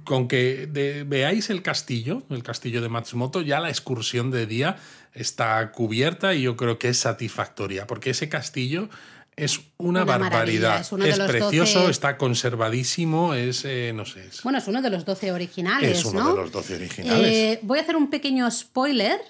Con 0.05 0.29
que 0.29 0.69
de- 0.71 1.03
veáis 1.05 1.51
el 1.51 1.61
castillo, 1.63 2.23
el 2.31 2.45
castillo 2.45 2.81
de 2.81 2.89
Matsumoto, 2.89 3.41
ya 3.41 3.59
la 3.59 3.71
excursión 3.71 4.31
de 4.31 4.47
día 4.47 4.77
está 5.15 5.73
cubierta 5.73 6.33
y 6.35 6.43
yo 6.43 6.57
creo 6.57 6.79
que 6.79 6.89
es 6.91 6.99
satisfactoria, 6.99 7.87
porque 7.87 8.11
ese 8.11 8.29
castillo 8.29 8.89
es 9.37 9.61
una, 9.79 10.05
barbaridad. 10.05 10.81
es 10.81 10.93
uno 10.93 11.05
de 11.05 11.17
los 11.17 11.29
precioso, 11.29 11.81
12 11.81 11.91
está 11.91 12.17
conservadísimo, 12.17 13.35
es, 13.35 13.65
eh, 13.65 13.93
no 13.95 14.05
sé, 14.05 14.27
es, 14.27 14.43
Bueno, 14.43 14.59
es 14.59 14.69
uno 14.69 14.81
de 14.83 14.91
los 14.91 15.05
12 15.05 15.33
originales, 15.33 15.99
es 15.99 16.05
uno 16.05 16.25
¿no? 16.25 16.31
de 16.31 16.43
los 16.43 16.53
12 16.53 16.75
originales. 16.77 17.29
Eh, 17.29 17.59
voy 17.63 17.79
a 17.79 17.83
hacer 17.83 17.97
un 17.97 18.11
pequeño 18.11 18.51
spoiler 18.51 19.21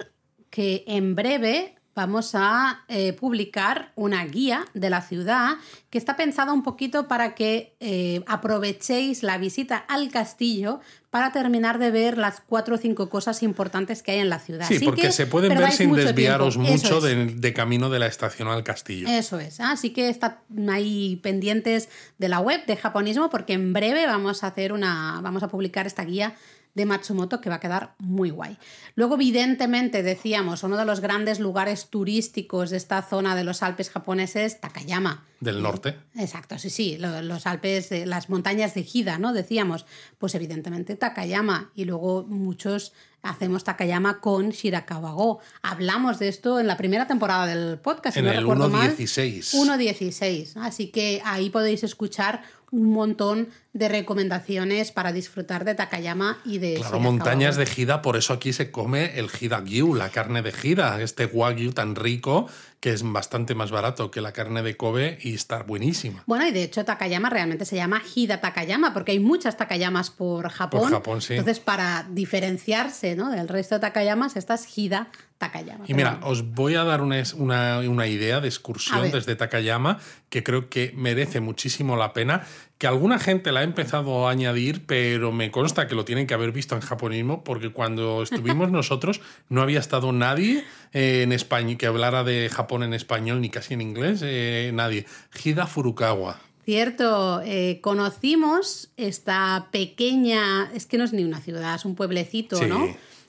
que 0.51 0.85
en 0.87 1.14
breve 1.14 1.75
vamos 1.95 2.35
a 2.35 2.85
eh, 2.88 3.12
publicar 3.12 3.93
una 3.95 4.25
guía 4.25 4.64
de 4.75 4.90
la 4.90 5.01
ciudad 5.01 5.57
que 5.90 5.99
está 5.99 6.17
pensada 6.17 6.53
un 6.53 6.62
poquito 6.62 7.07
para 7.09 7.35
que 7.35 7.77
eh, 7.81 8.23
aprovechéis 8.27 9.23
la 9.23 9.38
visita 9.38 9.77
al 9.77 10.11
castillo 10.11 10.81
para 11.14 11.31
terminar 11.31 11.79
de 11.79 11.92
ver 11.92 12.18
las 12.18 12.40
cuatro 12.40 12.74
o 12.74 12.77
cinco 12.77 13.09
cosas 13.09 13.44
importantes 13.44 14.03
que 14.03 14.11
hay 14.11 14.18
en 14.18 14.29
la 14.29 14.40
ciudad. 14.40 14.66
Sí, 14.66 14.74
Así 14.74 14.85
porque 14.85 15.03
que 15.03 15.12
se 15.12 15.29
pueden 15.29 15.57
ver 15.57 15.70
sin 15.70 15.90
mucho 15.90 16.03
desviaros 16.03 16.55
tiempo. 16.55 16.72
Mucho 16.72 17.00
de, 17.00 17.27
de 17.27 17.53
camino 17.53 17.88
de 17.88 18.00
la 18.00 18.09
estación 18.09 18.48
al 18.48 18.64
castillo. 18.64 19.07
Eso 19.07 19.38
es, 19.38 19.61
así 19.61 19.90
que 19.90 20.09
está 20.09 20.42
ahí 20.68 21.20
pendientes 21.22 21.88
de 22.18 22.29
la 22.29 22.40
web 22.40 22.66
de 22.66 22.77
japonismo 22.77 23.31
porque 23.31 23.53
en 23.53 23.72
breve 23.72 24.09
vamos 24.09 24.42
a 24.42 24.48
hacer 24.48 24.72
una 24.72 25.20
vamos 25.22 25.44
a 25.44 25.46
publicar 25.46 25.87
esta 25.87 26.03
guía 26.03 26.35
de 26.75 26.87
Matsumoto 26.87 27.41
que 27.41 27.49
va 27.49 27.57
a 27.57 27.61
quedar 27.61 27.95
muy 27.99 28.31
guay. 28.31 28.59
Luego 28.97 29.15
evidentemente 29.15 30.03
decíamos, 30.03 30.63
uno 30.63 30.77
de 30.77 30.85
los 30.85 31.01
grandes 31.01 31.39
lugares 31.41 31.89
turísticos 31.89 32.71
de 32.71 32.77
esta 32.77 33.01
zona 33.03 33.37
de 33.37 33.45
los 33.45 33.63
Alpes 33.63 33.91
japoneses, 33.91 34.61
Takayama. 34.61 35.25
Del 35.41 35.63
norte. 35.63 35.97
Exacto, 36.17 36.59
sí, 36.59 36.71
sí, 36.71 36.97
lo- 36.99 37.23
los 37.23 37.47
Alpes, 37.47 37.91
las 38.07 38.29
montañas 38.31 38.75
de 38.75 38.87
Hida, 38.93 39.19
¿no? 39.19 39.33
Decíamos, 39.33 39.87
pues 40.19 40.35
evidentemente 40.35 40.97
Takayama 40.97 41.71
y 41.75 41.85
luego 41.85 42.25
muchos 42.25 42.93
hacemos 43.25 43.65
Takayama 43.65 44.21
con 44.21 44.51
Shirakawa-go. 44.51 45.41
Hablamos 45.63 46.19
de 46.19 46.29
esto 46.29 46.61
en 46.61 46.67
la 46.67 46.77
primera 46.77 47.07
temporada 47.07 47.47
del 47.47 47.79
podcast, 47.79 48.15
si 48.15 48.21
En 48.21 48.27
no 48.27 48.33
el 48.33 48.39
recuerdo 48.39 48.69
mal. 48.69 48.97
1.16. 48.97 49.55
1.16, 49.55 50.57
así 50.61 50.89
que 50.89 51.21
ahí 51.25 51.51
podéis 51.51 51.83
escuchar 51.83 52.43
un 52.71 52.91
montón 52.93 53.49
de 53.73 53.89
recomendaciones 53.89 54.91
para 54.91 55.13
disfrutar 55.13 55.65
de 55.65 55.75
Takayama 55.75 56.39
y 56.45 56.59
de 56.59 56.75
Claro, 56.75 56.99
montañas 56.99 57.57
de 57.57 57.69
Hida, 57.77 58.03
por 58.03 58.17
eso 58.17 58.33
aquí 58.33 58.53
se 58.53 58.71
come 58.73 59.19
el 59.19 59.29
Hida-gyu, 59.29 59.95
la 59.95 60.09
carne 60.09 60.43
de 60.43 60.53
Hida, 60.53 61.01
este 61.01 61.27
wagyu 61.27 61.73
tan 61.73 61.95
rico 61.95 62.49
que 62.85 62.92
es 62.92 63.03
bastante 63.03 63.55
más 63.55 63.70
barato 63.70 64.11
que 64.11 64.20
la 64.20 64.33
carne 64.33 64.62
de 64.62 64.77
Kobe 64.77 65.16
y 65.23 65.33
está 65.33 65.62
buenísima. 65.62 66.23
Bueno, 66.27 66.47
y 66.47 66.51
de 66.51 66.64
hecho 66.64 66.85
Takayama 66.85 67.31
realmente 67.31 67.64
se 67.64 67.77
llama 67.77 68.03
Hida 68.14 68.42
Takayama 68.42 68.92
porque 68.92 69.12
hay 69.12 69.20
muchas 69.20 69.57
Takayamas 69.57 70.11
por 70.11 70.51
Japón. 70.51 70.83
Por 70.83 70.90
Japón, 70.90 71.23
sí. 71.23 71.33
Entonces, 71.33 71.61
para 71.61 72.07
diferenciarse 72.11 73.16
¿no? 73.16 73.31
del 73.31 73.49
resto 73.49 73.77
de 73.77 73.81
Takayamas, 73.81 74.37
esta 74.37 74.53
es 74.53 74.77
Hida 74.77 75.09
Takayama. 75.38 75.87
Y 75.88 75.94
mira, 75.94 76.20
os 76.25 76.53
voy 76.53 76.75
a 76.75 76.85
dar 76.85 77.01
una, 77.01 77.23
una, 77.38 77.79
una 77.79 78.07
idea 78.07 78.42
de 78.42 78.49
excursión 78.49 79.11
desde 79.11 79.35
Takayama 79.35 79.99
que 80.29 80.42
creo 80.42 80.68
que 80.68 80.92
merece 80.94 81.40
muchísimo 81.40 81.97
la 81.97 82.12
pena, 82.12 82.44
que 82.85 82.88
alguna 82.88 83.18
gente 83.18 83.51
la 83.51 83.61
ha 83.61 83.62
empezado 83.62 84.29
a 84.29 84.31
añadir, 84.31 84.85
pero 84.85 85.33
me 85.33 85.51
consta 85.51 85.88
que 85.88 85.94
lo 85.94 86.05
tienen 86.05 86.27
que 86.27 86.35
haber 86.35 86.53
visto 86.53 86.75
en 86.75 86.83
japonismo, 86.83 87.42
porque 87.42 87.70
cuando 87.70 88.23
estuvimos 88.23 88.70
nosotros 88.70 89.23
no 89.49 89.62
había 89.62 89.81
estado 89.81 90.12
nadie 90.12 90.64
eh, 90.92 91.23
en 91.23 91.33
español 91.33 91.79
que 91.79 91.87
hablara 91.87 92.25
de 92.25 92.51
Japón 92.53 92.83
en 92.83 92.92
español 92.92 93.40
ni 93.40 93.49
casi 93.49 93.73
en 93.73 93.81
inglés, 93.81 94.20
eh, 94.23 94.70
nadie. 94.75 95.07
Hida 95.42 95.66
Furukawa. 95.66 96.40
Cierto, 96.66 97.40
eh, 97.42 97.79
conocimos 97.81 98.90
esta 98.99 99.68
pequeña, 99.70 100.70
es 100.75 100.85
que 100.85 100.99
no 100.99 101.05
es 101.05 101.14
ni 101.14 101.25
una 101.25 101.40
ciudad, 101.40 101.77
es 101.77 101.87
un 101.87 101.94
pueblecito, 101.94 102.57
Sí. 102.57 102.66
¿no? 102.66 102.87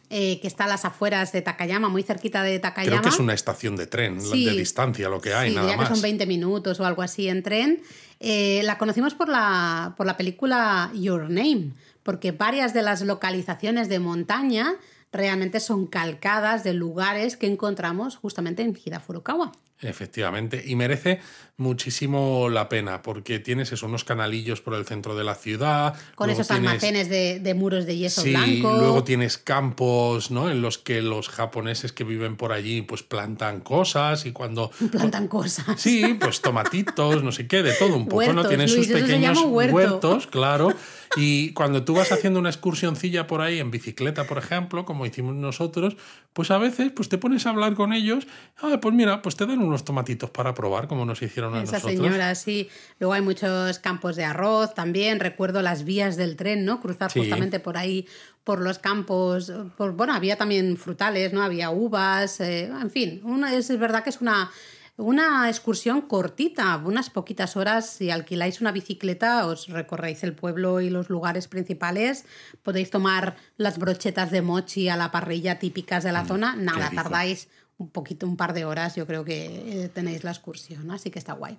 Eh, 0.09 0.39
que 0.39 0.47
está 0.47 0.65
a 0.65 0.67
las 0.67 0.85
afueras 0.85 1.31
de 1.31 1.41
Takayama, 1.41 1.89
muy 1.89 2.03
cerquita 2.03 2.43
de 2.43 2.59
Takayama. 2.59 2.97
Creo 2.97 3.01
que 3.01 3.09
es 3.09 3.19
una 3.19 3.33
estación 3.33 3.75
de 3.75 3.87
tren, 3.87 4.21
Sí. 4.21 4.45
de 4.45 4.51
distancia, 4.53 5.09
lo 5.09 5.19
que 5.19 5.33
hay, 5.33 5.49
Sí, 5.49 5.55
nada 5.55 5.67
diría 5.67 5.77
más. 5.77 5.89
que 5.89 5.95
son 5.95 6.01
20 6.03 6.25
minutos 6.27 6.79
o 6.79 6.85
algo 6.85 7.01
así 7.01 7.27
en 7.27 7.41
tren. 7.41 7.81
Eh, 8.19 8.61
la 8.63 8.77
conocimos 8.77 9.15
por 9.15 9.29
la, 9.29 9.95
por 9.97 10.05
la 10.05 10.15
película 10.15 10.91
Your 10.93 11.23
Name, 11.29 11.71
porque 12.03 12.31
varias 12.31 12.73
de 12.73 12.83
las 12.83 13.01
localizaciones 13.01 13.89
de 13.89 13.97
montaña 13.99 14.75
realmente 15.11 15.59
son 15.59 15.87
calcadas 15.87 16.63
de 16.63 16.73
lugares 16.73 17.35
que 17.35 17.47
encontramos 17.47 18.15
justamente 18.17 18.61
en 18.61 18.77
Hida 18.77 18.99
Furukawa. 18.99 19.51
Efectivamente, 19.81 20.63
y 20.65 20.75
merece 20.75 21.19
muchísimo 21.57 22.49
la 22.49 22.69
pena 22.69 23.01
porque 23.01 23.39
tienes 23.39 23.71
eso, 23.71 23.85
unos 23.85 24.03
canalillos 24.03 24.61
por 24.61 24.73
el 24.75 24.85
centro 24.85 25.15
de 25.15 25.23
la 25.23 25.35
ciudad. 25.35 25.95
Con 26.15 26.29
esos 26.29 26.47
tienes- 26.47 26.67
almacenes 26.69 27.09
de, 27.09 27.39
de 27.39 27.53
muros 27.53 27.85
de 27.85 27.97
yeso 27.97 28.21
Sí, 28.21 28.31
blanco. 28.31 28.77
luego 28.77 29.03
tienes 29.03 29.37
campos, 29.37 30.31
¿no? 30.31 30.49
En 30.49 30.61
los 30.61 30.77
que 30.77 31.01
los 31.01 31.29
japoneses 31.29 31.91
que 31.93 32.03
viven 32.03 32.35
por 32.37 32.51
allí, 32.51 32.81
pues 32.81 33.03
plantan 33.03 33.61
cosas 33.61 34.25
y 34.25 34.31
cuando 34.31 34.69
plantan 34.91 35.27
cosas. 35.27 35.79
Sí, 35.79 36.17
pues 36.19 36.41
tomatitos, 36.41 37.23
no 37.23 37.31
sé 37.31 37.47
qué, 37.47 37.63
de 37.63 37.73
todo 37.73 37.95
un 37.95 38.07
poco, 38.07 38.31
¿no? 38.33 38.47
Tienen 38.47 38.67
Luis, 38.73 38.87
sus 38.87 38.99
pequeños 39.01 39.39
huerto. 39.45 39.75
huertos, 39.75 40.27
claro. 40.27 40.73
Y 41.17 41.53
cuando 41.53 41.85
tú 41.85 41.93
vas 41.95 42.11
haciendo 42.11 42.39
una 42.39 42.49
excursioncilla 42.49 43.25
por 43.27 43.39
ahí 43.41 43.59
en 43.59 43.71
bicicleta, 43.71 44.25
por 44.27 44.37
ejemplo, 44.37 44.83
como 44.85 45.05
hicimos 45.05 45.35
nosotros, 45.35 45.95
pues 46.33 46.51
a 46.51 46.57
veces 46.57 46.91
pues 46.93 47.07
te 47.07 47.17
pones 47.17 47.45
a 47.45 47.51
hablar 47.51 47.75
con 47.75 47.93
ellos, 47.93 48.27
ah, 48.61 48.79
pues 48.81 48.93
mira, 48.93 49.21
pues 49.21 49.37
te 49.37 49.45
dan 49.45 49.59
unos 49.59 49.85
tomatitos 49.85 50.29
para 50.31 50.53
probar, 50.53 50.87
como 50.89 51.05
nos 51.05 51.21
hicieron 51.21 51.44
a 51.53 51.63
Esa 51.63 51.73
nosotros. 51.77 51.91
señora, 51.91 52.35
sí. 52.35 52.69
Luego 52.99 53.13
hay 53.13 53.21
muchos 53.21 53.79
campos 53.79 54.15
de 54.15 54.23
arroz 54.25 54.73
también. 54.73 55.19
Recuerdo 55.19 55.61
las 55.61 55.83
vías 55.83 56.17
del 56.17 56.35
tren, 56.35 56.65
¿no? 56.65 56.81
Cruzar 56.81 57.11
Sí. 57.11 57.19
justamente 57.19 57.59
por 57.59 57.77
ahí, 57.77 58.07
por 58.43 58.61
los 58.61 58.79
campos. 58.79 59.51
Por, 59.77 59.93
bueno, 59.93 60.13
había 60.13 60.37
también 60.37 60.77
frutales, 60.77 61.33
¿no? 61.33 61.41
Había 61.43 61.69
uvas, 61.69 62.39
eh, 62.39 62.65
en 62.65 62.89
fin. 62.89 63.21
Una, 63.23 63.53
es, 63.53 63.69
es 63.69 63.79
verdad 63.79 64.03
que 64.03 64.09
es 64.09 64.21
una, 64.21 64.49
una 64.97 65.49
excursión 65.49 66.01
cortita, 66.01 66.77
unas 66.77 67.09
poquitas 67.09 67.57
horas. 67.57 67.89
Si 67.89 68.11
alquiláis 68.11 68.61
una 68.61 68.71
bicicleta, 68.71 69.45
os 69.45 69.67
recorréis 69.67 70.23
el 70.23 70.33
pueblo 70.33 70.79
y 70.79 70.89
los 70.89 71.09
lugares 71.09 71.47
principales. 71.49 72.23
Podéis 72.63 72.89
tomar 72.91 73.35
las 73.57 73.77
brochetas 73.77 74.31
de 74.31 74.41
mochi 74.41 74.87
a 74.87 74.95
la 74.95 75.11
parrilla 75.11 75.59
típicas 75.59 76.03
de 76.05 76.11
la 76.13 76.25
zona. 76.25 76.55
Nada, 76.55 76.91
tardáis 76.95 77.49
un 77.77 77.89
poquito, 77.89 78.27
un 78.27 78.37
par 78.37 78.53
de 78.53 78.65
horas, 78.65 78.95
yo 78.95 79.05
creo 79.05 79.25
que 79.25 79.83
eh, 79.83 79.89
tenéis 79.89 80.23
la 80.23 80.31
excursión, 80.31 80.91
así 80.91 81.11
que 81.11 81.19
está 81.19 81.33
guay. 81.33 81.57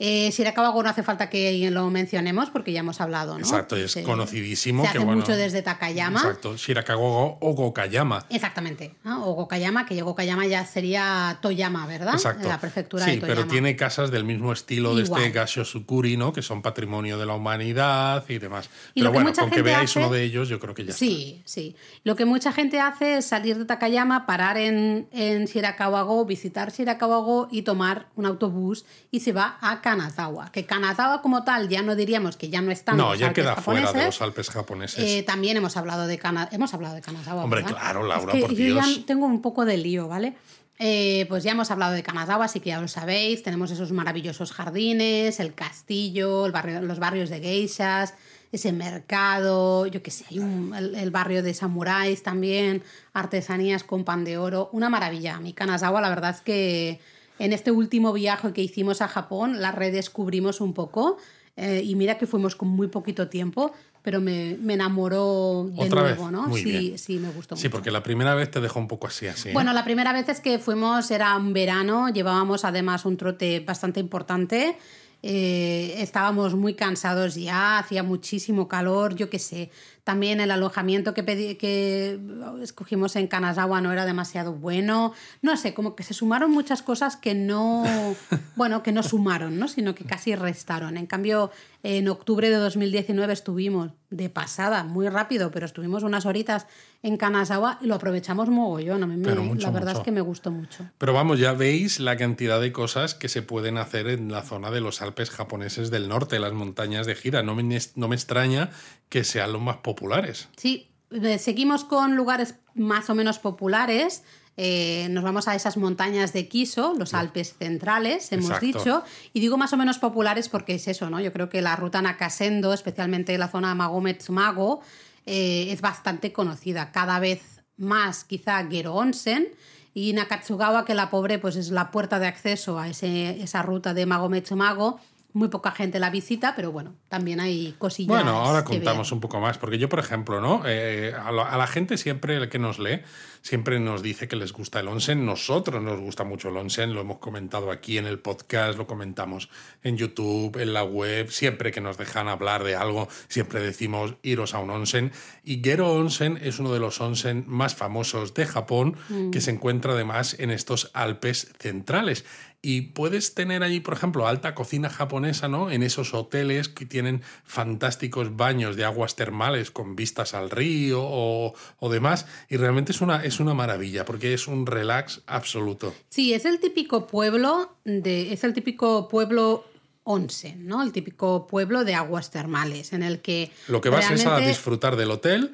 Eh, 0.00 0.30
Shirakawa-go 0.30 0.82
no 0.82 0.88
hace 0.90 1.02
falta 1.02 1.28
que 1.28 1.68
lo 1.70 1.90
mencionemos 1.90 2.50
porque 2.50 2.72
ya 2.72 2.80
hemos 2.80 3.00
hablado, 3.00 3.34
¿no? 3.34 3.40
Exacto, 3.40 3.76
es 3.76 3.92
Se- 3.92 4.02
conocidísimo. 4.04 4.84
Se 4.84 4.92
que, 4.92 4.98
hace 4.98 5.04
bueno, 5.04 5.20
mucho 5.22 5.36
desde 5.36 5.60
Takayama. 5.62 6.20
Exacto, 6.20 6.56
Shirakawa 6.56 7.36
o 7.40 7.54
Gokayama. 7.54 8.24
Exactamente. 8.30 8.94
¿no? 9.02 9.26
O 9.26 9.32
Gokayama, 9.34 9.86
que 9.86 10.00
Gokayama 10.02 10.46
ya 10.46 10.64
sería 10.64 11.38
Toyama, 11.42 11.86
¿verdad? 11.86 12.14
Exacto. 12.14 12.46
La 12.46 12.60
prefectura 12.60 13.04
sí, 13.04 13.12
de 13.12 13.16
Toyama. 13.18 13.36
pero 13.40 13.48
tiene 13.48 13.74
casas 13.76 14.10
del 14.12 14.24
mismo 14.24 14.52
estilo 14.52 14.94
de 14.94 15.02
Igual. 15.02 15.22
este 15.22 15.32
Gashosukuri, 15.38 16.16
¿no? 16.16 16.32
Que 16.32 16.42
son 16.42 16.62
patrimonio 16.62 17.18
de 17.18 17.26
la 17.26 17.34
humanidad 17.34 18.24
y 18.28 18.38
demás. 18.38 18.70
Y 18.94 19.00
pero 19.00 19.10
que 19.12 19.18
bueno, 19.18 19.32
con 19.36 19.50
que 19.50 19.62
veáis 19.62 19.90
hace- 19.90 19.98
uno 19.98 20.10
de 20.10 20.22
ellos, 20.22 20.48
yo 20.48 20.60
creo 20.60 20.74
que 20.74 20.84
ya 20.84 20.90
está. 20.90 20.98
Sí, 20.98 21.42
sí. 21.44 21.74
Lo 22.04 22.14
que 22.14 22.24
mucha 22.24 22.52
gente 22.52 22.78
hace 22.80 23.18
es 23.18 23.26
salir 23.26 23.58
de 23.58 23.64
Takayama, 23.64 24.26
parar 24.26 24.58
en, 24.58 25.08
en 25.12 25.46
Shirakawa-go, 25.46 26.24
visitar 26.24 26.70
Shirakawa-go 26.72 27.48
y 27.50 27.62
tomar 27.62 28.06
un 28.14 28.26
autobús 28.26 28.84
y 29.10 29.20
se 29.20 29.32
va 29.32 29.58
a 29.60 29.80
Kanazawa. 29.88 30.50
Que 30.52 30.66
Kanazawa 30.66 31.22
como 31.22 31.44
tal 31.44 31.68
ya 31.68 31.82
no 31.82 31.94
diríamos 31.96 32.36
que 32.36 32.50
ya 32.50 32.60
no 32.60 32.70
está 32.70 32.92
No, 32.92 33.14
ya 33.14 33.32
queda 33.32 33.56
fuera 33.56 33.90
de 33.92 34.04
los 34.06 34.20
Alpes 34.20 34.50
japoneses. 34.50 35.02
Eh, 35.02 35.22
también 35.22 35.56
hemos 35.56 35.76
hablado 35.76 36.06
de 36.06 36.18
Kana- 36.18 36.48
hemos 36.52 36.74
hablado 36.74 36.94
de 36.94 37.00
Kanazawa. 37.00 37.44
Hombre, 37.44 37.62
¿verdad? 37.62 37.78
claro, 37.78 38.02
Laura, 38.02 38.32
Es 38.34 38.40
que 38.40 38.46
por 38.46 38.54
yo 38.56 38.74
ya 38.76 38.84
Dios. 38.86 39.06
tengo 39.06 39.26
un 39.26 39.40
poco 39.40 39.64
de 39.64 39.76
lío, 39.78 40.06
¿vale? 40.08 40.34
Eh, 40.80 41.26
pues 41.28 41.42
ya 41.42 41.52
hemos 41.52 41.70
hablado 41.72 41.92
de 41.94 42.02
Kanazawa, 42.02 42.44
así 42.44 42.60
que 42.60 42.68
ya 42.70 42.80
lo 42.80 42.86
sabéis. 42.86 43.42
Tenemos 43.42 43.70
esos 43.70 43.90
maravillosos 43.92 44.52
jardines, 44.52 45.40
el 45.40 45.54
castillo, 45.54 46.46
el 46.46 46.52
barrio, 46.52 46.80
los 46.82 46.98
barrios 46.98 47.30
de 47.30 47.40
geishas, 47.40 48.14
ese 48.52 48.72
mercado, 48.72 49.86
yo 49.86 50.02
qué 50.02 50.10
sé, 50.10 50.24
hay 50.30 50.38
un- 50.38 50.72
el, 50.76 50.94
el 50.94 51.10
barrio 51.10 51.42
de 51.42 51.52
samuráis 51.54 52.22
también, 52.22 52.82
artesanías 53.12 53.82
con 53.84 54.04
pan 54.04 54.24
de 54.24 54.38
oro, 54.38 54.68
una 54.72 54.88
maravilla. 54.88 55.40
Mi 55.40 55.52
Kanazawa, 55.52 56.00
la 56.00 56.08
verdad 56.10 56.30
es 56.36 56.40
que 56.42 57.00
en 57.38 57.52
este 57.52 57.70
último 57.70 58.12
viaje 58.12 58.52
que 58.52 58.62
hicimos 58.62 59.00
a 59.02 59.08
Japón, 59.08 59.60
la 59.60 59.72
redescubrimos 59.72 60.60
un 60.60 60.74
poco. 60.74 61.16
eh, 61.56 61.82
y 61.84 61.96
mira 61.96 62.16
que 62.18 62.26
fuimos 62.26 62.54
con 62.54 62.68
muy 62.68 62.86
poquito 62.88 63.28
tiempo, 63.28 63.72
pero 64.02 64.20
me, 64.20 64.56
me 64.60 64.74
enamoró 64.74 65.68
de 65.72 65.82
Otra 65.86 66.02
nuevo, 66.02 66.24
vez, 66.24 66.32
¿no? 66.32 66.46
muy 66.48 66.62
sí, 66.62 66.70
bien. 66.70 66.98
sí, 66.98 67.18
me 67.18 67.30
gustó 67.30 67.56
sí, 67.56 67.64
mucho. 67.64 67.70
porque 67.72 67.90
la 67.90 68.02
primera 68.04 68.34
vez 68.36 68.48
te 68.50 68.60
dejó 68.60 68.78
un 68.78 68.86
poco 68.86 69.08
así, 69.08 69.26
así. 69.26 69.48
¿eh? 69.48 69.52
Bueno, 69.52 69.72
la 69.72 69.82
primera 69.84 70.12
vez 70.12 70.28
es 70.28 70.40
que 70.40 70.58
fuimos, 70.60 71.10
era 71.10 71.36
un 71.36 71.52
verano, 71.52 72.08
llevábamos 72.10 72.64
además 72.64 73.04
un 73.04 73.16
trote 73.16 73.58
bastante 73.60 73.98
importante. 74.00 74.76
eh, 75.20 75.94
estábamos 75.98 76.54
muy 76.54 76.74
cansados 76.74 77.34
ya, 77.34 77.78
hacía 77.80 78.04
muchísimo 78.04 78.68
calor, 78.68 79.16
yo 79.16 79.28
qué 79.28 79.40
sé. 79.40 79.70
También 80.08 80.40
el 80.40 80.50
alojamiento 80.50 81.12
que, 81.12 81.22
pedí, 81.22 81.56
que 81.56 82.18
escogimos 82.62 83.14
en 83.16 83.26
Kanazawa 83.26 83.82
no 83.82 83.92
era 83.92 84.06
demasiado 84.06 84.54
bueno. 84.54 85.12
No 85.42 85.54
sé, 85.58 85.74
como 85.74 85.94
que 85.96 86.02
se 86.02 86.14
sumaron 86.14 86.50
muchas 86.50 86.80
cosas 86.80 87.16
que 87.16 87.34
no, 87.34 87.84
bueno, 88.56 88.82
que 88.82 88.90
no 88.90 89.02
sumaron, 89.02 89.58
¿no? 89.58 89.68
sino 89.68 89.94
que 89.94 90.04
casi 90.04 90.34
restaron. 90.34 90.96
En 90.96 91.04
cambio, 91.04 91.50
en 91.82 92.08
octubre 92.08 92.48
de 92.48 92.56
2019 92.56 93.34
estuvimos 93.34 93.90
de 94.08 94.30
pasada, 94.30 94.84
muy 94.84 95.10
rápido, 95.10 95.50
pero 95.50 95.66
estuvimos 95.66 96.02
unas 96.02 96.24
horitas 96.24 96.66
en 97.02 97.18
Kanazawa 97.18 97.78
y 97.82 97.86
lo 97.86 97.94
aprovechamos 97.94 98.48
mogollón. 98.48 99.02
A 99.02 99.06
mí 99.06 99.16
me, 99.16 99.34
mucho, 99.34 99.66
la 99.66 99.72
verdad 99.72 99.88
mucho. 99.90 100.00
es 100.00 100.04
que 100.04 100.10
me 100.10 100.22
gustó 100.22 100.50
mucho. 100.50 100.86
Pero 100.96 101.12
vamos, 101.12 101.38
ya 101.38 101.52
veis 101.52 102.00
la 102.00 102.16
cantidad 102.16 102.60
de 102.60 102.72
cosas 102.72 103.14
que 103.14 103.28
se 103.28 103.42
pueden 103.42 103.76
hacer 103.76 104.08
en 104.08 104.32
la 104.32 104.42
zona 104.42 104.70
de 104.70 104.80
los 104.80 105.02
Alpes 105.02 105.28
japoneses 105.28 105.90
del 105.90 106.08
norte, 106.08 106.38
las 106.38 106.54
montañas 106.54 107.06
de 107.06 107.14
Gira. 107.14 107.42
No 107.42 107.54
me, 107.54 107.78
no 107.94 108.08
me 108.08 108.16
extraña 108.16 108.70
que 109.08 109.24
sean 109.24 109.52
los 109.52 109.62
más 109.62 109.76
populares. 109.98 110.48
Sí, 110.56 110.88
eh, 111.10 111.38
seguimos 111.38 111.84
con 111.84 112.16
lugares 112.16 112.54
más 112.74 113.10
o 113.10 113.14
menos 113.14 113.38
populares. 113.38 114.22
Eh, 114.56 115.06
nos 115.10 115.22
vamos 115.22 115.46
a 115.46 115.54
esas 115.54 115.76
montañas 115.76 116.32
de 116.32 116.48
Kiso, 116.48 116.94
los 116.98 117.14
Alpes 117.14 117.54
centrales, 117.58 118.32
hemos 118.32 118.46
Exacto. 118.46 118.66
dicho. 118.66 119.04
Y 119.32 119.40
digo 119.40 119.56
más 119.56 119.72
o 119.72 119.76
menos 119.76 119.98
populares 119.98 120.48
porque 120.48 120.74
es 120.74 120.88
eso, 120.88 121.10
¿no? 121.10 121.20
Yo 121.20 121.32
creo 121.32 121.48
que 121.48 121.62
la 121.62 121.76
ruta 121.76 122.02
Nakasendo, 122.02 122.72
especialmente 122.72 123.38
la 123.38 123.48
zona 123.48 123.74
Magome-Tsumago, 123.74 124.80
eh, 125.26 125.68
es 125.70 125.80
bastante 125.80 126.32
conocida. 126.32 126.90
Cada 126.90 127.20
vez 127.20 127.62
más, 127.76 128.24
quizá, 128.24 128.66
Gero 128.68 128.94
Onsen. 128.94 129.48
Y 129.94 130.12
Nakatsugawa, 130.12 130.84
que 130.84 130.94
la 130.94 131.10
pobre, 131.10 131.38
pues 131.38 131.56
es 131.56 131.70
la 131.70 131.90
puerta 131.90 132.18
de 132.18 132.26
acceso 132.26 132.78
a 132.78 132.88
ese, 132.88 133.40
esa 133.42 133.62
ruta 133.62 133.94
de 133.94 134.06
Magome-Tsumago. 134.06 135.00
Muy 135.34 135.48
poca 135.48 135.72
gente 135.72 135.98
la 135.98 136.08
visita, 136.08 136.54
pero 136.56 136.72
bueno, 136.72 136.94
también 137.08 137.38
hay 137.38 137.74
cosillas. 137.78 138.08
Bueno, 138.08 138.30
ahora 138.30 138.64
contamos 138.64 139.12
un 139.12 139.20
poco 139.20 139.40
más, 139.40 139.58
porque 139.58 139.78
yo, 139.78 139.88
por 139.88 139.98
ejemplo, 139.98 140.40
¿no? 140.40 140.62
Eh, 140.64 141.14
a, 141.14 141.30
la, 141.30 141.42
a, 141.42 141.58
la, 141.58 141.66
gente 141.66 141.98
siempre, 141.98 142.36
el 142.36 142.48
que 142.48 142.58
nos 142.58 142.78
lee, 142.78 143.02
siempre 143.42 143.78
nos 143.78 144.02
dice 144.02 144.26
que 144.26 144.36
les 144.36 144.52
gusta 144.52 144.80
el 144.80 144.88
onsen. 144.88 145.26
Nosotros 145.26 145.82
nos 145.82 146.00
gusta 146.00 146.24
mucho 146.24 146.48
el 146.48 146.56
onsen, 146.56 146.94
lo 146.94 147.02
hemos 147.02 147.18
comentado 147.18 147.70
aquí 147.70 147.98
en 147.98 148.06
el 148.06 148.18
podcast, 148.18 148.78
lo 148.78 148.86
comentamos 148.86 149.50
en 149.82 149.96
YouTube, 149.96 150.56
en 150.60 150.72
la 150.72 150.84
web, 150.84 151.30
siempre 151.30 151.72
que 151.72 151.80
nos 151.80 151.98
dejan 151.98 152.28
hablar 152.28 152.64
de 152.64 152.76
algo, 152.76 153.08
siempre 153.28 153.60
decimos 153.60 154.14
iros 154.22 154.54
a 154.54 154.60
un 154.60 154.70
onsen. 154.70 155.12
Y 155.44 155.60
Gero 155.62 155.92
Onsen 155.92 156.38
es 156.42 156.58
uno 156.58 156.72
de 156.72 156.80
los 156.80 157.00
onsen 157.00 157.44
más 157.46 157.74
famosos 157.74 158.34
de 158.34 158.46
Japón, 158.46 158.96
mm. 159.08 159.30
que 159.30 159.40
se 159.40 159.50
encuentra 159.50 159.92
además 159.92 160.36
en 160.38 160.50
estos 160.50 160.90
Alpes 160.94 161.52
centrales. 161.58 162.24
Y 162.60 162.80
puedes 162.80 163.34
tener 163.34 163.62
allí, 163.62 163.78
por 163.78 163.94
ejemplo, 163.94 164.26
alta 164.26 164.54
cocina 164.54 164.90
japonesa, 164.90 165.46
¿no? 165.48 165.70
En 165.70 165.84
esos 165.84 166.12
hoteles 166.12 166.68
que 166.68 166.86
tienen 166.86 167.22
fantásticos 167.44 168.36
baños 168.36 168.74
de 168.74 168.84
aguas 168.84 169.14
termales 169.14 169.70
con 169.70 169.94
vistas 169.94 170.34
al 170.34 170.50
río 170.50 171.00
o, 171.00 171.54
o 171.78 171.88
demás. 171.90 172.26
Y 172.48 172.56
realmente 172.56 172.90
es 172.90 173.00
una, 173.00 173.24
es 173.24 173.38
una 173.38 173.54
maravilla 173.54 174.04
porque 174.04 174.34
es 174.34 174.48
un 174.48 174.66
relax 174.66 175.22
absoluto. 175.26 175.94
Sí, 176.08 176.34
es 176.34 176.44
el 176.46 176.58
típico 176.58 177.06
pueblo 177.06 177.76
de. 177.84 178.32
Es 178.32 178.42
el 178.42 178.54
típico 178.54 179.08
pueblo 179.08 179.64
onsen, 180.02 180.66
¿no? 180.66 180.82
El 180.82 180.90
típico 180.90 181.46
pueblo 181.46 181.84
de 181.84 181.94
aguas 181.94 182.30
termales, 182.30 182.92
en 182.92 183.04
el 183.04 183.20
que. 183.20 183.52
Lo 183.68 183.80
que 183.80 183.90
vas 183.90 184.10
es 184.10 184.26
a 184.26 184.38
disfrutar 184.40 184.96
del 184.96 185.12
hotel 185.12 185.52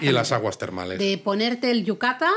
y 0.00 0.12
las 0.12 0.30
aguas 0.30 0.58
termales. 0.58 0.98
De 0.98 1.18
ponerte 1.18 1.70
el 1.70 1.84
yukata 1.84 2.30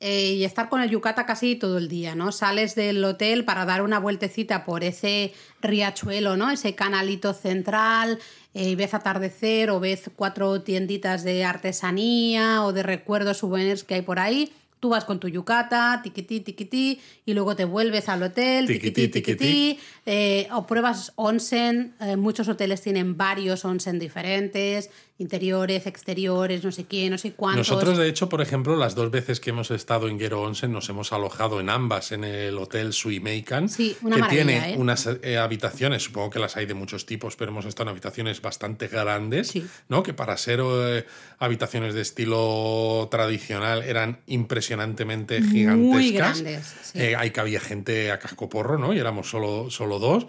eh, 0.00 0.32
y 0.32 0.44
estar 0.44 0.70
con 0.70 0.80
el 0.80 0.88
yukata 0.88 1.26
casi 1.26 1.56
todo 1.56 1.76
el 1.76 1.88
día, 1.88 2.14
¿no? 2.14 2.32
Sales 2.32 2.74
del 2.74 3.04
hotel 3.04 3.44
para 3.44 3.66
dar 3.66 3.82
una 3.82 3.98
vueltecita 3.98 4.64
por 4.64 4.82
ese 4.82 5.34
riachuelo, 5.60 6.38
¿no? 6.38 6.50
Ese 6.50 6.74
canalito 6.74 7.34
central, 7.34 8.18
eh, 8.54 8.70
y 8.70 8.74
ves 8.74 8.94
atardecer 8.94 9.70
o 9.70 9.78
ves 9.78 10.10
cuatro 10.16 10.62
tienditas 10.62 11.22
de 11.22 11.44
artesanía 11.44 12.64
o 12.64 12.72
de 12.72 12.82
recuerdos, 12.82 13.38
souvenirs 13.38 13.84
que 13.84 13.94
hay 13.94 14.02
por 14.02 14.18
ahí. 14.18 14.50
Tú 14.80 14.88
vas 14.88 15.04
con 15.04 15.20
tu 15.20 15.28
yukata, 15.28 16.00
tiquití, 16.02 16.40
tiquití, 16.40 16.98
y 17.26 17.34
luego 17.34 17.54
te 17.54 17.66
vuelves 17.66 18.08
al 18.08 18.22
hotel, 18.22 18.66
tiquití, 18.66 19.08
tiquití, 19.08 19.78
eh, 20.06 20.48
o 20.52 20.66
pruebas 20.66 21.12
onsen. 21.16 21.92
Eh, 22.00 22.16
muchos 22.16 22.48
hoteles 22.48 22.80
tienen 22.80 23.18
varios 23.18 23.66
onsen 23.66 23.98
diferentes, 23.98 24.88
interiores, 25.20 25.86
exteriores, 25.86 26.64
no 26.64 26.72
sé 26.72 26.84
qué, 26.84 27.10
no 27.10 27.18
sé 27.18 27.32
cuántos. 27.32 27.68
Nosotros, 27.68 27.98
de 27.98 28.08
hecho, 28.08 28.28
por 28.28 28.40
ejemplo, 28.40 28.74
las 28.74 28.94
dos 28.94 29.10
veces 29.10 29.38
que 29.38 29.50
hemos 29.50 29.70
estado 29.70 30.08
en 30.08 30.18
Gero 30.18 30.42
Onsen, 30.42 30.72
nos 30.72 30.88
hemos 30.88 31.12
alojado 31.12 31.60
en 31.60 31.68
ambas, 31.68 32.12
en 32.12 32.24
el 32.24 32.56
hotel 32.56 32.94
Suimeikan, 32.94 33.68
sí, 33.68 33.96
que 34.02 34.22
tiene 34.30 34.70
¿eh? 34.70 34.74
unas 34.78 35.06
eh, 35.22 35.36
habitaciones, 35.36 36.04
supongo 36.04 36.30
que 36.30 36.38
las 36.38 36.56
hay 36.56 36.64
de 36.64 36.72
muchos 36.72 37.04
tipos, 37.04 37.36
pero 37.36 37.50
hemos 37.50 37.66
estado 37.66 37.90
en 37.90 37.92
habitaciones 37.92 38.40
bastante 38.40 38.88
grandes, 38.88 39.48
sí. 39.48 39.66
¿no? 39.88 40.02
Que 40.02 40.14
para 40.14 40.36
ser 40.38 40.60
eh, 40.62 41.04
habitaciones 41.38 41.92
de 41.92 42.00
estilo 42.00 43.06
tradicional 43.10 43.82
eran 43.82 44.20
impresionantemente 44.26 45.42
gigantescas. 45.42 45.76
Muy 45.76 46.12
grandes. 46.12 46.74
Sí. 46.82 46.98
Ahí 46.98 47.30
cabía 47.30 47.60
gente 47.60 48.10
a 48.10 48.18
cascoporro, 48.18 48.78
¿no? 48.78 48.94
Y 48.94 48.98
éramos 48.98 49.28
solo, 49.28 49.70
solo 49.70 49.98
dos 49.98 50.26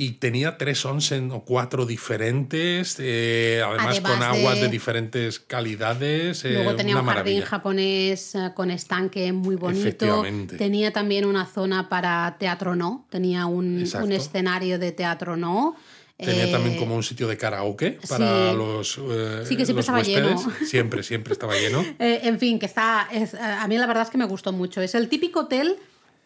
y 0.00 0.12
tenía 0.12 0.56
tres 0.58 0.86
onsen 0.86 1.32
o 1.32 1.40
cuatro 1.40 1.84
diferentes, 1.84 2.98
eh, 3.00 3.60
además, 3.66 3.98
además, 3.98 4.12
con 4.12 4.22
aguas 4.22 4.54
de, 4.54 4.62
de 4.62 4.68
diferentes 4.68 5.40
calidades. 5.40 6.44
Eh, 6.44 6.52
Luego 6.52 6.76
tenía 6.76 6.94
una 6.94 7.02
un 7.02 7.16
jardín 7.16 7.42
japonés 7.42 8.36
uh, 8.36 8.54
con 8.54 8.70
estanque 8.70 9.32
muy 9.32 9.56
bonito. 9.56 10.24
Tenía 10.56 10.92
también 10.92 11.24
una 11.24 11.46
zona 11.46 11.88
para 11.88 12.36
teatro 12.38 12.76
no, 12.76 13.06
tenía 13.10 13.46
un, 13.46 13.84
un 14.00 14.12
escenario 14.12 14.78
de 14.78 14.92
teatro 14.92 15.36
no. 15.36 15.74
Tenía 16.16 16.46
eh, 16.46 16.52
también 16.52 16.78
como 16.78 16.94
un 16.94 17.02
sitio 17.02 17.26
de 17.26 17.36
karaoke 17.36 17.98
para 18.08 18.52
sí, 18.52 18.56
los. 18.56 18.98
Eh, 18.98 19.42
sí, 19.46 19.56
que 19.56 19.64
siempre 19.64 19.80
estaba 19.80 19.98
huéspedes. 19.98 20.22
lleno. 20.22 20.52
Siempre, 20.64 21.02
siempre 21.02 21.32
estaba 21.32 21.54
lleno. 21.54 21.84
Eh, 21.98 22.20
en 22.22 22.38
fin, 22.38 22.60
que 22.60 22.66
está. 22.66 23.08
Es, 23.12 23.34
a 23.34 23.66
mí 23.66 23.76
la 23.76 23.86
verdad 23.88 24.04
es 24.04 24.10
que 24.10 24.18
me 24.18 24.26
gustó 24.26 24.52
mucho. 24.52 24.80
Es 24.80 24.94
el 24.94 25.08
típico 25.08 25.40
hotel 25.40 25.74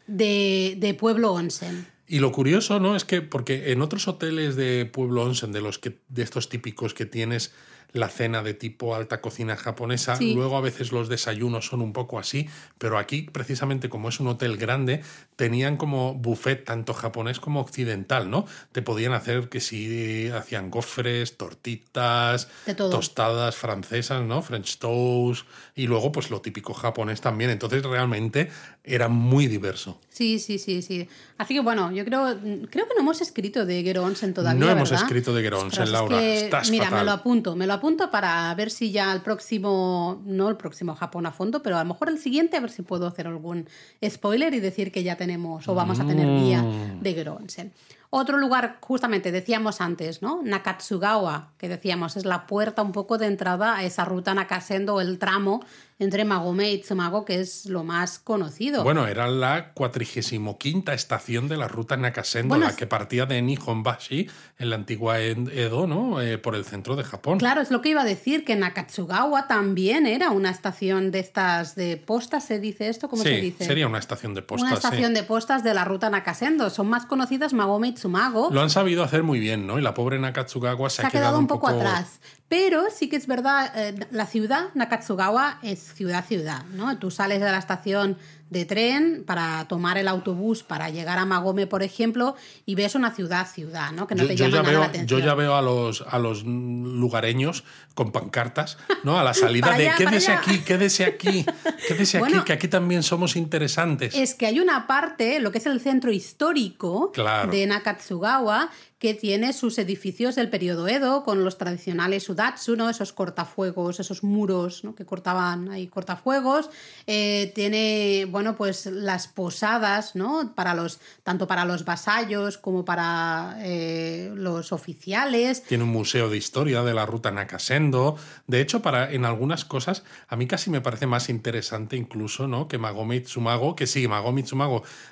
de, 0.06 0.74
de 0.76 0.92
Pueblo 0.92 1.32
Onsen. 1.32 1.86
Y 2.12 2.18
lo 2.18 2.30
curioso, 2.30 2.78
¿no? 2.78 2.94
Es 2.94 3.06
que, 3.06 3.22
porque 3.22 3.72
en 3.72 3.80
otros 3.80 4.06
hoteles 4.06 4.54
de 4.54 4.84
Pueblo 4.84 5.22
Onsen, 5.22 5.50
de 5.50 5.62
los 5.62 5.78
que, 5.78 5.96
de 6.10 6.22
estos 6.22 6.50
típicos 6.50 6.92
que 6.92 7.06
tienes 7.06 7.54
la 7.94 8.08
cena 8.08 8.42
de 8.42 8.54
tipo 8.54 8.94
alta 8.94 9.20
cocina 9.20 9.54
japonesa, 9.56 10.16
Sí. 10.16 10.34
luego 10.34 10.56
a 10.56 10.62
veces 10.62 10.92
los 10.92 11.08
desayunos 11.10 11.66
son 11.66 11.82
un 11.82 11.92
poco 11.92 12.18
así, 12.18 12.48
pero 12.78 12.96
aquí, 12.98 13.28
precisamente 13.32 13.90
como 13.90 14.08
es 14.08 14.18
un 14.20 14.28
hotel 14.28 14.56
grande, 14.56 15.02
tenían 15.36 15.76
como 15.76 16.14
buffet 16.14 16.64
tanto 16.64 16.94
japonés 16.94 17.38
como 17.38 17.60
occidental, 17.60 18.30
¿no? 18.30 18.46
Te 18.72 18.80
podían 18.80 19.12
hacer 19.12 19.50
que 19.50 19.60
si 19.60 20.28
hacían 20.30 20.70
gofres, 20.70 21.36
tortitas, 21.36 22.48
tostadas 22.76 23.56
francesas, 23.56 24.22
¿no? 24.22 24.40
French 24.40 24.78
toast, 24.78 25.46
y 25.74 25.86
luego 25.86 26.12
pues 26.12 26.30
lo 26.30 26.40
típico 26.40 26.72
japonés 26.72 27.20
también. 27.20 27.50
Entonces 27.50 27.82
realmente 27.82 28.50
era 28.84 29.08
muy 29.08 29.46
diverso. 29.46 30.00
Sí, 30.08 30.40
sí, 30.40 30.58
sí, 30.58 30.82
sí. 30.82 31.08
Así 31.38 31.54
que 31.54 31.60
bueno, 31.60 31.92
yo 31.92 32.04
creo, 32.04 32.36
creo 32.68 32.86
que 32.88 32.94
no 32.96 33.00
hemos 33.00 33.20
escrito 33.20 33.64
de 33.64 33.82
Gero 33.84 34.02
Onsen 34.02 34.34
todavía. 34.34 34.58
No 34.58 34.68
hemos 34.70 34.90
¿verdad? 34.90 35.04
escrito 35.06 35.32
de 35.32 35.42
Gero 35.42 35.60
Onsen, 35.60 35.84
Ostras, 35.84 35.88
es 35.88 35.92
Laura. 35.92 36.18
que, 36.18 36.40
Estás 36.44 36.70
mira, 36.70 36.84
fatal. 36.86 36.98
me 36.98 37.04
lo 37.04 37.12
apunto, 37.12 37.54
me 37.56 37.66
lo 37.68 37.72
apunto 37.74 38.10
para 38.10 38.52
ver 38.56 38.70
si 38.70 38.90
ya 38.90 39.12
el 39.12 39.20
próximo, 39.22 40.20
no 40.26 40.48
el 40.48 40.56
próximo 40.56 40.94
Japón 40.96 41.26
a 41.26 41.32
fondo, 41.32 41.62
pero 41.62 41.76
a 41.76 41.84
lo 41.84 41.88
mejor 41.90 42.08
el 42.08 42.18
siguiente, 42.18 42.56
a 42.56 42.60
ver 42.60 42.70
si 42.70 42.82
puedo 42.82 43.06
hacer 43.06 43.26
algún 43.28 43.68
spoiler 44.04 44.52
y 44.54 44.60
decir 44.60 44.90
que 44.90 45.02
ya 45.04 45.16
tenemos 45.16 45.68
o 45.68 45.74
vamos 45.74 46.00
a 46.00 46.06
tener 46.06 46.26
guía 46.40 46.62
Mm. 46.62 47.00
de 47.02 47.14
Gero 47.14 47.34
Onsen. 47.36 47.72
Otro 48.14 48.36
lugar, 48.36 48.76
justamente 48.82 49.32
decíamos 49.32 49.80
antes, 49.80 50.20
¿no? 50.20 50.42
Nakatsugawa, 50.44 51.52
que 51.56 51.70
decíamos 51.70 52.18
es 52.18 52.26
la 52.26 52.46
puerta 52.46 52.82
un 52.82 52.92
poco 52.92 53.16
de 53.16 53.24
entrada 53.26 53.74
a 53.74 53.84
esa 53.84 54.04
ruta 54.04 54.34
Nakasendo, 54.34 55.00
el 55.00 55.18
tramo 55.18 55.64
entre 55.98 56.24
Magome 56.24 56.72
y 56.72 56.78
Tsumago, 56.80 57.24
que 57.24 57.40
es 57.40 57.66
lo 57.66 57.84
más 57.84 58.18
conocido. 58.18 58.82
Bueno, 58.82 59.06
era 59.06 59.28
la 59.28 59.72
45 59.72 60.58
estación 60.92 61.48
de 61.48 61.56
la 61.56 61.68
ruta 61.68 61.96
Nakasendo, 61.96 62.48
Bueno, 62.48 62.66
la 62.66 62.76
que 62.76 62.86
partía 62.88 63.24
de 63.24 63.40
Nihonbashi, 63.40 64.28
en 64.58 64.70
la 64.70 64.76
antigua 64.76 65.20
Ed- 65.20 65.48
Edo, 65.56 65.86
¿no? 65.86 66.20
Eh, 66.20 66.38
por 66.38 66.54
el 66.56 66.64
centro 66.64 66.96
de 66.96 67.04
Japón. 67.04 67.38
Claro, 67.38 67.60
es 67.60 67.70
lo 67.70 67.80
que 67.82 67.90
iba 67.90 68.02
a 68.02 68.04
decir, 68.04 68.44
que 68.44 68.56
Nakatsugawa 68.56 69.46
también 69.46 70.06
era 70.06 70.30
una 70.30 70.50
estación 70.50 71.12
de 71.12 71.20
estas 71.20 71.76
de 71.76 71.96
postas, 71.96 72.44
¿se 72.44 72.58
dice 72.58 72.88
esto? 72.88 73.08
¿Cómo 73.08 73.22
sí, 73.22 73.28
se 73.28 73.40
dice? 73.40 73.64
sería 73.64 73.86
una 73.86 73.98
estación 73.98 74.34
de 74.34 74.42
postas. 74.42 74.68
una 74.72 74.80
sí. 74.80 74.86
estación 74.86 75.14
de 75.14 75.22
postas 75.22 75.62
de 75.62 75.72
la 75.72 75.84
ruta 75.84 76.10
Nakasendo. 76.10 76.68
Son 76.70 76.88
más 76.88 77.06
conocidas 77.06 77.52
Magome 77.52 77.88
y 77.88 77.96
Tsumago. 78.02 78.48
Lo 78.50 78.60
han 78.60 78.70
sabido 78.70 79.04
hacer 79.04 79.22
muy 79.22 79.38
bien, 79.38 79.64
¿no? 79.64 79.78
Y 79.78 79.82
la 79.82 79.94
pobre 79.94 80.18
Nakatsugawa 80.18 80.90
se, 80.90 81.02
se 81.02 81.06
ha 81.06 81.10
quedado 81.10 81.38
un 81.38 81.46
poco, 81.46 81.68
atrás. 81.68 82.18
Pero 82.48 82.86
sí 82.92 83.08
que 83.08 83.14
es 83.14 83.28
verdad, 83.28 83.70
eh, 83.76 83.94
la 84.10 84.26
ciudad, 84.26 84.70
Nakatsugawa, 84.74 85.60
es 85.62 85.78
ciudad-ciudad, 85.94 86.64
¿no? 86.74 86.98
Tú 86.98 87.12
sales 87.12 87.38
de 87.38 87.46
la 87.46 87.58
estación 87.58 88.18
de 88.52 88.64
tren 88.66 89.24
para 89.26 89.66
tomar 89.66 89.98
el 89.98 90.06
autobús 90.08 90.62
para 90.62 90.90
llegar 90.90 91.18
a 91.18 91.24
Magome, 91.24 91.66
por 91.66 91.82
ejemplo, 91.82 92.36
y 92.66 92.74
ves 92.74 92.94
una 92.94 93.14
ciudad, 93.14 93.48
ciudad, 93.50 93.90
¿no? 93.92 94.06
Que 94.06 94.14
no 94.14 94.22
yo, 94.22 94.28
te 94.28 94.36
yo 94.36 94.46
llama 94.48 94.56
ya 94.56 94.62
nada 94.62 94.70
veo, 94.70 94.80
la 94.80 94.86
atención. 94.86 95.20
yo 95.20 95.26
ya 95.26 95.34
veo 95.34 95.56
a 95.56 95.62
los, 95.62 96.04
a 96.08 96.18
los 96.18 96.44
lugareños 96.44 97.64
con 97.94 98.12
pancartas, 98.12 98.78
¿no? 99.04 99.18
A 99.18 99.24
la 99.24 99.34
salida 99.34 99.76
de 99.76 99.88
allá, 99.88 99.96
quédese 99.96 100.32
allá". 100.32 100.40
aquí, 100.40 100.58
quédese 100.60 101.04
aquí, 101.04 101.44
quédese 101.88 102.18
Bueno, 102.18 102.38
aquí, 102.38 102.46
que 102.46 102.52
aquí 102.52 102.68
también 102.68 103.02
somos 103.02 103.36
interesantes. 103.36 104.14
Es 104.14 104.34
que 104.34 104.46
hay 104.46 104.60
una 104.60 104.86
parte, 104.86 105.40
lo 105.40 105.50
que 105.52 105.58
es 105.58 105.66
el 105.66 105.80
centro 105.80 106.12
histórico 106.12 107.10
Claro. 107.12 107.50
de 107.50 107.66
Nakatsugawa, 107.66 108.70
que 109.02 109.14
tiene 109.14 109.52
sus 109.52 109.78
edificios 109.78 110.36
del 110.36 110.48
periodo 110.48 110.86
Edo, 110.86 111.24
con 111.24 111.42
los 111.42 111.58
tradicionales 111.58 112.22
sudatsu, 112.22 112.76
¿no? 112.76 112.88
esos 112.88 113.12
cortafuegos, 113.12 113.98
esos 113.98 114.22
muros 114.22 114.84
¿no? 114.84 114.94
que 114.94 115.04
cortaban 115.04 115.72
ahí 115.72 115.88
cortafuegos. 115.88 116.70
Eh, 117.08 117.50
tiene, 117.52 118.28
bueno, 118.30 118.54
pues 118.54 118.86
las 118.86 119.26
posadas, 119.26 120.14
¿no? 120.14 120.54
Para 120.54 120.74
los, 120.74 121.00
tanto 121.24 121.48
para 121.48 121.64
los 121.64 121.84
vasallos 121.84 122.58
como 122.58 122.84
para 122.84 123.56
eh, 123.58 124.30
los 124.36 124.70
oficiales. 124.70 125.64
Tiene 125.64 125.82
un 125.82 125.90
museo 125.90 126.30
de 126.30 126.36
historia 126.36 126.84
de 126.84 126.94
la 126.94 127.04
ruta 127.04 127.32
Nakasendo. 127.32 128.14
De 128.46 128.60
hecho, 128.60 128.82
para, 128.82 129.10
en 129.10 129.24
algunas 129.24 129.64
cosas, 129.64 130.04
a 130.28 130.36
mí 130.36 130.46
casi 130.46 130.70
me 130.70 130.80
parece 130.80 131.08
más 131.08 131.28
interesante 131.28 131.96
incluso 131.96 132.46
¿no? 132.46 132.68
que 132.68 132.78
Magome 132.78 133.16
Itsumago, 133.16 133.74
que 133.74 133.88
sí, 133.88 134.06
Magome 134.06 134.42
Itsumago 134.42 134.84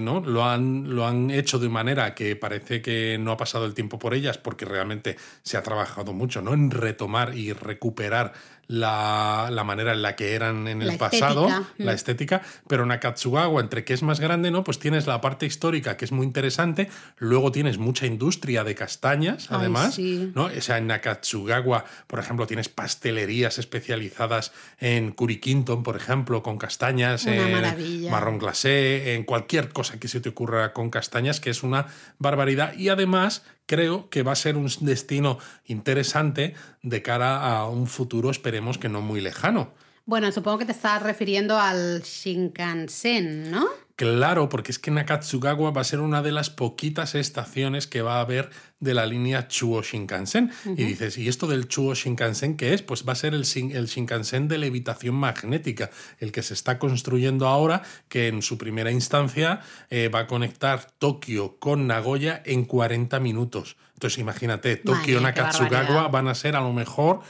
¿no? 0.00 0.20
lo, 0.20 0.44
han, 0.44 0.94
lo 0.94 1.06
han 1.06 1.30
hecho 1.30 1.58
de 1.58 1.68
manera 1.68 2.14
que 2.14 2.36
parece 2.36 2.82
que 2.82 3.18
no 3.18 3.32
ha 3.32 3.36
pasado 3.36 3.66
el 3.66 3.74
tiempo 3.74 3.98
por 3.98 4.14
ellas, 4.14 4.38
porque 4.38 4.64
realmente 4.64 5.16
se 5.42 5.56
ha 5.56 5.62
trabajado 5.62 6.12
mucho 6.12 6.42
¿no? 6.42 6.54
en 6.54 6.70
retomar 6.70 7.36
y 7.36 7.52
recuperar 7.52 8.32
la, 8.68 9.48
la 9.50 9.64
manera 9.64 9.92
en 9.94 10.02
la 10.02 10.14
que 10.14 10.34
eran 10.34 10.68
en 10.68 10.82
el 10.82 10.88
La 10.88 10.98
pasado, 10.98 11.48
estética. 11.48 11.72
la 11.78 11.92
Mm. 11.92 11.94
estética, 11.94 12.42
pero 12.68 12.84
Nakatsugawa, 12.86 13.60
entre 13.62 13.82
que 13.84 13.94
es 13.94 14.02
más 14.02 14.20
grande, 14.20 14.50
¿no? 14.50 14.62
Pues 14.62 14.78
tienes 14.78 15.06
la 15.06 15.20
parte 15.22 15.46
histórica 15.46 15.96
que 15.96 16.04
es 16.04 16.12
muy 16.12 16.26
interesante, 16.26 16.90
luego 17.16 17.50
tienes 17.50 17.78
mucha 17.78 18.04
industria 18.06 18.64
de 18.64 18.74
castañas, 18.74 19.46
Ay, 19.50 19.56
además, 19.60 19.94
sí. 19.94 20.30
¿no? 20.34 20.44
O 20.44 20.60
sea, 20.60 20.76
en 20.78 20.86
Nakatsugawa, 20.86 21.84
por 22.06 22.18
ejemplo, 22.18 22.46
tienes 22.46 22.68
pastelerías 22.68 23.58
especializadas 23.58 24.52
en 24.80 25.12
Kurikinton, 25.12 25.82
por 25.82 25.96
ejemplo, 25.96 26.42
con 26.42 26.58
castañas, 26.58 27.24
Una 27.24 27.36
en 27.36 27.52
maravilla. 27.52 28.10
marrón 28.10 28.38
glacé, 28.38 29.14
en 29.14 29.24
cualquier 29.24 29.70
cosa 29.70 29.98
que 29.98 30.08
se 30.08 30.20
te 30.20 30.28
ocurra 30.28 30.74
con 30.74 30.90
castañas, 30.90 31.40
que 31.40 31.48
es 31.50 31.62
una 31.62 31.86
barbaridad. 32.18 32.74
Y 32.76 32.90
además, 32.90 33.44
creo 33.68 34.08
que 34.08 34.24
va 34.24 34.32
a 34.32 34.36
ser 34.36 34.56
un 34.56 34.68
destino 34.80 35.38
interesante 35.66 36.54
de 36.82 37.02
cara 37.02 37.58
a 37.60 37.68
un 37.68 37.86
futuro, 37.86 38.30
esperemos 38.30 38.78
que 38.78 38.88
no 38.88 39.02
muy 39.02 39.20
lejano. 39.20 39.70
Bueno, 40.08 40.32
supongo 40.32 40.56
que 40.56 40.64
te 40.64 40.72
estás 40.72 41.02
refiriendo 41.02 41.58
al 41.60 42.00
Shinkansen, 42.02 43.50
¿no? 43.50 43.66
Claro, 43.94 44.48
porque 44.48 44.72
es 44.72 44.78
que 44.78 44.90
Nakatsugawa 44.90 45.70
va 45.70 45.82
a 45.82 45.84
ser 45.84 46.00
una 46.00 46.22
de 46.22 46.32
las 46.32 46.48
poquitas 46.48 47.14
estaciones 47.14 47.86
que 47.86 48.00
va 48.00 48.16
a 48.16 48.20
haber 48.22 48.48
de 48.80 48.94
la 48.94 49.04
línea 49.04 49.48
Chuo 49.48 49.82
Shinkansen. 49.82 50.50
Y 50.64 50.84
dices, 50.84 51.18
¿y 51.18 51.28
esto 51.28 51.46
del 51.46 51.68
Chuo 51.68 51.94
Shinkansen 51.94 52.56
qué 52.56 52.72
es? 52.72 52.80
Pues 52.80 53.06
va 53.06 53.12
a 53.12 53.16
ser 53.16 53.34
el, 53.34 53.42
Shin- 53.42 53.74
el 53.74 53.84
Shinkansen 53.86 54.48
de 54.48 54.56
levitación 54.56 55.14
magnética, 55.14 55.90
el 56.20 56.32
que 56.32 56.42
se 56.42 56.54
está 56.54 56.78
construyendo 56.78 57.46
ahora, 57.46 57.82
que 58.08 58.28
en 58.28 58.40
su 58.40 58.56
primera 58.56 58.90
instancia 58.90 59.60
eh, 59.90 60.08
va 60.08 60.20
a 60.20 60.26
conectar 60.26 60.90
Tokio 60.98 61.58
con 61.58 61.86
Nagoya 61.86 62.40
en 62.46 62.64
40 62.64 63.20
minutos. 63.20 63.76
Entonces 63.92 64.18
imagínate, 64.20 64.80
Madre 64.84 65.00
Tokio 65.00 65.20
mía, 65.20 65.34
qué 65.34 65.40
Nakatsugawa 65.42 65.70
barbaridad. 65.82 66.10
van 66.10 66.28
a 66.28 66.34
ser 66.34 66.56
a 66.56 66.60
lo 66.62 66.72
mejor 66.72 67.20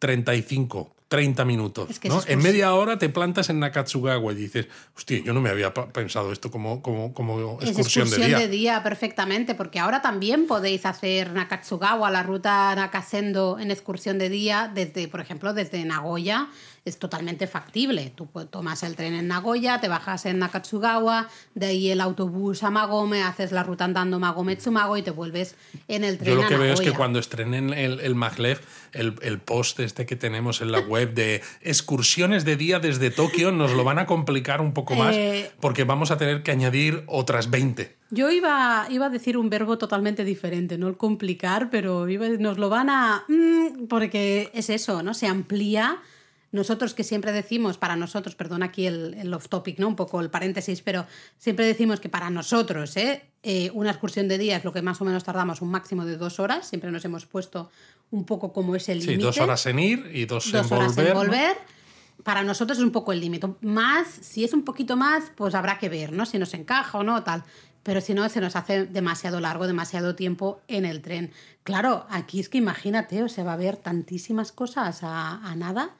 35. 0.00 0.94
30 1.08 1.44
minutos. 1.46 1.88
Es 1.90 1.98
que 1.98 2.10
¿no? 2.10 2.22
En 2.26 2.38
media 2.40 2.74
hora 2.74 2.98
te 2.98 3.08
plantas 3.08 3.48
en 3.48 3.60
Nakatsugawa 3.60 4.32
y 4.32 4.36
dices, 4.36 4.68
hostia, 4.94 5.18
yo 5.24 5.32
no 5.32 5.40
me 5.40 5.48
había 5.48 5.72
pensado 5.72 6.32
esto 6.32 6.50
como, 6.50 6.82
como, 6.82 7.14
como 7.14 7.58
Es 7.60 7.68
excursión, 7.68 8.06
excursión 8.06 8.38
de 8.38 8.48
día. 8.48 8.82
perfectamente, 8.82 9.54
porque 9.54 9.78
ahora 9.78 10.02
también 10.02 10.46
podéis 10.46 10.84
hacer 10.84 11.32
Nakatsugawa, 11.32 12.10
la 12.10 12.22
ruta 12.22 12.74
Nakasendo 12.74 13.58
en 13.58 13.70
excursión 13.70 14.18
de 14.18 14.28
día, 14.28 14.70
desde, 14.72 15.08
por 15.08 15.20
ejemplo, 15.20 15.54
desde 15.54 15.82
Nagoya, 15.84 16.48
es 16.84 16.98
totalmente 16.98 17.46
factible. 17.46 18.12
Tú 18.14 18.28
tomas 18.50 18.82
el 18.82 18.96
tren 18.96 19.14
en 19.14 19.28
Nagoya, 19.28 19.80
te 19.80 19.88
bajas 19.88 20.26
en 20.26 20.38
Nakatsugawa, 20.38 21.28
de 21.54 21.66
ahí 21.66 21.90
el 21.90 22.00
autobús 22.00 22.62
a 22.62 22.70
Magome, 22.70 23.22
haces 23.22 23.52
la 23.52 23.62
ruta 23.62 23.84
andando 23.84 24.18
Magome-Tsumago 24.18 24.96
y 24.96 25.02
te 25.02 25.10
vuelves 25.10 25.54
en 25.88 26.04
el 26.04 26.18
tren 26.18 26.30
Yo 26.30 26.36
lo 26.36 26.42
a 26.44 26.48
que 26.48 26.56
veo 26.56 26.74
es 26.74 26.80
que 26.80 26.92
cuando 26.92 27.18
estrenen 27.18 27.72
el, 27.72 28.00
el 28.00 28.14
maglev, 28.14 28.60
el, 28.92 29.14
el 29.22 29.38
post 29.38 29.80
este 29.80 30.06
que 30.06 30.16
tenemos 30.16 30.60
en 30.60 30.72
la 30.72 30.80
web 30.80 31.14
de 31.14 31.42
excursiones 31.60 32.44
de 32.44 32.56
día 32.56 32.78
desde 32.80 33.10
Tokio, 33.10 33.52
nos 33.52 33.72
lo 33.72 33.84
van 33.84 33.98
a 33.98 34.06
complicar 34.06 34.60
un 34.60 34.72
poco 34.72 34.94
más 34.94 35.14
Eh, 35.14 35.50
porque 35.60 35.84
vamos 35.84 36.10
a 36.10 36.16
tener 36.18 36.42
que 36.42 36.50
añadir 36.50 37.04
otras 37.06 37.50
20. 37.50 37.96
Yo 38.10 38.30
iba, 38.30 38.86
iba 38.90 39.06
a 39.06 39.10
decir 39.10 39.36
un 39.36 39.50
verbo 39.50 39.76
totalmente 39.78 40.24
diferente, 40.24 40.78
no 40.78 40.88
el 40.88 40.96
complicar, 40.96 41.68
pero 41.70 42.08
iba- 42.08 42.26
nos 42.38 42.56
lo 42.58 42.68
van 42.70 42.88
a... 42.88 43.24
mm, 43.28 43.86
porque 43.88 44.50
es 44.54 44.70
eso, 44.70 45.02
¿no? 45.02 45.12
Se 45.14 45.26
amplía. 45.26 45.98
Nosotros 46.50 46.94
que 46.94 47.04
siempre 47.04 47.32
decimos, 47.32 47.76
para 47.76 47.94
nosotros, 47.94 48.34
perdón 48.34 48.62
aquí 48.62 48.86
el, 48.86 49.14
el 49.14 49.34
off 49.34 49.48
topic, 49.48 49.78
¿no? 49.78 49.86
Un 49.88 49.96
poco 49.96 50.20
el 50.20 50.30
paréntesis, 50.30 50.80
pero 50.80 51.04
siempre 51.36 51.66
decimos 51.66 52.00
que 52.00 52.08
para 52.08 52.30
nosotros, 52.30 52.96
¿eh? 52.96 53.22
Eh, 53.42 53.70
una 53.74 53.90
excursión 53.90 54.28
de 54.28 54.38
día 54.38 54.56
es 54.56 54.64
lo 54.64 54.72
que 54.72 54.80
más 54.82 55.00
o 55.00 55.04
menos 55.04 55.24
tardamos 55.24 55.60
un 55.60 55.70
máximo 55.70 56.04
de 56.06 56.16
dos 56.16 56.40
horas. 56.40 56.66
Siempre 56.66 56.90
nos 56.90 57.04
hemos 57.04 57.26
puesto 57.26 57.70
un 58.10 58.24
poco 58.24 58.52
como 58.52 58.74
ese 58.74 58.94
límite. 58.94 59.14
Sí, 59.16 59.20
dos 59.20 59.38
horas 59.38 59.66
en 59.66 59.78
ir 59.78 60.10
y 60.12 60.24
dos, 60.24 60.50
Dos 60.50 60.70
en 60.70 60.76
horas 60.78 60.96
volver. 60.96 61.06
en 61.08 61.14
¿no? 61.14 61.20
volver. 61.20 61.56
Para 62.24 62.42
nosotros 62.42 62.78
es 62.78 62.84
un 62.84 62.90
poco 62.92 63.12
el 63.12 63.20
límite. 63.20 63.48
Más, 63.60 64.08
si 64.08 64.42
es 64.42 64.52
un 64.52 64.64
poquito 64.64 64.96
más, 64.96 65.30
pues 65.36 65.54
habrá 65.54 65.78
que 65.78 65.88
ver, 65.88 66.12
¿no? 66.12 66.26
Si 66.26 66.38
nos 66.38 66.52
encaja 66.54 66.98
o 66.98 67.04
no, 67.04 67.22
tal. 67.22 67.44
Pero 67.82 68.00
si 68.00 68.12
no, 68.12 68.28
se 68.28 68.40
nos 68.40 68.56
hace 68.56 68.86
demasiado 68.86 69.38
largo, 69.40 69.66
demasiado 69.66 70.14
tiempo 70.14 70.60
en 70.66 70.84
el 70.84 71.00
tren. 71.00 71.30
Claro, 71.62 72.06
aquí 72.10 72.40
es 72.40 72.48
que 72.48 72.58
imagínate, 72.58 73.22
o 73.22 73.28
sea, 73.28 73.44
va 73.44 73.52
a 73.52 73.54
haber 73.54 73.76
tantísimas 73.76 74.50
cosas 74.50 75.02
a, 75.02 75.36
a 75.46 75.54
nada. 75.56 75.90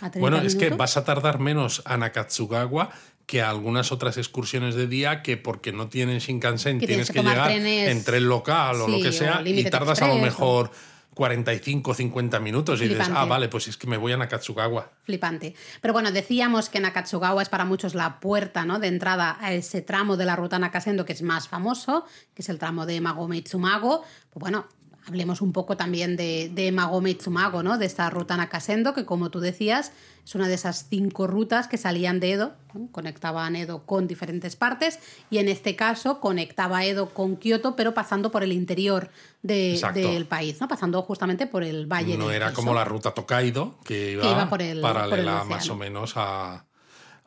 A 0.00 0.10
30 0.10 0.18
Bueno, 0.20 0.38
es 0.38 0.56
que 0.56 0.70
vas 0.70 0.96
a 0.96 1.04
tardar 1.04 1.38
menos 1.38 1.82
a 1.84 1.96
Nakatsugawa 1.96 2.90
que 3.26 3.42
a 3.42 3.50
algunas 3.50 3.92
otras 3.92 4.16
excursiones 4.16 4.74
de 4.74 4.86
día 4.86 5.22
que 5.22 5.36
porque 5.36 5.72
no 5.72 5.88
tienen 5.88 6.18
Shinkansen 6.18 6.78
tienes 6.78 7.10
tienes 7.10 7.10
que 7.10 7.22
llegar 7.22 7.50
trenes- 7.50 7.88
en 7.88 8.04
tren 8.04 8.28
local 8.28 8.80
o 8.80 8.88
lo 8.88 9.00
que 9.00 9.12
sea 9.12 9.42
y 9.44 9.64
tardas 9.64 10.00
a 10.00 10.08
lo 10.08 10.16
mejor 10.16 10.70
45 11.18 11.94
50 11.94 12.38
minutos 12.38 12.80
y 12.80 12.86
dices, 12.86 13.08
ah, 13.12 13.24
vale, 13.24 13.48
pues 13.48 13.66
es 13.66 13.76
que 13.76 13.88
me 13.88 13.96
voy 13.96 14.12
a 14.12 14.16
Nakatsugawa. 14.16 14.92
Flipante. 15.02 15.52
Pero 15.80 15.92
bueno, 15.92 16.12
decíamos 16.12 16.68
que 16.68 16.78
Nakatsugawa 16.78 17.42
es 17.42 17.48
para 17.48 17.64
muchos 17.64 17.96
la 17.96 18.20
puerta 18.20 18.64
¿no? 18.64 18.78
de 18.78 18.86
entrada 18.86 19.36
a 19.40 19.52
ese 19.52 19.82
tramo 19.82 20.16
de 20.16 20.24
la 20.26 20.36
ruta 20.36 20.60
Nakasendo 20.60 21.04
que 21.04 21.12
es 21.12 21.22
más 21.22 21.48
famoso, 21.48 22.04
que 22.34 22.42
es 22.42 22.48
el 22.48 22.60
tramo 22.60 22.86
de 22.86 23.00
Magome. 23.00 23.42
Pues 23.42 24.00
bueno, 24.34 24.68
hablemos 25.08 25.40
un 25.40 25.52
poco 25.52 25.76
también 25.76 26.16
de, 26.16 26.50
de 26.54 26.70
Magome 26.70 27.10
Itsumago, 27.10 27.62
¿no? 27.62 27.78
de 27.78 27.86
esta 27.86 28.08
ruta 28.10 28.36
Nakasendo, 28.36 28.94
que 28.94 29.04
como 29.04 29.30
tú 29.30 29.40
decías, 29.40 29.92
es 30.24 30.34
una 30.34 30.46
de 30.48 30.54
esas 30.54 30.86
cinco 30.90 31.26
rutas 31.26 31.66
que 31.66 31.78
salían 31.78 32.20
de 32.20 32.32
Edo, 32.32 32.52
¿no? 32.74 32.88
conectaban 32.92 33.56
Edo 33.56 33.84
con 33.86 34.06
diferentes 34.06 34.54
partes, 34.56 34.98
y 35.30 35.38
en 35.38 35.48
este 35.48 35.74
caso 35.76 36.20
conectaba 36.20 36.84
Edo 36.84 37.08
con 37.14 37.36
Kioto, 37.36 37.74
pero 37.74 37.94
pasando 37.94 38.30
por 38.30 38.42
el 38.42 38.52
interior 38.52 39.10
de- 39.42 39.78
del 40.12 40.26
país, 40.26 40.60
¿no? 40.60 40.68
pasando 40.68 41.00
justamente 41.02 41.46
por 41.46 41.64
el 41.64 41.86
valle 41.86 42.18
No 42.18 42.30
era 42.30 42.52
como 42.52 42.74
la 42.74 42.84
ruta 42.84 43.12
Tokaido, 43.12 43.78
que 43.84 44.12
iba, 44.12 44.24
iba 44.30 44.48
por 44.50 44.60
el- 44.60 44.80
por 44.82 44.90
el 44.90 44.94
paralela 44.96 45.44
más 45.44 45.70
o 45.70 45.76
menos 45.76 46.12
a, 46.16 46.66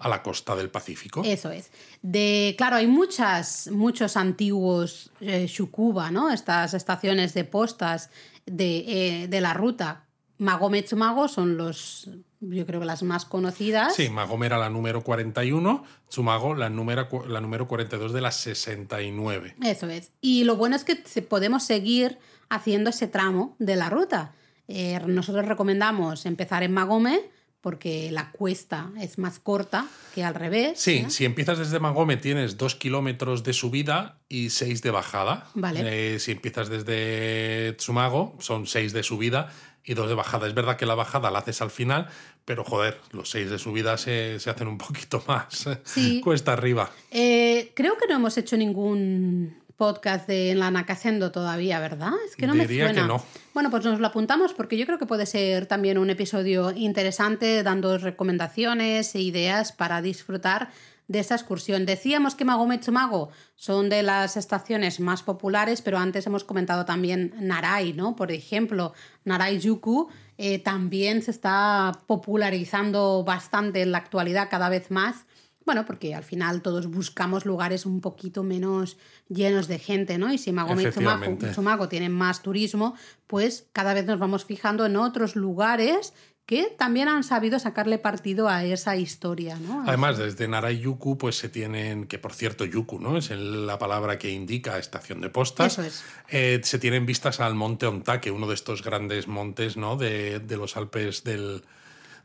a 0.02 0.10
la 0.10 0.24
costa 0.24 0.56
del 0.56 0.70
Pacífico. 0.70 1.22
Eso 1.24 1.52
es. 1.52 1.72
De, 2.02 2.56
claro, 2.58 2.78
hay 2.78 2.88
muchas, 2.88 3.70
muchos 3.72 4.18
antiguos 4.18 5.12
eh, 5.22 5.46
Shukuba, 5.48 6.12
¿no? 6.12 6.32
Estas 6.32 6.74
estaciones 6.74 7.34
de 7.34 7.44
postas 7.44 8.10
de, 8.46 8.86
eh, 8.88 9.28
de 9.28 9.42
la 9.42 9.54
ruta. 9.54 10.06
Magome 10.40 10.82
Tsumago 10.82 11.28
son 11.28 11.56
los, 11.56 12.10
yo 12.40 12.66
creo 12.66 12.80
que 12.80 12.86
las 12.88 13.04
más 13.04 13.26
conocidas. 13.26 13.94
Sí, 13.96 14.10
Magome 14.10 14.48
era 14.48 14.58
la 14.58 14.72
número 14.72 15.04
41, 15.04 15.84
Tsumago 16.10 16.56
la 16.56 16.72
número, 16.72 17.08
la 17.28 17.40
número 17.40 17.68
42 17.68 18.12
de 18.12 18.22
las 18.22 18.38
69. 18.38 19.56
Eso 19.64 19.88
es. 19.88 20.12
Y 20.20 20.44
lo 20.46 20.56
bueno 20.56 20.76
es 20.76 20.84
que 20.84 20.96
podemos 21.22 21.64
seguir 21.64 22.18
haciendo 22.50 22.90
ese 22.90 23.08
tramo 23.08 23.56
de 23.60 23.76
la 23.76 23.92
ruta. 23.92 24.34
Eh, 24.68 25.00
nosotros 25.06 25.46
recomendamos 25.46 26.26
empezar 26.26 26.64
en 26.64 26.74
Magome 26.74 27.30
porque 27.62 28.10
la 28.12 28.32
cuesta 28.32 28.89
es 29.00 29.17
más 29.17 29.39
corta 29.39 29.88
que 30.15 30.24
al 30.24 30.34
revés. 30.36 30.80
Sí, 30.80 31.06
si 31.10 31.26
empiezas 31.26 31.60
desde 31.60 31.80
Magome 31.80 32.17
tienes 32.17 32.58
dos 32.58 32.76
kilómetros 32.76 33.43
de 33.43 33.54
subida 33.54 34.17
y 34.28 34.50
seis 34.50 34.82
de 34.82 34.91
bajada. 34.91 35.47
Vale. 35.54 36.15
Eh, 36.15 36.19
si 36.19 36.32
empiezas 36.32 36.69
desde 36.69 37.74
Tsumago, 37.78 38.36
son 38.39 38.65
seis 38.67 38.93
de 38.93 39.04
subida 39.04 39.52
y 39.84 39.93
dos 39.93 40.10
de 40.10 40.15
bajada. 40.15 40.47
Es 40.47 40.54
verdad 40.54 40.78
que 40.78 40.86
la 40.86 40.95
bajada 40.95 41.32
la 41.32 41.39
haces 41.39 41.62
al 41.62 41.71
final, 41.71 42.08
pero 42.45 42.63
joder, 42.63 43.00
los 43.12 43.30
seis 43.30 43.50
de 43.50 43.58
subida 43.60 43.97
se, 43.97 44.39
se 44.39 44.50
hacen 44.50 44.67
un 44.67 44.78
poquito 44.78 45.24
más 45.28 45.67
Sí. 45.86 46.21
cuesta 46.24 46.54
arriba. 46.54 46.91
Eh, 47.12 47.71
creo 47.76 47.97
que 47.97 48.08
no 48.08 48.15
hemos 48.15 48.38
hecho 48.38 48.58
ningún 48.58 49.56
podcast 49.82 50.28
de 50.28 50.54
la 50.54 50.70
Nakasendo 50.70 51.32
todavía, 51.32 51.80
¿verdad? 51.80 52.12
Es 52.28 52.36
que 52.36 52.46
no 52.46 52.54
Diría 52.54 52.86
me 52.86 52.91
que 52.91 53.00
suena. 53.00 53.08
no. 53.08 53.24
Bueno, 53.56 53.72
pues 53.72 53.84
nos 53.84 54.00
lo 54.00 54.06
apuntamos 54.06 54.54
porque 54.54 54.78
yo 54.78 54.86
creo 54.86 55.00
que 55.00 55.08
puede 55.08 55.26
ser 55.26 55.65
también 55.65 55.98
un 55.98 56.12
episodio 56.12 56.70
interesante 56.70 57.63
dando 57.63 57.98
recomendaciones 57.98 59.15
e 59.15 59.22
ideas 59.22 59.72
para 59.72 60.04
disfrutar 60.04 60.70
de 61.08 61.17
esta 61.17 61.34
excursión. 61.34 61.88
Decíamos 61.88 62.36
que 62.36 62.46
Magometsumago 62.46 63.32
son 63.56 63.89
de 63.89 64.04
las 64.04 64.38
estaciones 64.38 65.00
más 65.00 65.24
populares, 65.24 65.82
pero 65.82 65.98
antes 65.98 66.28
hemos 66.28 66.44
comentado 66.44 66.86
también 66.86 67.34
Narai, 67.39 67.94
¿no? 67.94 68.15
Por 68.15 68.32
ejemplo, 68.32 68.94
Narai 69.26 69.58
Yuku 69.58 70.10
eh, 70.38 70.60
también 70.60 71.24
se 71.24 71.32
está 71.32 71.91
popularizando 72.06 73.24
bastante 73.24 73.82
en 73.82 73.94
la 73.94 73.98
actualidad 73.98 74.48
cada 74.48 74.69
vez 74.69 74.92
más. 74.92 75.25
Bueno, 75.66 75.86
porque 75.86 76.16
al 76.16 76.24
final 76.24 76.62
todos 76.62 76.88
buscamos 76.88 77.46
lugares 77.46 77.86
un 77.86 78.02
poquito 78.02 78.44
menos 78.44 78.98
llenos 79.30 79.68
de 79.68 79.80
gente, 79.80 80.18
¿no? 80.18 80.34
Y 80.34 80.38
si 80.38 80.52
Magometsumago 80.52 81.88
tiene 81.88 82.10
más 82.10 82.42
turismo, 82.42 82.96
pues 83.28 83.68
cada 83.72 83.94
vez 83.94 84.06
nos 84.06 84.20
vamos 84.20 84.46
fijando 84.46 84.86
en 84.86 84.98
otros 84.98 85.36
lugares 85.36 86.14
que 86.46 86.66
también 86.78 87.08
han 87.08 87.24
sabido 87.24 87.60
sacarle 87.60 87.98
partido 87.98 88.50
a 88.50 88.66
esa 88.66 88.98
historia. 88.98 89.58
¿no? 89.58 89.84
Además, 89.88 90.18
desde 90.18 90.50
Narayuku, 90.50 91.18
pues 91.18 91.38
se 91.38 91.48
tienen, 91.48 92.08
que 92.08 92.20
por 92.20 92.34
cierto, 92.34 92.66
Yuku, 92.66 93.00
¿no? 93.00 93.18
Es 93.18 93.30
la 93.30 93.78
palabra 93.78 94.18
que 94.18 94.32
indica 94.32 94.78
estación 94.78 95.22
de 95.22 95.30
postas. 95.30 95.74
Eso 95.74 95.84
es. 95.84 96.04
Eh, 96.30 96.60
se 96.64 96.78
tienen 96.78 97.06
vistas 97.06 97.40
al 97.40 97.56
monte 97.56 97.86
Ontake, 97.86 98.32
uno 98.32 98.48
de 98.48 98.56
estos 98.56 98.84
grandes 98.84 99.30
montes, 99.30 99.78
¿no? 99.78 99.96
De, 99.96 100.40
de 100.40 100.58
los 100.58 100.76
Alpes 100.76 101.24
del, 101.24 101.64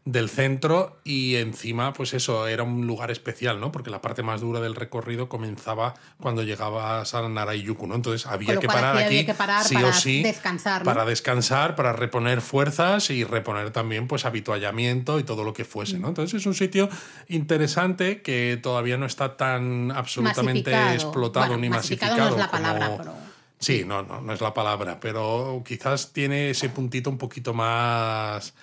del 0.07 0.31
centro 0.31 1.01
y 1.03 1.35
encima, 1.35 1.93
pues 1.93 2.15
eso, 2.15 2.47
era 2.47 2.63
un 2.63 2.87
lugar 2.87 3.11
especial, 3.11 3.59
¿no? 3.59 3.73
Porque 3.73 3.91
la 3.91 4.01
parte 4.01 4.23
más 4.23 4.41
dura 4.41 4.61
del 4.61 4.77
recorrido 4.77 5.29
comenzaba 5.29 5.95
cuando 6.21 6.45
llegabas 6.45 7.13
a 7.13 7.29
Narayuku, 7.29 7.89
¿no? 7.89 7.97
Entonces 7.97 8.25
había 8.25 8.57
que 8.61 8.69
parar 8.69 8.97
aquí, 8.97 9.27
sí 9.27 9.33
para 9.37 9.61
o 9.61 9.93
sí, 9.93 10.23
descansar, 10.23 10.85
para 10.85 11.05
descansar, 11.05 11.75
para 11.75 11.93
reponer 11.93 12.41
fuerzas 12.41 13.11
y 13.11 13.25
reponer 13.25 13.73
también, 13.73 14.07
pues, 14.07 14.25
habituallamiento 14.25 15.19
y 15.19 15.25
todo 15.25 15.43
lo 15.43 15.53
que 15.53 15.65
fuese, 15.65 15.99
¿no? 15.99 16.07
Entonces 16.07 16.41
es 16.41 16.47
un 16.47 16.55
sitio 16.55 16.89
interesante 17.27 18.23
que 18.23 18.61
todavía 18.63 18.97
no 18.97 19.07
está 19.07 19.37
tan 19.37 19.91
absolutamente 19.91 20.73
explotado 20.95 21.57
ni 21.57 21.69
masificado. 21.69 22.17
No 22.17 22.29
es 22.29 22.37
la 22.37 22.51
palabra, 22.51 22.95
pero... 22.97 23.13
Sí, 23.59 23.85
no, 23.85 24.05
no, 24.05 24.21
no 24.21 24.33
es 24.33 24.41
la 24.41 24.55
palabra, 24.55 25.01
pero 25.01 25.65
quizás 25.67 26.13
tiene 26.13 26.51
ese 26.51 26.69
puntito 26.69 27.11
un 27.11 27.19
poquito 27.19 27.55
más 27.55 28.55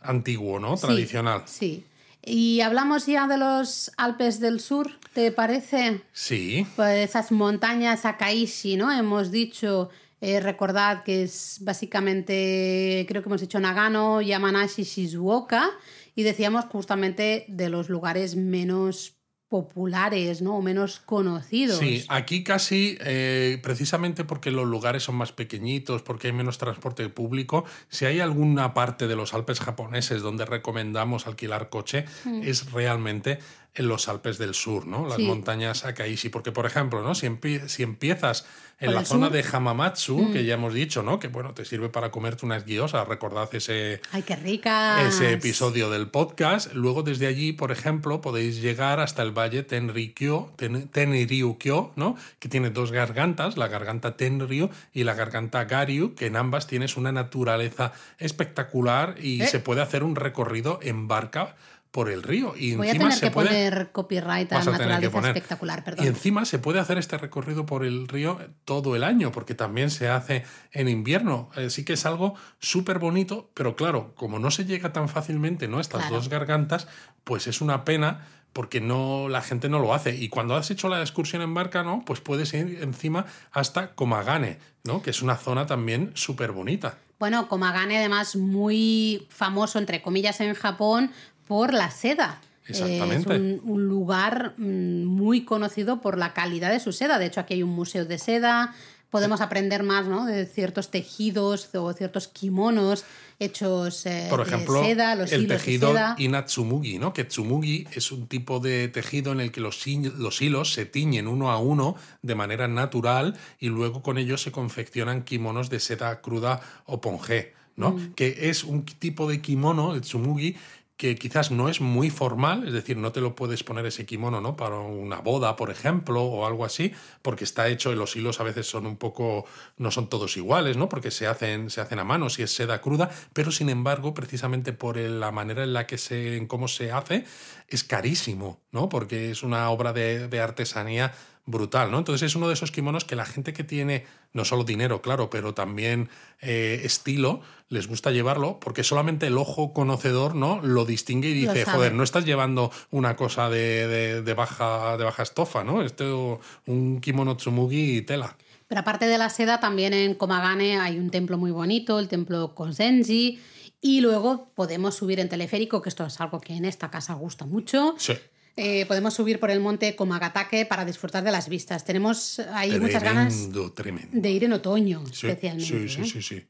antiguo, 0.00 0.58
¿no? 0.58 0.76
Tradicional. 0.76 1.42
Sí. 1.46 1.84
Y 2.22 2.60
hablamos 2.60 3.06
ya 3.06 3.26
de 3.26 3.38
los 3.38 3.92
Alpes 3.96 4.40
del 4.40 4.60
Sur, 4.60 4.98
¿te 5.14 5.32
parece? 5.32 6.02
Sí. 6.12 6.66
Pues 6.76 7.08
esas 7.08 7.32
montañas 7.32 8.04
Akaishi, 8.04 8.76
¿no? 8.76 8.92
Hemos 8.92 9.30
dicho, 9.30 9.88
eh, 10.20 10.40
recordad 10.40 11.02
que 11.02 11.22
es 11.22 11.58
básicamente, 11.62 13.06
creo 13.08 13.22
que 13.22 13.28
hemos 13.28 13.40
dicho 13.40 13.58
Nagano, 13.58 14.20
Yamanashi, 14.20 14.82
Shizuoka, 14.82 15.70
y 16.14 16.22
decíamos 16.22 16.66
justamente 16.66 17.46
de 17.48 17.70
los 17.70 17.88
lugares 17.88 18.36
menos 18.36 19.19
populares, 19.50 20.40
¿no? 20.42 20.56
O 20.56 20.62
menos 20.62 21.00
conocidos. 21.00 21.78
Sí, 21.78 22.04
aquí 22.08 22.44
casi, 22.44 22.96
eh, 23.00 23.58
precisamente 23.62 24.24
porque 24.24 24.52
los 24.52 24.66
lugares 24.66 25.02
son 25.02 25.16
más 25.16 25.32
pequeñitos, 25.32 26.02
porque 26.02 26.28
hay 26.28 26.32
menos 26.32 26.56
transporte 26.56 27.06
público, 27.08 27.64
si 27.88 28.04
hay 28.06 28.20
alguna 28.20 28.72
parte 28.74 29.08
de 29.08 29.16
los 29.16 29.34
Alpes 29.34 29.58
japoneses 29.58 30.22
donde 30.22 30.44
recomendamos 30.46 31.26
alquilar 31.26 31.68
coche, 31.68 32.04
mm. 32.24 32.42
es 32.44 32.70
realmente 32.70 33.40
en 33.74 33.88
los 33.88 34.08
Alpes 34.08 34.38
del 34.38 34.54
Sur, 34.54 34.86
¿no? 34.86 35.06
Las 35.06 35.18
montañas 35.18 35.84
Akaishi. 35.84 36.28
Porque, 36.28 36.52
por 36.52 36.66
ejemplo, 36.66 37.02
¿no? 37.02 37.14
Si, 37.14 37.28
si 37.66 37.82
empiezas 37.82 38.44
en 38.80 38.94
la 38.94 39.04
zona 39.04 39.28
de 39.28 39.44
Hamamatsu, 39.44 40.18
mm. 40.18 40.32
que 40.32 40.44
ya 40.44 40.54
hemos 40.54 40.72
dicho, 40.72 41.02
¿no? 41.02 41.18
Que 41.20 41.28
bueno, 41.28 41.52
te 41.52 41.64
sirve 41.64 41.90
para 41.90 42.10
comerte 42.10 42.46
unas 42.46 42.64
guiosas, 42.64 43.06
recordad 43.06 43.48
ese. 43.54 44.00
¡Ay, 44.10 44.22
qué 44.22 44.36
rica! 44.36 45.06
Ese 45.06 45.32
episodio 45.32 45.90
del 45.90 46.08
podcast. 46.08 46.72
Luego, 46.72 47.02
desde 47.02 47.26
allí, 47.26 47.52
por 47.52 47.72
ejemplo, 47.72 48.22
podéis 48.22 48.60
llegar 48.60 48.98
hasta 48.98 49.22
el 49.22 49.36
valle 49.36 49.62
Tenryukyo, 49.62 50.50
Tenryukyo, 50.56 51.92
¿no? 51.96 52.16
Que 52.38 52.48
tiene 52.48 52.70
dos 52.70 52.90
gargantas, 52.90 53.58
la 53.58 53.68
garganta 53.68 54.16
Tenryu 54.16 54.70
y 54.94 55.04
la 55.04 55.14
garganta 55.14 55.64
Garyu, 55.64 56.14
que 56.14 56.26
en 56.26 56.36
ambas 56.36 56.66
tienes 56.66 56.96
una 56.96 57.12
naturaleza 57.12 57.92
espectacular 58.18 59.16
y 59.20 59.42
¿Eh? 59.42 59.46
se 59.46 59.60
puede 59.60 59.82
hacer 59.82 60.02
un 60.02 60.16
recorrido 60.16 60.80
en 60.82 61.06
barca 61.06 61.54
por 61.90 62.10
el 62.10 62.22
río. 62.22 62.54
Y 62.56 62.76
Voy 62.76 62.88
encima 62.88 63.06
a 63.06 63.08
tener 63.08 63.18
se 63.18 63.26
que 63.26 63.30
puede, 63.32 63.48
poner 63.48 63.92
copyright 63.92 64.52
a, 64.52 64.64
naturaleza 64.64 65.18
espectacular, 65.28 65.84
perdón. 65.84 66.04
Y 66.04 66.08
encima 66.08 66.44
se 66.44 66.58
puede 66.58 66.78
hacer 66.78 66.98
este 66.98 67.18
recorrido 67.18 67.66
por 67.66 67.84
el 67.84 68.06
río 68.08 68.38
todo 68.64 68.96
el 68.96 69.04
año, 69.04 69.32
porque 69.32 69.54
también 69.54 69.90
se 69.90 70.08
hace 70.08 70.44
en 70.72 70.88
invierno. 70.88 71.50
Así 71.54 71.84
que 71.84 71.94
es 71.94 72.06
algo 72.06 72.34
súper 72.58 72.98
bonito, 72.98 73.50
pero 73.54 73.76
claro, 73.76 74.14
como 74.14 74.38
no 74.38 74.50
se 74.50 74.64
llega 74.64 74.92
tan 74.92 75.08
fácilmente 75.08 75.68
¿no? 75.68 75.80
estas 75.80 76.08
dos 76.10 76.28
gargantas, 76.28 76.86
pues 77.24 77.46
es 77.46 77.60
una 77.60 77.84
pena 77.84 78.26
porque 78.52 78.80
no 78.80 79.28
la 79.28 79.42
gente 79.42 79.68
no 79.68 79.78
lo 79.78 79.94
hace 79.94 80.16
y 80.16 80.28
cuando 80.28 80.56
has 80.56 80.70
hecho 80.70 80.88
la 80.88 81.00
excursión 81.00 81.42
en 81.42 81.54
barca 81.54 81.82
no 81.82 82.02
pues 82.04 82.20
puedes 82.20 82.52
ir 82.52 82.80
encima 82.82 83.26
hasta 83.52 83.94
Komagane 83.94 84.58
no 84.84 85.02
que 85.02 85.10
es 85.10 85.22
una 85.22 85.36
zona 85.36 85.66
también 85.66 86.10
súper 86.14 86.52
bonita 86.52 86.98
bueno 87.18 87.48
Komagane 87.48 87.98
además 87.98 88.34
muy 88.34 89.26
famoso 89.30 89.78
entre 89.78 90.02
comillas 90.02 90.40
en 90.40 90.54
Japón 90.54 91.12
por 91.50 91.74
la 91.74 91.90
seda. 91.90 92.40
Exactamente. 92.64 93.34
es 93.34 93.60
un, 93.64 93.88
lugar 93.88 94.54
mm, 94.56 95.04
muy 95.04 95.44
conocido 95.44 96.00
por 96.00 96.16
la 96.16 96.32
calidad 96.32 96.70
de 96.70 96.78
su 96.78 96.92
seda. 96.92 97.18
De 97.18 97.26
hecho, 97.26 97.40
aquí 97.40 97.54
hay 97.54 97.64
un 97.64 97.70
museo 97.70 98.04
de 98.04 98.18
seda. 98.18 98.72
Podemos 99.10 99.40
aprender 99.40 99.82
más 99.82 100.06
¿no? 100.06 100.26
de 100.26 100.46
ciertos 100.46 100.92
tejidos 100.92 101.74
o 101.74 101.92
ciertos 101.92 102.28
kimonos 102.28 103.04
hechos 103.40 104.06
eh, 104.06 104.28
por 104.30 104.42
ejemplo, 104.42 104.80
de 104.80 104.90
seda, 104.90 105.16
los 105.16 105.32
el 105.32 105.42
hilos 105.42 105.56
tejido 105.56 105.88
de 105.88 105.94
seda. 105.94 106.14
inatsumugi, 106.18 107.00
¿no? 107.00 107.12
Que 107.12 107.24
tsumugi 107.24 107.88
es 107.94 108.12
un 108.12 108.28
tipo 108.28 108.60
de 108.60 108.86
tejido 108.86 109.32
en 109.32 109.40
el 109.40 109.50
que 109.50 109.60
los, 109.60 109.84
los 110.18 110.40
hilos 110.40 110.72
se 110.72 110.86
tiñen 110.86 111.26
uno 111.26 111.50
a 111.50 111.58
uno 111.58 111.96
de 112.22 112.36
manera 112.36 112.68
natural 112.68 113.36
y 113.58 113.70
luego 113.70 114.04
con 114.04 114.18
ellos 114.18 114.40
se 114.40 114.52
confeccionan 114.52 115.24
kimonos 115.24 115.68
de 115.68 115.80
seda 115.80 116.20
cruda 116.20 116.60
o 116.84 117.00
pongé, 117.00 117.54
¿no? 117.74 117.92
Mm. 117.92 118.12
Que 118.14 118.50
es 118.50 118.62
un 118.62 118.84
tipo 118.84 119.28
de 119.28 119.40
kimono, 119.40 119.94
el 119.94 120.02
tsumugi, 120.02 120.54
que 121.00 121.16
quizás 121.16 121.50
no 121.50 121.70
es 121.70 121.80
muy 121.80 122.10
formal, 122.10 122.68
es 122.68 122.74
decir, 122.74 122.98
no 122.98 123.10
te 123.10 123.22
lo 123.22 123.34
puedes 123.34 123.64
poner 123.64 123.86
ese 123.86 124.04
kimono, 124.04 124.42
¿no? 124.42 124.54
Para 124.54 124.76
una 124.80 125.20
boda, 125.20 125.56
por 125.56 125.70
ejemplo, 125.70 126.22
o 126.22 126.44
algo 126.44 126.66
así, 126.66 126.92
porque 127.22 127.44
está 127.44 127.68
hecho, 127.68 127.90
y 127.90 127.96
los 127.96 128.14
hilos 128.16 128.38
a 128.38 128.42
veces 128.42 128.66
son 128.66 128.84
un 128.84 128.98
poco, 128.98 129.46
no 129.78 129.90
son 129.90 130.10
todos 130.10 130.36
iguales, 130.36 130.76
¿no? 130.76 130.90
Porque 130.90 131.10
se 131.10 131.26
hacen, 131.26 131.70
se 131.70 131.80
hacen 131.80 132.00
a 132.00 132.04
mano, 132.04 132.28
si 132.28 132.42
es 132.42 132.54
seda 132.54 132.82
cruda, 132.82 133.08
pero 133.32 133.50
sin 133.50 133.70
embargo, 133.70 134.12
precisamente 134.12 134.74
por 134.74 134.98
la 134.98 135.32
manera 135.32 135.64
en 135.64 135.72
la 135.72 135.86
que 135.86 135.96
se, 135.96 136.36
en 136.36 136.46
cómo 136.46 136.68
se 136.68 136.92
hace, 136.92 137.24
es 137.66 137.82
carísimo, 137.82 138.60
¿no? 138.70 138.90
Porque 138.90 139.30
es 139.30 139.42
una 139.42 139.70
obra 139.70 139.94
de, 139.94 140.28
de 140.28 140.40
artesanía 140.40 141.14
brutal, 141.50 141.90
¿no? 141.90 141.98
Entonces 141.98 142.26
es 142.26 142.36
uno 142.36 142.48
de 142.48 142.54
esos 142.54 142.70
kimonos 142.70 143.04
que 143.04 143.16
la 143.16 143.24
gente 143.24 143.52
que 143.52 143.64
tiene 143.64 144.06
no 144.32 144.44
solo 144.44 144.64
dinero, 144.64 145.02
claro, 145.02 145.30
pero 145.30 145.54
también 145.54 146.08
eh, 146.40 146.80
estilo, 146.84 147.40
les 147.68 147.86
gusta 147.86 148.10
llevarlo 148.10 148.58
porque 148.60 148.84
solamente 148.84 149.26
el 149.26 149.38
ojo 149.38 149.72
conocedor 149.72 150.34
no 150.34 150.60
lo 150.62 150.84
distingue 150.84 151.28
y 151.28 151.34
dice, 151.34 151.64
joder, 151.64 151.94
no 151.94 152.02
estás 152.02 152.24
llevando 152.24 152.70
una 152.90 153.16
cosa 153.16 153.48
de, 153.48 154.22
de, 154.22 154.34
baja, 154.34 154.96
de 154.96 155.04
baja 155.04 155.22
estofa, 155.22 155.64
¿no? 155.64 155.82
Esto 155.82 156.40
un 156.66 157.00
kimono 157.00 157.36
tsumugi 157.36 157.98
y 157.98 158.02
tela. 158.02 158.36
Pero 158.68 158.82
aparte 158.82 159.06
de 159.06 159.18
la 159.18 159.30
seda, 159.30 159.58
también 159.58 159.92
en 159.92 160.14
Komagane 160.14 160.78
hay 160.78 160.98
un 160.98 161.10
templo 161.10 161.38
muy 161.38 161.50
bonito, 161.50 161.98
el 161.98 162.08
templo 162.08 162.54
Konsenji, 162.54 163.40
y 163.80 164.00
luego 164.00 164.52
podemos 164.54 164.94
subir 164.94 165.18
en 165.20 165.28
teleférico, 165.28 165.82
que 165.82 165.88
esto 165.88 166.06
es 166.06 166.20
algo 166.20 166.40
que 166.40 166.54
en 166.54 166.64
esta 166.64 166.90
casa 166.90 167.14
gusta 167.14 167.46
mucho. 167.46 167.94
Sí. 167.98 168.12
Eh, 168.56 168.84
podemos 168.86 169.14
subir 169.14 169.40
por 169.40 169.50
el 169.50 169.60
monte 169.60 169.96
Komagatake 169.96 170.66
para 170.66 170.84
disfrutar 170.84 171.22
de 171.22 171.30
las 171.30 171.48
vistas. 171.48 171.84
Tenemos 171.84 172.40
ahí 172.52 172.78
muchas 172.78 173.02
ganas 173.02 173.48
de 173.52 174.30
ir 174.30 174.44
en 174.44 174.52
otoño, 174.52 175.02
especialmente. 175.10 175.88
Sí, 175.88 175.88
sí, 175.88 176.00
¿eh? 176.02 176.04
sí, 176.04 176.22
sí, 176.22 176.46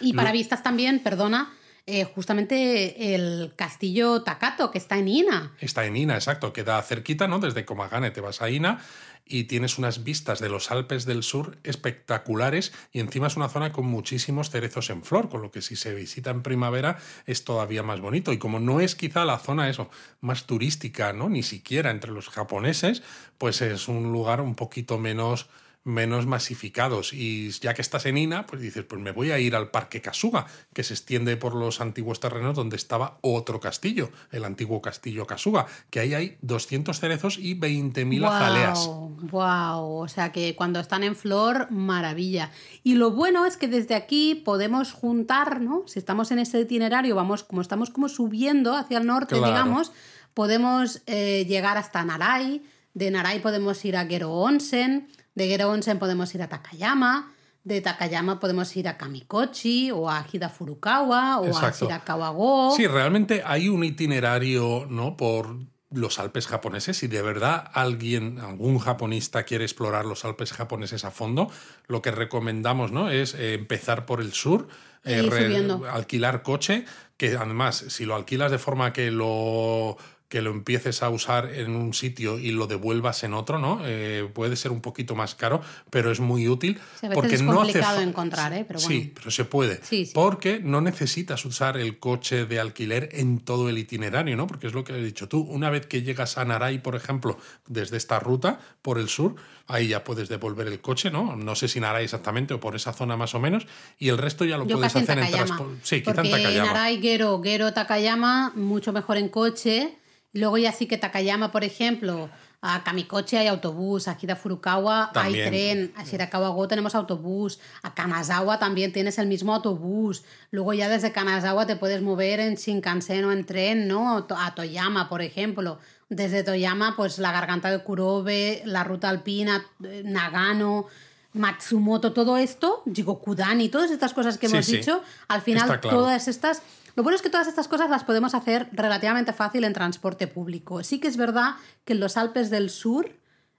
Y 0.00 0.12
para 0.12 0.32
vistas 0.32 0.62
también, 0.62 1.00
perdona, 1.00 1.52
eh, 1.86 2.04
justamente 2.04 3.14
el 3.14 3.52
castillo 3.56 4.22
Takato, 4.22 4.70
que 4.70 4.78
está 4.78 4.98
en 4.98 5.08
Ina. 5.08 5.52
Está 5.60 5.84
en 5.84 5.96
Ina, 5.96 6.14
exacto. 6.14 6.52
Queda 6.52 6.82
cerquita, 6.82 7.28
¿no? 7.28 7.38
Desde 7.38 7.64
Komagane 7.64 8.10
te 8.10 8.20
vas 8.20 8.40
a 8.40 8.48
Ina 8.48 8.80
y 9.26 9.44
tienes 9.44 9.78
unas 9.78 10.04
vistas 10.04 10.38
de 10.40 10.48
los 10.48 10.70
Alpes 10.70 11.06
del 11.06 11.22
Sur 11.22 11.58
espectaculares 11.64 12.72
y 12.92 13.00
encima 13.00 13.28
es 13.28 13.36
una 13.36 13.48
zona 13.48 13.72
con 13.72 13.86
muchísimos 13.86 14.50
cerezos 14.50 14.90
en 14.90 15.02
flor, 15.02 15.28
con 15.28 15.40
lo 15.40 15.50
que 15.50 15.62
si 15.62 15.76
se 15.76 15.94
visita 15.94 16.30
en 16.30 16.42
primavera 16.42 16.98
es 17.26 17.44
todavía 17.44 17.82
más 17.82 18.00
bonito. 18.00 18.32
Y 18.32 18.38
como 18.38 18.60
no 18.60 18.80
es 18.80 18.94
quizá 18.94 19.24
la 19.24 19.38
zona 19.38 19.70
eso 19.70 19.88
más 20.20 20.44
turística, 20.44 21.12
¿no? 21.12 21.28
Ni 21.28 21.42
siquiera 21.42 21.90
entre 21.90 22.12
los 22.12 22.28
japoneses, 22.28 23.02
pues 23.38 23.62
es 23.62 23.88
un 23.88 24.12
lugar 24.12 24.40
un 24.40 24.54
poquito 24.54 24.98
menos 24.98 25.48
menos 25.84 26.26
masificados. 26.26 27.12
Y 27.12 27.50
ya 27.50 27.74
que 27.74 27.82
estás 27.82 28.06
en 28.06 28.16
Ina, 28.16 28.46
pues 28.46 28.60
dices, 28.62 28.84
pues 28.84 29.00
me 29.00 29.12
voy 29.12 29.30
a 29.30 29.38
ir 29.38 29.54
al 29.54 29.70
Parque 29.70 30.00
Kasuga, 30.00 30.46
que 30.72 30.82
se 30.82 30.94
extiende 30.94 31.36
por 31.36 31.54
los 31.54 31.80
antiguos 31.80 32.20
terrenos 32.20 32.56
donde 32.56 32.76
estaba 32.76 33.18
otro 33.20 33.60
castillo, 33.60 34.10
el 34.32 34.44
antiguo 34.44 34.80
castillo 34.80 35.26
Kasuga, 35.26 35.66
que 35.90 36.00
ahí 36.00 36.14
hay 36.14 36.38
200 36.40 36.98
cerezos 36.98 37.38
y 37.38 37.54
20.000 37.58 38.20
wow, 38.20 38.28
azaleas. 38.30 38.86
¡Wow! 38.86 40.02
O 40.02 40.08
sea 40.08 40.32
que 40.32 40.56
cuando 40.56 40.80
están 40.80 41.04
en 41.04 41.14
flor, 41.16 41.70
maravilla. 41.70 42.50
Y 42.82 42.94
lo 42.94 43.10
bueno 43.10 43.44
es 43.44 43.56
que 43.56 43.68
desde 43.68 43.94
aquí 43.94 44.34
podemos 44.34 44.92
juntar, 44.92 45.60
¿no? 45.60 45.84
Si 45.86 45.98
estamos 45.98 46.30
en 46.30 46.38
ese 46.38 46.60
itinerario, 46.60 47.14
vamos, 47.14 47.44
como 47.44 47.60
estamos 47.60 47.90
como 47.90 48.08
subiendo 48.08 48.74
hacia 48.74 48.98
el 48.98 49.06
norte, 49.06 49.36
Claro. 49.36 49.46
digamos, 49.52 49.92
podemos 50.32 51.02
eh, 51.06 51.44
llegar 51.46 51.76
hasta 51.76 52.04
Narai, 52.04 52.62
De 52.94 53.10
Narai 53.10 53.42
podemos 53.42 53.84
ir 53.84 53.96
a 53.96 54.06
Gero 54.06 54.30
Onsen, 54.32 55.08
de 55.34 55.48
Gero 55.48 55.70
Onsen 55.70 55.98
podemos 55.98 56.34
ir 56.34 56.42
a 56.42 56.48
Takayama, 56.48 57.32
de 57.64 57.80
Takayama 57.80 58.40
podemos 58.40 58.74
ir 58.76 58.88
a 58.88 58.96
Kamikochi 58.98 59.90
o 59.90 60.10
a 60.10 60.24
Hida 60.30 60.48
Furukawa 60.48 61.40
o 61.40 61.46
Exacto. 61.46 61.86
a 61.86 61.88
Shirakawa-go. 61.88 62.74
Sí, 62.76 62.86
realmente 62.86 63.42
hay 63.44 63.68
un 63.68 63.84
itinerario, 63.84 64.86
¿no? 64.88 65.16
Por 65.16 65.56
los 65.90 66.18
Alpes 66.18 66.46
japoneses. 66.46 66.96
Si 66.98 67.06
de 67.06 67.22
verdad 67.22 67.70
alguien, 67.72 68.38
algún 68.38 68.78
japonista 68.78 69.44
quiere 69.44 69.64
explorar 69.64 70.04
los 70.04 70.24
Alpes 70.24 70.52
japoneses 70.52 71.04
a 71.04 71.10
fondo, 71.10 71.50
lo 71.86 72.02
que 72.02 72.10
recomendamos, 72.10 72.92
¿no? 72.92 73.10
Es 73.10 73.34
eh, 73.34 73.54
empezar 73.54 74.04
por 74.04 74.20
el 74.20 74.32
sur, 74.32 74.68
E 75.04 75.22
subiendo. 75.22 75.84
alquilar 75.90 76.42
coche, 76.42 76.84
que 77.16 77.36
además, 77.36 77.76
si 77.88 78.04
lo 78.06 78.14
alquilas 78.14 78.50
de 78.50 78.58
forma 78.58 78.92
que 78.92 79.10
lo 79.10 79.96
que 80.28 80.42
lo 80.42 80.50
empieces 80.50 81.02
a 81.02 81.10
usar 81.10 81.52
en 81.54 81.76
un 81.76 81.94
sitio 81.94 82.38
y 82.38 82.50
lo 82.50 82.66
devuelvas 82.66 83.22
en 83.24 83.34
otro, 83.34 83.58
¿no? 83.58 83.80
Eh, 83.84 84.28
puede 84.34 84.56
ser 84.56 84.72
un 84.72 84.80
poquito 84.80 85.14
más 85.14 85.34
caro, 85.34 85.60
pero 85.90 86.10
es 86.10 86.18
muy 86.18 86.48
útil. 86.48 86.80
Sí, 86.98 87.06
a 87.06 87.08
veces 87.10 87.14
porque 87.14 87.34
es 87.36 87.42
no 87.42 87.52
hace 87.52 87.58
complicado 87.72 88.00
encontrar, 88.00 88.52
¿eh? 88.52 88.64
Pero 88.66 88.80
Sí, 88.80 89.12
pero 89.14 89.30
se 89.30 89.44
puede. 89.44 89.80
Sí, 89.84 90.06
sí. 90.06 90.12
Porque 90.14 90.58
no 90.60 90.80
necesitas 90.80 91.44
usar 91.44 91.76
el 91.76 91.98
coche 91.98 92.46
de 92.46 92.58
alquiler 92.58 93.10
en 93.12 93.38
todo 93.38 93.68
el 93.68 93.78
itinerario, 93.78 94.36
¿no? 94.36 94.46
Porque 94.46 94.66
es 94.66 94.72
lo 94.72 94.82
que 94.82 94.92
has 94.94 95.02
dicho 95.02 95.28
tú. 95.28 95.40
Una 95.40 95.70
vez 95.70 95.86
que 95.86 96.02
llegas 96.02 96.36
a 96.38 96.44
Narai, 96.44 96.82
por 96.82 96.96
ejemplo, 96.96 97.38
desde 97.68 97.96
esta 97.96 98.18
ruta 98.18 98.58
por 98.82 98.98
el 98.98 99.08
sur, 99.08 99.36
ahí 99.68 99.88
ya 99.88 100.02
puedes 100.04 100.28
devolver 100.28 100.66
el 100.66 100.80
coche, 100.80 101.10
¿no? 101.10 101.36
No 101.36 101.54
sé 101.54 101.68
si 101.68 101.78
Narai 101.80 102.04
exactamente 102.04 102.54
o 102.54 102.60
por 102.60 102.74
esa 102.74 102.92
zona 102.92 103.16
más 103.16 103.34
o 103.34 103.40
menos. 103.40 103.66
Y 103.98 104.08
el 104.08 104.18
resto 104.18 104.44
ya 104.44 104.56
lo 104.56 104.66
Yo 104.66 104.76
puedes 104.78 104.96
en 104.96 105.02
hacer 105.02 105.18
en 105.18 105.24
Takayama. 105.26 105.46
transporte. 105.46 105.80
Sí, 105.84 106.00
quizá 106.00 106.14
porque 106.14 106.28
en 106.28 106.32
Takayama. 106.42 106.66
Narai, 106.66 107.00
Gero, 107.00 107.40
Gero, 107.42 107.72
Takayama, 107.72 108.52
mucho 108.56 108.92
mejor 108.92 109.18
en 109.18 109.28
coche. 109.28 109.98
Luego 110.34 110.58
ya 110.58 110.72
sí 110.72 110.86
que 110.86 110.98
Takayama, 110.98 111.50
por 111.50 111.64
ejemplo, 111.64 112.28
a 112.60 112.82
Kamikochi 112.82 113.36
hay 113.36 113.46
autobús, 113.46 114.08
a 114.08 114.16
Hida 114.20 114.36
Furukawa 114.36 115.10
También. 115.12 115.44
hay 115.44 115.50
tren, 115.50 115.92
a 115.96 116.04
Shirakawa-go 116.04 116.66
tenemos 116.66 116.94
autobús, 116.94 117.60
a 117.82 117.94
Kanazawa 117.94 118.58
también 118.58 118.92
tienes 118.92 119.18
el 119.18 119.26
mismo 119.26 119.54
autobús. 119.54 120.24
Luego 120.50 120.72
ya 120.72 120.88
desde 120.88 121.12
Kanazawa 121.12 121.66
te 121.66 121.76
puedes 121.76 122.02
mover 122.02 122.40
en 122.40 122.56
Shinkansen 122.56 123.24
o 123.26 123.32
en 123.32 123.44
tren, 123.44 123.86
¿no? 123.86 124.26
A 124.36 124.54
Toyama, 124.54 125.08
por 125.08 125.22
ejemplo. 125.22 125.78
Desde 126.08 126.42
Toyama, 126.42 126.94
pues 126.96 127.18
la 127.18 127.32
garganta 127.32 127.70
de 127.70 127.78
Kurobe, 127.80 128.62
la 128.64 128.82
ruta 128.82 129.08
alpina, 129.08 129.64
eh, 129.84 130.02
Nagano, 130.04 130.86
Matsumoto, 131.34 132.12
todo 132.12 132.38
esto, 132.38 132.82
Jigokudani, 132.92 133.68
todas 133.68 133.90
estas 133.90 134.14
cosas 134.14 134.38
que 134.38 134.46
hemos 134.46 134.64
sí. 134.64 134.78
dicho, 134.78 135.02
al 135.28 135.42
final 135.42 135.66
claro. 135.66 135.90
todas 135.90 136.28
estas... 136.28 136.62
Lo 136.96 137.02
bueno 137.02 137.16
es 137.16 137.22
que 137.22 137.30
todas 137.30 137.48
estas 137.48 137.66
cosas 137.66 137.90
las 137.90 138.04
podemos 138.04 138.34
hacer 138.34 138.68
relativamente 138.72 139.32
fácil 139.32 139.64
en 139.64 139.72
transporte 139.72 140.28
público. 140.28 140.84
Sí 140.84 141.00
que 141.00 141.08
es 141.08 141.16
verdad 141.16 141.54
que 141.84 141.94
en 141.94 142.00
los 142.00 142.16
Alpes 142.16 142.50
del 142.50 142.70
Sur, 142.70 143.10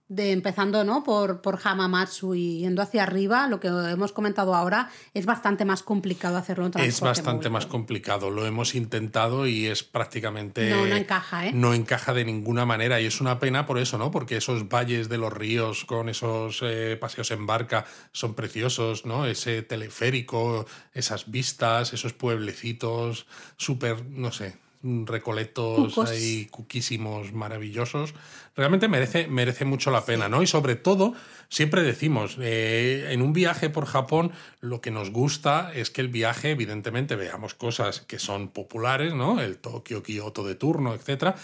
de 0.08 0.32
empezando 0.32 0.84
¿no? 0.84 1.03
por, 1.03 1.41
por 1.41 1.60
Hamamatsu 1.64 2.36
y 2.36 2.60
yendo 2.60 2.82
hacia 2.82 3.03
arriba, 3.03 3.47
lo 3.47 3.60
que 3.60 3.68
hemos 3.68 4.12
comentado 4.12 4.53
ahora, 4.53 4.89
es 5.14 5.26
bastante 5.26 5.66
más 5.66 5.82
complicado 5.82 6.38
hacerlo 6.38 6.66
en 6.66 6.72
transporte 6.72 6.95
Es 6.95 7.01
bastante 7.01 7.49
más 7.49 7.66
complicado. 7.66 8.30
Lo 8.30 8.45
hemos 8.45 8.76
intentado 8.76 9.47
y 9.47 9.66
es 9.66 9.84
prácticamente. 9.84 10.70
No, 10.70 10.86
no 10.86 10.95
encaja, 10.95 11.47
¿eh? 11.47 11.51
No 11.53 11.74
encaja 11.74 12.14
de 12.14 12.24
ninguna 12.24 12.66
manera. 12.66 13.01
Y 13.01 13.06
es 13.06 13.20
una 13.20 13.39
pena 13.39 13.66
por 13.66 13.80
eso, 13.80 13.97
¿no? 13.97 14.12
Porque 14.12 14.38
esos 14.38 14.70
valles 14.70 15.10
de 15.10 15.18
los 15.18 15.34
ríos 15.34 15.86
con 15.86 16.10
esos 16.10 16.60
eh, 16.62 16.97
paseos 16.99 17.32
en 17.32 17.45
barca 17.45 17.86
son 18.12 18.36
preciosos, 18.36 19.06
¿no? 19.06 19.26
Ese 19.26 19.64
teleférico, 19.64 20.68
esas 20.93 21.32
vistas, 21.32 21.93
esos 21.93 22.14
pueblecitos 22.14 23.26
súper, 23.58 24.06
no 24.06 24.32
sé, 24.32 24.58
recoletos 25.06 25.94
Cucos. 25.94 26.10
ahí 26.10 26.48
cuquísimos, 26.52 27.34
maravillosos. 27.34 28.14
Realmente 28.56 28.88
merece, 28.88 29.28
merece 29.28 29.66
mucho 29.66 29.92
la 29.92 30.06
pena, 30.06 30.30
¿no? 30.30 30.42
Y 30.42 30.48
sobre 30.48 30.76
todo, 30.76 31.14
siempre 31.50 31.82
decimos, 31.82 32.38
eh, 32.40 33.08
en 33.10 33.22
un 33.22 33.34
viaje 33.34 33.70
por 33.70 33.86
Japón, 33.86 34.32
lo 34.62 34.82
que 34.82 34.92
nos 34.92 35.12
gusta 35.12 35.72
es 35.74 35.90
que 35.90 36.02
el 36.02 36.10
viaje, 36.10 36.52
evidentemente, 36.52 37.16
veamos 37.16 37.54
cosas 37.54 38.02
que 38.02 38.20
son 38.20 38.50
populares, 38.50 39.14
¿no? 39.14 39.42
El 39.42 39.58
Tokio, 39.58 40.04
Kioto 40.04 40.44
de 40.44 40.56
turno, 40.56 40.94
etcétera. 40.94 41.36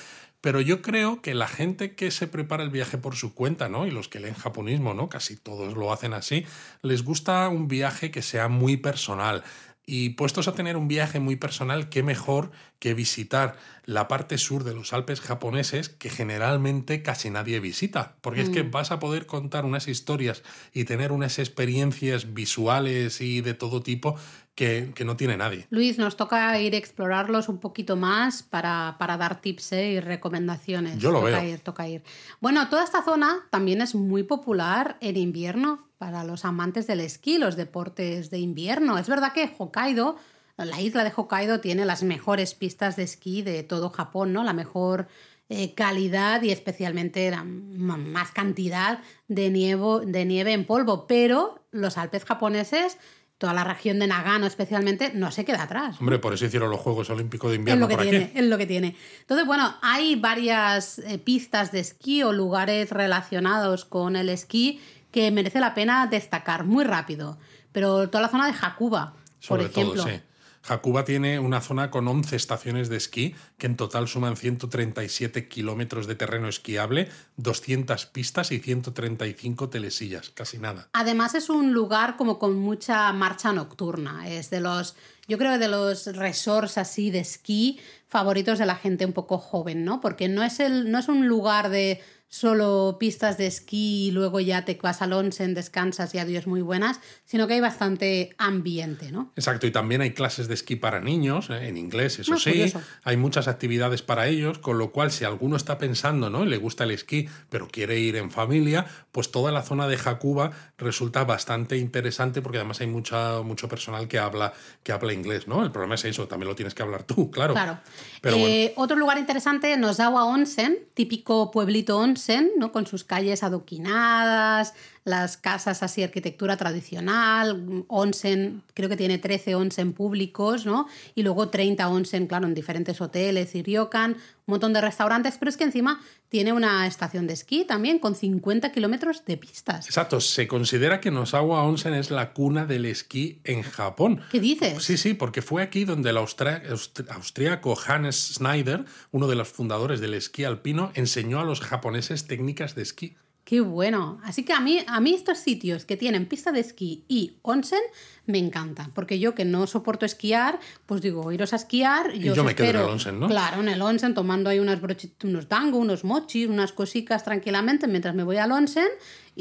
Pero 0.41 0.59
yo 0.59 0.81
creo 0.81 1.21
que 1.21 1.35
la 1.35 1.47
gente 1.47 1.93
que 1.93 2.09
se 2.09 2.27
prepara 2.27 2.63
el 2.63 2.71
viaje 2.71 2.97
por 2.97 3.15
su 3.15 3.35
cuenta, 3.35 3.69
¿no? 3.69 3.85
Y 3.85 3.91
los 3.91 4.07
que 4.07 4.19
leen 4.19 4.33
japonismo, 4.33 4.95
¿no? 4.95 5.07
Casi 5.07 5.37
todos 5.37 5.75
lo 5.75 5.93
hacen 5.93 6.13
así, 6.13 6.45
les 6.81 7.03
gusta 7.03 7.47
un 7.47 7.67
viaje 7.67 8.09
que 8.09 8.23
sea 8.23 8.47
muy 8.47 8.77
personal. 8.77 9.43
Y 9.85 10.11
puestos 10.11 10.47
a 10.47 10.53
tener 10.53 10.77
un 10.77 10.87
viaje 10.87 11.19
muy 11.19 11.35
personal, 11.35 11.89
qué 11.89 12.03
mejor 12.03 12.51
que 12.79 12.93
visitar 12.93 13.57
la 13.85 14.07
parte 14.07 14.37
sur 14.37 14.63
de 14.63 14.73
los 14.73 14.93
Alpes 14.93 15.21
japoneses 15.21 15.89
que 15.89 16.09
generalmente 16.09 17.01
casi 17.01 17.29
nadie 17.29 17.59
visita. 17.59 18.15
Porque 18.21 18.41
es 18.41 18.49
que 18.49 18.61
vas 18.63 18.91
a 18.91 18.99
poder 18.99 19.25
contar 19.25 19.65
unas 19.65 19.87
historias 19.87 20.43
y 20.71 20.85
tener 20.85 21.11
unas 21.11 21.39
experiencias 21.39 22.33
visuales 22.33 23.21
y 23.21 23.41
de 23.41 23.53
todo 23.53 23.81
tipo 23.81 24.15
que, 24.61 24.91
que 24.93 25.05
no 25.05 25.15
tiene 25.17 25.35
nadie. 25.37 25.65
Luis, 25.71 25.97
nos 25.97 26.15
toca 26.17 26.59
ir 26.59 26.75
a 26.75 26.77
explorarlos 26.77 27.49
un 27.49 27.57
poquito 27.57 27.95
más 27.95 28.43
para, 28.43 28.95
para 28.99 29.17
dar 29.17 29.41
tips 29.41 29.71
¿eh? 29.71 29.91
y 29.93 29.99
recomendaciones. 29.99 30.99
Yo 30.99 31.11
lo 31.11 31.21
toca 31.21 31.41
veo. 31.41 31.53
Ir, 31.55 31.59
toca 31.61 31.87
ir. 31.87 32.03
Bueno, 32.41 32.69
toda 32.69 32.83
esta 32.83 33.01
zona 33.03 33.39
también 33.49 33.81
es 33.81 33.95
muy 33.95 34.21
popular 34.21 34.97
en 35.01 35.17
invierno 35.17 35.87
para 35.97 36.23
los 36.23 36.45
amantes 36.45 36.85
del 36.85 36.99
esquí, 36.99 37.39
los 37.39 37.55
deportes 37.55 38.29
de 38.29 38.37
invierno. 38.37 38.99
Es 38.99 39.09
verdad 39.09 39.33
que 39.33 39.51
Hokkaido, 39.57 40.17
la 40.57 40.79
isla 40.79 41.03
de 41.03 41.11
Hokkaido, 41.15 41.59
tiene 41.59 41.83
las 41.85 42.03
mejores 42.03 42.53
pistas 42.53 42.95
de 42.95 43.01
esquí 43.03 43.41
de 43.41 43.63
todo 43.63 43.89
Japón, 43.89 44.31
¿no? 44.31 44.43
La 44.43 44.53
mejor 44.53 45.07
eh, 45.49 45.73
calidad 45.73 46.43
y 46.43 46.51
especialmente 46.51 47.31
la 47.31 47.43
más 47.43 48.31
cantidad 48.31 48.99
de, 49.27 49.51
nievo- 49.51 50.01
de 50.05 50.23
nieve 50.25 50.53
en 50.53 50.65
polvo. 50.65 51.07
Pero 51.07 51.65
los 51.71 51.97
Alpes 51.97 52.25
japoneses 52.25 52.97
toda 53.41 53.53
la 53.55 53.63
región 53.63 53.97
de 53.97 54.05
Nagano 54.05 54.45
especialmente, 54.45 55.13
no 55.15 55.31
se 55.31 55.43
queda 55.43 55.63
atrás. 55.63 55.95
Hombre, 55.99 56.19
por 56.19 56.31
eso 56.31 56.45
hicieron 56.45 56.69
los 56.69 56.79
Juegos 56.79 57.09
Olímpicos 57.09 57.49
de 57.49 57.55
Es 57.55 57.59
Invierno 57.59 57.81
lo 57.81 57.87
que 57.87 57.95
por 57.95 58.03
tiene, 58.03 58.25
aquí. 58.25 58.31
es 58.39 58.45
lo 58.45 58.57
que 58.59 58.67
tiene. 58.67 58.95
Entonces, 59.21 59.47
bueno, 59.47 59.73
hay 59.81 60.15
varias 60.15 60.99
eh, 60.99 61.17
pistas 61.17 61.71
de 61.71 61.79
esquí 61.79 62.21
o 62.21 62.33
lugares 62.33 62.91
relacionados 62.91 63.83
con 63.83 64.15
el 64.15 64.29
esquí 64.29 64.79
que 65.11 65.31
merece 65.31 65.59
la 65.59 65.73
pena 65.73 66.05
destacar 66.05 66.65
muy 66.65 66.83
rápido. 66.83 67.39
Pero 67.71 68.09
toda 68.11 68.21
la 68.21 68.29
zona 68.29 68.45
de 68.45 68.53
Hakuba, 68.61 69.13
por 69.13 69.23
Sobre 69.39 69.65
ejemplo. 69.65 70.03
todo, 70.03 70.13
sí. 70.13 70.21
Hakuba 70.67 71.05
tiene 71.05 71.39
una 71.39 71.61
zona 71.61 71.89
con 71.89 72.07
11 72.07 72.35
estaciones 72.35 72.89
de 72.89 72.97
esquí 72.97 73.35
que 73.57 73.67
en 73.67 73.75
total 73.75 74.07
suman 74.07 74.37
137 74.37 75.47
kilómetros 75.47 76.07
de 76.07 76.15
terreno 76.15 76.47
esquiable, 76.47 77.09
200 77.37 78.05
pistas 78.07 78.51
y 78.51 78.59
135 78.59 79.69
telesillas, 79.69 80.29
casi 80.29 80.59
nada. 80.59 80.89
Además 80.93 81.35
es 81.35 81.49
un 81.49 81.73
lugar 81.73 82.15
como 82.17 82.39
con 82.39 82.55
mucha 82.55 83.11
marcha 83.13 83.53
nocturna. 83.53 84.29
Es 84.29 84.49
de 84.49 84.61
los, 84.61 84.95
yo 85.27 85.37
creo, 85.37 85.57
de 85.57 85.67
los 85.67 86.05
resorts 86.15 86.77
así 86.77 87.11
de 87.11 87.19
esquí 87.19 87.79
favoritos 88.07 88.59
de 88.59 88.65
la 88.65 88.75
gente 88.75 89.05
un 89.05 89.13
poco 89.13 89.37
joven, 89.37 89.85
¿no? 89.85 90.01
Porque 90.01 90.27
no 90.27 90.43
es, 90.43 90.59
el, 90.59 90.91
no 90.91 90.99
es 90.99 91.07
un 91.07 91.27
lugar 91.27 91.69
de 91.69 92.01
solo 92.31 92.95
pistas 92.97 93.37
de 93.37 93.45
esquí 93.45 94.07
y 94.07 94.11
luego 94.11 94.39
ya 94.39 94.63
te 94.63 94.79
vas 94.81 95.01
al 95.01 95.11
onsen, 95.11 95.53
descansas 95.53 96.15
y 96.15 96.17
adiós 96.17 96.47
muy 96.47 96.61
buenas, 96.61 97.01
sino 97.25 97.45
que 97.45 97.55
hay 97.55 97.59
bastante 97.59 98.33
ambiente, 98.37 99.11
¿no? 99.11 99.33
Exacto, 99.35 99.67
y 99.67 99.71
también 99.71 99.99
hay 99.99 100.13
clases 100.13 100.47
de 100.47 100.53
esquí 100.53 100.77
para 100.77 101.01
niños, 101.01 101.49
¿eh? 101.49 101.67
en 101.67 101.75
inglés, 101.75 102.19
eso 102.19 102.33
Ah, 102.35 102.37
sí. 102.39 102.51
curioso. 102.51 102.81
Hay 103.03 103.17
muchas 103.17 103.49
actividades 103.49 104.01
para 104.01 104.27
ellos, 104.27 104.59
con 104.59 104.77
lo 104.77 104.93
cual 104.93 105.11
si 105.11 105.25
alguno 105.25 105.57
está 105.57 105.77
pensando, 105.77 106.29
¿no? 106.29 106.45
Y 106.45 106.47
le 106.47 106.55
gusta 106.55 106.85
el 106.85 106.91
esquí, 106.91 107.27
pero 107.49 107.67
quiere 107.67 107.99
ir 107.99 108.15
en 108.15 108.31
familia, 108.31 108.85
pues 109.11 109.29
toda 109.29 109.51
la 109.51 109.61
zona 109.61 109.89
de 109.89 109.99
Hakuba 110.03 110.51
resulta 110.77 111.25
bastante 111.25 111.77
interesante 111.77 112.41
porque 112.41 112.59
además 112.59 112.79
hay 112.79 112.87
mucha, 112.87 113.41
mucho 113.41 113.67
personal 113.67 114.07
que 114.07 114.19
habla, 114.19 114.53
que 114.83 114.93
habla 114.93 115.11
inglés, 115.11 115.49
¿no? 115.49 115.63
El 115.65 115.71
problema 115.73 115.95
es 115.95 116.05
eso, 116.05 116.29
también 116.29 116.47
lo 116.47 116.55
tienes 116.55 116.73
que 116.73 116.81
hablar 116.81 117.03
tú, 117.03 117.29
claro. 117.29 117.53
Claro. 117.55 117.77
Pero 118.21 118.37
bueno. 118.37 118.53
Eh, 118.55 118.73
Otro 118.77 118.95
lugar 118.95 119.17
interesante, 119.17 119.75
Nozawa 119.75 120.23
Onsen, 120.23 120.79
típico 120.93 121.51
pueblito 121.51 121.97
onsen, 121.97 122.20
¿no? 122.57 122.71
con 122.71 122.85
sus 122.85 123.03
calles 123.03 123.43
adoquinadas, 123.43 124.73
las 125.03 125.35
casas 125.37 125.81
así, 125.81 126.03
arquitectura 126.03 126.57
tradicional, 126.57 127.85
onsen, 127.87 128.61
creo 128.73 128.87
que 128.89 128.97
tiene 128.97 129.17
13 129.17 129.55
onsen 129.55 129.93
públicos, 129.93 130.65
¿no? 130.65 130.87
Y 131.15 131.23
luego 131.23 131.49
30 131.49 131.87
onsen, 131.89 132.27
claro, 132.27 132.45
en 132.47 132.53
diferentes 132.53 133.01
hoteles 133.01 133.55
y 133.55 133.63
ryokan, 133.63 134.11
un 134.13 134.19
montón 134.53 134.73
de 134.73 134.81
restaurantes, 134.81 135.37
pero 135.39 135.49
es 135.49 135.57
que 135.57 135.63
encima 135.63 136.01
tiene 136.29 136.53
una 136.53 136.85
estación 136.85 137.25
de 137.27 137.33
esquí 137.33 137.65
también 137.65 137.99
con 137.99 138.15
50 138.15 138.71
kilómetros 138.71 139.25
de 139.25 139.37
pistas. 139.37 139.85
Exacto, 139.87 140.21
se 140.21 140.47
considera 140.47 140.99
que 141.01 141.09
Nosawa 141.11 141.63
Onsen 141.63 141.93
es 141.93 142.11
la 142.11 142.33
cuna 142.33 142.65
del 142.65 142.85
esquí 142.85 143.39
en 143.43 143.63
Japón. 143.63 144.21
¿Qué 144.31 144.39
dices? 144.39 144.83
Sí, 144.83 144.97
sí, 144.97 145.13
porque 145.13 145.41
fue 145.41 145.63
aquí 145.63 145.83
donde 145.83 146.11
el 146.11 146.17
austra- 146.17 146.61
aust- 146.69 147.09
austríaco 147.09 147.77
Hannes 147.87 148.35
Schneider, 148.35 148.85
uno 149.11 149.27
de 149.27 149.35
los 149.35 149.49
fundadores 149.49 149.99
del 149.99 150.13
esquí 150.13 150.43
alpino, 150.43 150.91
enseñó 150.93 151.39
a 151.39 151.43
los 151.45 151.59
japoneses 151.61 152.27
técnicas 152.27 152.75
de 152.75 152.83
esquí. 152.83 153.15
Qué 153.51 153.59
bueno. 153.59 154.17
Así 154.23 154.45
que 154.45 154.53
a 154.53 154.61
mí, 154.61 154.79
a 154.87 155.01
mí 155.01 155.13
estos 155.13 155.39
sitios 155.39 155.83
que 155.83 155.97
tienen 155.97 156.25
pista 156.25 156.53
de 156.53 156.61
esquí 156.61 157.03
y 157.09 157.33
onsen 157.41 157.81
me 158.25 158.37
encantan. 158.37 158.91
Porque 158.91 159.19
yo 159.19 159.35
que 159.35 159.43
no 159.43 159.67
soporto 159.67 160.05
esquiar, 160.05 160.57
pues 160.85 161.01
digo, 161.01 161.29
iros 161.33 161.51
a 161.51 161.57
esquiar. 161.57 162.15
Y 162.15 162.21
yo, 162.21 162.45
me 162.45 162.55
quedo 162.55 162.69
en 162.69 162.75
el 162.77 162.81
onsen, 162.83 163.19
¿no? 163.19 163.27
Claro, 163.27 163.59
en 163.59 163.67
el 163.67 163.81
onsen, 163.81 164.13
tomando 164.13 164.49
ahí 164.49 164.59
unas 164.59 164.79
unos 165.25 165.49
tango, 165.49 165.79
unos 165.79 166.05
mochis, 166.05 166.47
unas 166.47 166.71
cositas 166.71 167.25
tranquilamente 167.25 167.87
mientras 167.87 168.15
me 168.15 168.23
voy 168.23 168.37
al 168.37 168.53
onsen 168.53 168.87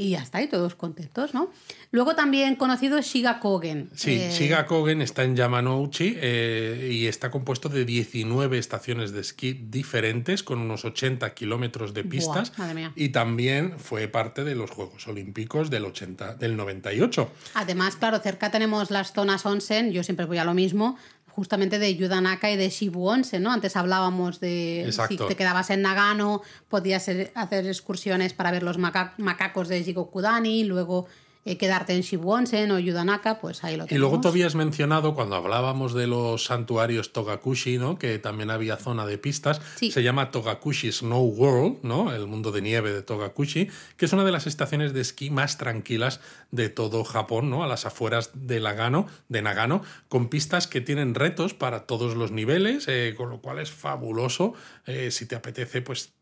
y 0.00 0.10
ya 0.10 0.22
está, 0.22 0.38
ahí 0.38 0.48
todos 0.48 0.74
contentos, 0.76 1.34
¿no? 1.34 1.50
Luego 1.90 2.14
también 2.14 2.56
conocido 2.56 2.98
Shiga 3.02 3.38
Kogen. 3.38 3.90
Sí, 3.94 4.12
eh... 4.12 4.32
Shiga 4.32 4.64
Kogen 4.64 5.02
está 5.02 5.24
en 5.24 5.36
Yamanouchi 5.36 6.16
eh, 6.16 6.88
y 6.90 7.06
está 7.06 7.30
compuesto 7.30 7.68
de 7.68 7.84
19 7.84 8.56
estaciones 8.56 9.12
de 9.12 9.20
esquí 9.20 9.52
diferentes 9.52 10.42
con 10.42 10.58
unos 10.58 10.86
80 10.86 11.34
kilómetros 11.34 11.92
de 11.92 12.04
pistas. 12.04 12.48
Buah, 12.56 12.66
madre 12.66 12.74
mía. 12.74 12.92
Y 12.96 13.10
también 13.10 13.78
fue 13.78 14.08
parte 14.08 14.42
de 14.42 14.54
los 14.54 14.70
Juegos 14.70 15.06
Olímpicos 15.06 15.68
del, 15.68 15.84
80, 15.84 16.36
del 16.36 16.56
98. 16.56 17.30
Además, 17.52 17.96
claro, 17.96 18.20
cerca 18.20 18.50
tenemos 18.50 18.90
las 18.90 19.12
zonas 19.12 19.44
onsen, 19.44 19.92
yo 19.92 20.02
siempre 20.02 20.24
voy 20.24 20.38
a 20.38 20.44
lo 20.44 20.54
mismo, 20.54 20.96
justamente 21.34 21.78
de 21.78 21.94
Yudanaka 21.96 22.50
y 22.50 22.56
de 22.56 22.68
Shibu 22.68 23.08
Onsen, 23.08 23.42
¿no? 23.42 23.52
Antes 23.52 23.76
hablábamos 23.76 24.40
de 24.40 24.82
Exacto. 24.84 25.24
si 25.24 25.28
te 25.28 25.36
quedabas 25.36 25.70
en 25.70 25.82
Nagano, 25.82 26.42
podías 26.68 27.08
hacer 27.34 27.66
excursiones 27.66 28.32
para 28.34 28.50
ver 28.50 28.62
los 28.62 28.78
maca- 28.78 29.14
macacos 29.18 29.68
de 29.68 29.82
Jigokudani, 29.82 30.64
luego 30.64 31.06
eh, 31.44 31.56
quedarte 31.56 31.94
en 31.94 32.02
Shibu 32.02 32.30
Onsen 32.32 32.70
o 32.70 32.78
Yudanaka, 32.78 33.40
pues 33.40 33.64
ahí 33.64 33.76
lo 33.76 33.84
Y 33.84 33.88
tenemos. 33.88 34.00
luego 34.10 34.20
tú 34.20 34.28
habías 34.28 34.54
mencionado 34.54 35.14
cuando 35.14 35.36
hablábamos 35.36 35.94
de 35.94 36.06
los 36.06 36.44
santuarios 36.44 37.12
Togakushi, 37.12 37.78
¿no? 37.78 37.98
Que 37.98 38.18
también 38.18 38.50
había 38.50 38.76
zona 38.76 39.06
de 39.06 39.16
pistas. 39.16 39.60
Sí. 39.76 39.90
Se 39.90 40.02
llama 40.02 40.30
Togakushi 40.30 40.92
Snow 40.92 41.24
World, 41.24 41.78
¿no? 41.82 42.12
El 42.12 42.26
mundo 42.26 42.52
de 42.52 42.60
nieve 42.62 42.92
de 42.92 43.02
Togakushi, 43.02 43.68
que 43.96 44.04
es 44.04 44.12
una 44.12 44.24
de 44.24 44.32
las 44.32 44.46
estaciones 44.46 44.92
de 44.92 45.00
esquí 45.00 45.30
más 45.30 45.56
tranquilas 45.56 46.20
de 46.50 46.68
todo 46.68 47.04
Japón, 47.04 47.48
¿no? 47.48 47.64
A 47.64 47.66
las 47.66 47.86
afueras 47.86 48.30
de 48.34 48.60
Nagano, 48.60 49.06
de 49.28 49.40
Nagano, 49.42 49.82
con 50.08 50.28
pistas 50.28 50.66
que 50.66 50.80
tienen 50.80 51.14
retos 51.14 51.54
para 51.54 51.86
todos 51.86 52.16
los 52.16 52.32
niveles, 52.32 52.86
eh, 52.88 53.14
con 53.16 53.30
lo 53.30 53.40
cual 53.40 53.58
es 53.60 53.70
fabuloso 53.70 54.52
eh, 54.86 55.10
si 55.10 55.26
te 55.26 55.36
apetece, 55.36 55.80
pues 55.80 56.12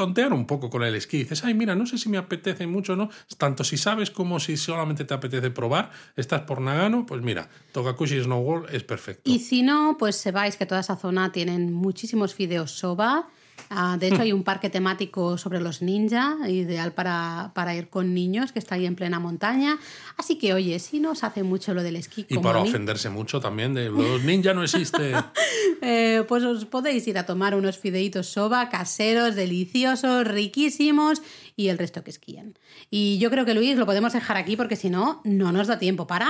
tontear 0.00 0.32
un 0.32 0.46
poco 0.46 0.70
con 0.70 0.82
el 0.82 0.94
esquí. 0.94 1.18
Dices, 1.18 1.44
ay, 1.44 1.52
mira, 1.52 1.74
no 1.74 1.84
sé 1.84 1.98
si 1.98 2.08
me 2.08 2.16
apetece 2.16 2.66
mucho 2.66 2.94
o 2.94 2.96
no. 2.96 3.10
Tanto 3.36 3.64
si 3.64 3.76
sabes 3.76 4.10
como 4.10 4.40
si 4.40 4.56
solamente 4.56 5.04
te 5.04 5.12
apetece 5.12 5.50
probar. 5.50 5.90
Estás 6.16 6.40
por 6.40 6.62
Nagano, 6.62 7.04
pues 7.04 7.20
mira, 7.20 7.50
Togakushi 7.72 8.22
Snow 8.22 8.40
World 8.40 8.74
es 8.74 8.82
perfecto. 8.82 9.30
Y 9.30 9.40
si 9.40 9.60
no, 9.60 9.96
pues 9.98 10.16
sepáis 10.16 10.56
que 10.56 10.64
toda 10.64 10.80
esa 10.80 10.96
zona 10.96 11.32
tienen 11.32 11.74
muchísimos 11.74 12.32
fideos 12.32 12.70
soba. 12.70 13.28
Ah, 13.68 13.96
de 13.98 14.08
hecho, 14.08 14.22
hay 14.22 14.32
un 14.32 14.42
parque 14.42 14.70
temático 14.70 15.36
sobre 15.38 15.60
los 15.60 15.82
ninja, 15.82 16.38
ideal 16.48 16.92
para, 16.92 17.52
para 17.54 17.74
ir 17.74 17.88
con 17.88 18.14
niños, 18.14 18.52
que 18.52 18.58
está 18.58 18.76
ahí 18.76 18.86
en 18.86 18.96
plena 18.96 19.20
montaña. 19.20 19.78
Así 20.16 20.38
que, 20.38 20.54
oye, 20.54 20.78
si 20.78 21.00
no 21.00 21.12
os 21.12 21.24
hace 21.24 21.42
mucho 21.42 21.74
lo 21.74 21.82
del 21.82 21.96
esquí, 21.96 22.26
Y 22.28 22.34
como 22.34 22.48
para 22.48 22.60
a 22.60 22.62
mí, 22.62 22.68
ofenderse 22.68 23.10
mucho 23.10 23.40
también 23.40 23.74
de 23.74 23.90
los 23.90 24.22
ninja 24.24 24.54
no 24.54 24.62
existe. 24.62 25.12
eh, 25.82 26.24
pues 26.26 26.44
os 26.44 26.64
podéis 26.64 27.06
ir 27.06 27.18
a 27.18 27.26
tomar 27.26 27.54
unos 27.54 27.78
fideitos 27.78 28.26
soba 28.26 28.68
caseros, 28.68 29.34
deliciosos, 29.34 30.26
riquísimos 30.26 31.22
y 31.56 31.68
el 31.68 31.78
resto 31.78 32.02
que 32.02 32.10
esquíen. 32.10 32.58
Y 32.90 33.18
yo 33.18 33.30
creo 33.30 33.44
que 33.44 33.54
Luis 33.54 33.76
lo 33.76 33.86
podemos 33.86 34.12
dejar 34.12 34.36
aquí 34.36 34.56
porque 34.56 34.76
si 34.76 34.90
no, 34.90 35.20
no 35.24 35.52
nos 35.52 35.66
da 35.66 35.78
tiempo 35.78 36.06
para. 36.06 36.28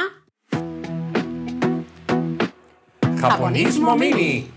Japonismo 3.21 3.97
mini. 3.97 4.49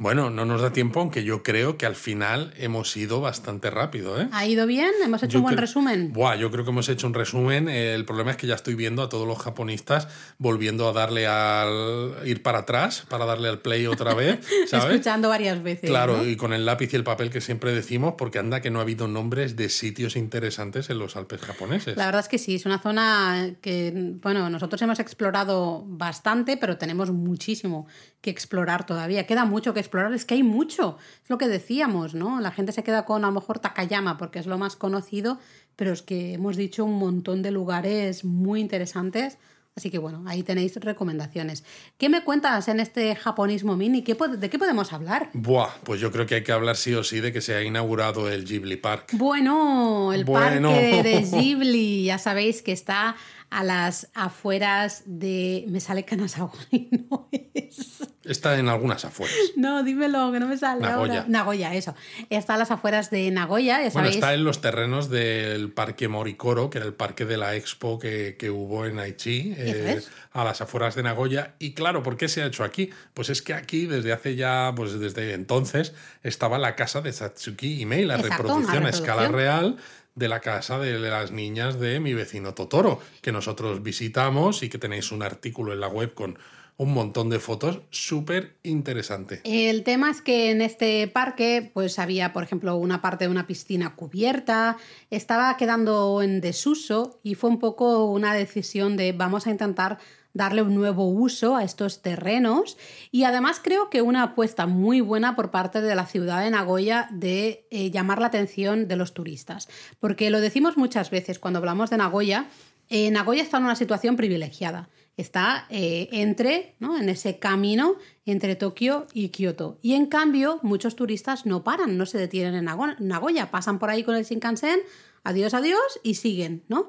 Bueno, 0.00 0.30
no 0.30 0.44
nos 0.44 0.62
da 0.62 0.72
tiempo, 0.72 1.00
aunque 1.00 1.24
yo 1.24 1.42
creo 1.42 1.76
que 1.76 1.84
al 1.84 1.96
final 1.96 2.54
hemos 2.56 2.96
ido 2.96 3.20
bastante 3.20 3.68
rápido, 3.68 4.20
¿eh? 4.20 4.28
¿Ha 4.30 4.46
ido 4.46 4.64
bien? 4.64 4.92
¿Hemos 5.04 5.24
hecho 5.24 5.32
Yo 5.32 5.38
un 5.40 5.46
buen 5.46 5.56
resumen? 5.56 6.12
Buah, 6.12 6.36
yo 6.36 6.52
creo 6.52 6.62
que 6.62 6.70
hemos 6.70 6.88
hecho 6.88 7.08
un 7.08 7.14
resumen. 7.14 7.68
El 7.68 8.04
problema 8.04 8.30
es 8.30 8.36
que 8.36 8.46
ya 8.46 8.54
estoy 8.54 8.76
viendo 8.76 9.02
a 9.02 9.08
todos 9.08 9.26
los 9.26 9.38
japonistas 9.40 10.06
volviendo 10.38 10.88
a 10.88 10.92
darle 10.92 11.26
al. 11.26 12.14
ir 12.24 12.44
para 12.44 12.58
atrás, 12.58 13.06
para 13.08 13.24
darle 13.24 13.48
al 13.48 13.58
play 13.58 13.88
otra 13.88 14.14
vez, 14.14 14.38
¿sabes? 14.68 14.92
Escuchando 14.92 15.30
varias 15.30 15.60
veces. 15.64 15.90
Claro, 15.90 16.18
¿no? 16.18 16.24
y 16.28 16.36
con 16.36 16.52
el 16.52 16.64
lápiz 16.64 16.92
y 16.92 16.96
el 16.96 17.02
papel 17.02 17.30
que 17.30 17.40
siempre 17.40 17.72
decimos, 17.72 18.14
porque 18.16 18.38
anda 18.38 18.60
que 18.60 18.70
no 18.70 18.78
ha 18.78 18.82
habido 18.82 19.08
nombres 19.08 19.56
de 19.56 19.68
sitios 19.68 20.14
interesantes 20.14 20.90
en 20.90 21.00
los 21.00 21.16
Alpes 21.16 21.40
japoneses. 21.40 21.96
La 21.96 22.06
verdad 22.06 22.20
es 22.20 22.28
que 22.28 22.38
sí, 22.38 22.54
es 22.54 22.66
una 22.66 22.78
zona 22.78 23.56
que, 23.60 24.14
bueno, 24.22 24.48
nosotros 24.48 24.80
hemos 24.80 25.00
explorado 25.00 25.82
bastante, 25.88 26.56
pero 26.56 26.78
tenemos 26.78 27.10
muchísimo 27.10 27.88
que 28.20 28.30
explorar 28.30 28.86
todavía. 28.86 29.26
Queda 29.26 29.44
mucho 29.44 29.74
que 29.74 29.87
explorar, 29.88 30.12
es 30.14 30.24
que 30.24 30.34
hay 30.34 30.42
mucho. 30.42 30.98
Es 31.24 31.30
lo 31.30 31.38
que 31.38 31.48
decíamos, 31.48 32.14
¿no? 32.14 32.40
La 32.40 32.50
gente 32.52 32.72
se 32.72 32.82
queda 32.84 33.04
con 33.04 33.24
a 33.24 33.28
lo 33.28 33.32
mejor 33.34 33.58
Takayama 33.58 34.16
porque 34.18 34.38
es 34.38 34.46
lo 34.46 34.58
más 34.58 34.76
conocido, 34.76 35.38
pero 35.76 35.92
es 35.92 36.02
que 36.02 36.34
hemos 36.34 36.56
dicho 36.56 36.84
un 36.84 36.98
montón 36.98 37.42
de 37.42 37.50
lugares 37.50 38.24
muy 38.24 38.60
interesantes. 38.60 39.38
Así 39.76 39.90
que 39.90 39.98
bueno, 39.98 40.24
ahí 40.26 40.42
tenéis 40.42 40.74
recomendaciones. 40.74 41.62
¿Qué 41.98 42.08
me 42.08 42.24
cuentas 42.24 42.66
en 42.66 42.80
este 42.80 43.14
japonismo 43.14 43.76
mini? 43.76 44.02
¿Qué 44.02 44.16
¿De 44.36 44.50
qué 44.50 44.58
podemos 44.58 44.92
hablar? 44.92 45.30
Buah, 45.34 45.68
pues 45.84 46.00
yo 46.00 46.10
creo 46.10 46.26
que 46.26 46.34
hay 46.34 46.42
que 46.42 46.50
hablar 46.50 46.74
sí 46.76 46.94
o 46.94 47.04
sí 47.04 47.20
de 47.20 47.32
que 47.32 47.40
se 47.40 47.54
ha 47.54 47.62
inaugurado 47.62 48.28
el 48.28 48.44
Ghibli 48.44 48.76
Park. 48.76 49.10
Bueno, 49.12 50.12
el 50.12 50.24
Bueno. 50.24 50.70
parque 50.70 51.02
de 51.04 51.20
Ghibli, 51.32 52.06
ya 52.06 52.18
sabéis 52.18 52.60
que 52.62 52.72
está 52.72 53.14
a 53.50 53.64
las 53.64 54.08
afueras 54.14 55.02
de... 55.06 55.64
Me 55.68 55.80
sale 55.80 56.04
Kanazawa 56.04 56.52
y 56.70 56.88
no 56.90 57.28
es... 57.32 58.08
Está 58.24 58.58
en 58.58 58.68
algunas 58.68 59.06
afueras. 59.06 59.34
No, 59.56 59.82
dímelo, 59.82 60.30
que 60.32 60.38
no 60.38 60.46
me 60.46 60.58
sale 60.58 60.82
Nagoya. 60.82 61.20
ahora. 61.20 61.24
Nagoya, 61.28 61.74
eso. 61.74 61.94
Está 62.28 62.54
a 62.54 62.56
las 62.58 62.70
afueras 62.70 63.10
de 63.10 63.30
Nagoya, 63.30 63.82
ya 63.82 63.90
Bueno, 63.90 64.08
está 64.08 64.34
en 64.34 64.44
los 64.44 64.60
terrenos 64.60 65.08
del 65.08 65.72
Parque 65.72 66.08
Moricoro, 66.08 66.68
que 66.68 66.76
era 66.76 66.86
el 66.86 66.92
parque 66.92 67.24
de 67.24 67.38
la 67.38 67.56
Expo 67.56 67.98
que, 67.98 68.36
que 68.38 68.50
hubo 68.50 68.84
en 68.84 68.98
Aichi, 68.98 69.54
eh, 69.56 70.02
a 70.32 70.44
las 70.44 70.60
afueras 70.60 70.94
de 70.94 71.04
Nagoya. 71.04 71.54
Y 71.58 71.72
claro, 71.72 72.02
¿por 72.02 72.18
qué 72.18 72.28
se 72.28 72.42
ha 72.42 72.46
hecho 72.46 72.64
aquí? 72.64 72.90
Pues 73.14 73.30
es 73.30 73.40
que 73.40 73.54
aquí, 73.54 73.86
desde 73.86 74.12
hace 74.12 74.36
ya, 74.36 74.74
pues 74.76 75.00
desde 75.00 75.32
entonces, 75.32 75.94
estaba 76.22 76.58
la 76.58 76.76
casa 76.76 77.00
de 77.00 77.14
Satsuki 77.14 77.80
Imei, 77.80 78.04
la 78.04 78.16
Exacto, 78.16 78.42
reproducción 78.42 78.84
a 78.84 78.90
escala 78.90 79.28
real 79.28 79.78
de 80.18 80.28
la 80.28 80.40
casa 80.40 80.78
de 80.78 80.98
las 80.98 81.30
niñas 81.30 81.78
de 81.78 82.00
mi 82.00 82.12
vecino 82.12 82.52
Totoro, 82.52 83.00
que 83.22 83.32
nosotros 83.32 83.82
visitamos 83.82 84.62
y 84.62 84.68
que 84.68 84.78
tenéis 84.78 85.12
un 85.12 85.22
artículo 85.22 85.72
en 85.72 85.80
la 85.80 85.88
web 85.88 86.12
con 86.12 86.38
un 86.76 86.94
montón 86.94 87.28
de 87.28 87.40
fotos 87.40 87.80
súper 87.90 88.56
interesante. 88.62 89.40
El 89.44 89.82
tema 89.82 90.10
es 90.10 90.22
que 90.22 90.50
en 90.50 90.62
este 90.62 91.08
parque, 91.08 91.70
pues 91.74 91.98
había, 91.98 92.32
por 92.32 92.44
ejemplo, 92.44 92.76
una 92.76 93.02
parte 93.02 93.24
de 93.24 93.30
una 93.30 93.48
piscina 93.48 93.96
cubierta, 93.96 94.76
estaba 95.10 95.56
quedando 95.56 96.22
en 96.22 96.40
desuso 96.40 97.18
y 97.24 97.34
fue 97.34 97.50
un 97.50 97.58
poco 97.58 98.04
una 98.06 98.32
decisión 98.32 98.96
de 98.96 99.12
vamos 99.12 99.48
a 99.48 99.50
intentar 99.50 99.98
darle 100.34 100.62
un 100.62 100.74
nuevo 100.74 101.08
uso 101.08 101.56
a 101.56 101.64
estos 101.64 102.02
terrenos 102.02 102.76
y 103.10 103.24
además 103.24 103.60
creo 103.62 103.90
que 103.90 104.02
una 104.02 104.22
apuesta 104.22 104.66
muy 104.66 105.00
buena 105.00 105.34
por 105.36 105.50
parte 105.50 105.80
de 105.80 105.94
la 105.94 106.06
ciudad 106.06 106.42
de 106.42 106.50
Nagoya 106.50 107.08
de 107.10 107.66
eh, 107.70 107.90
llamar 107.90 108.20
la 108.20 108.26
atención 108.28 108.86
de 108.88 108.96
los 108.96 109.14
turistas, 109.14 109.68
porque 109.98 110.30
lo 110.30 110.40
decimos 110.40 110.76
muchas 110.76 111.10
veces 111.10 111.38
cuando 111.38 111.58
hablamos 111.58 111.90
de 111.90 111.96
Nagoya, 111.96 112.48
eh, 112.88 113.10
Nagoya 113.10 113.42
está 113.42 113.58
en 113.58 113.64
una 113.64 113.76
situación 113.76 114.16
privilegiada. 114.16 114.88
Está 115.16 115.66
eh, 115.68 116.08
entre, 116.12 116.76
¿no? 116.78 116.96
en 116.96 117.08
ese 117.08 117.40
camino 117.40 117.96
entre 118.24 118.54
Tokio 118.54 119.08
y 119.12 119.30
Kioto. 119.30 119.76
Y 119.82 119.94
en 119.94 120.06
cambio, 120.06 120.60
muchos 120.62 120.94
turistas 120.94 121.44
no 121.44 121.64
paran, 121.64 121.98
no 121.98 122.06
se 122.06 122.18
detienen 122.18 122.54
en 122.54 122.66
Nago- 122.66 122.94
Nagoya, 123.00 123.50
pasan 123.50 123.80
por 123.80 123.90
ahí 123.90 124.04
con 124.04 124.14
el 124.14 124.24
Shinkansen, 124.24 124.78
adiós, 125.24 125.54
adiós, 125.54 125.98
y 126.04 126.14
siguen, 126.14 126.62
¿no? 126.68 126.88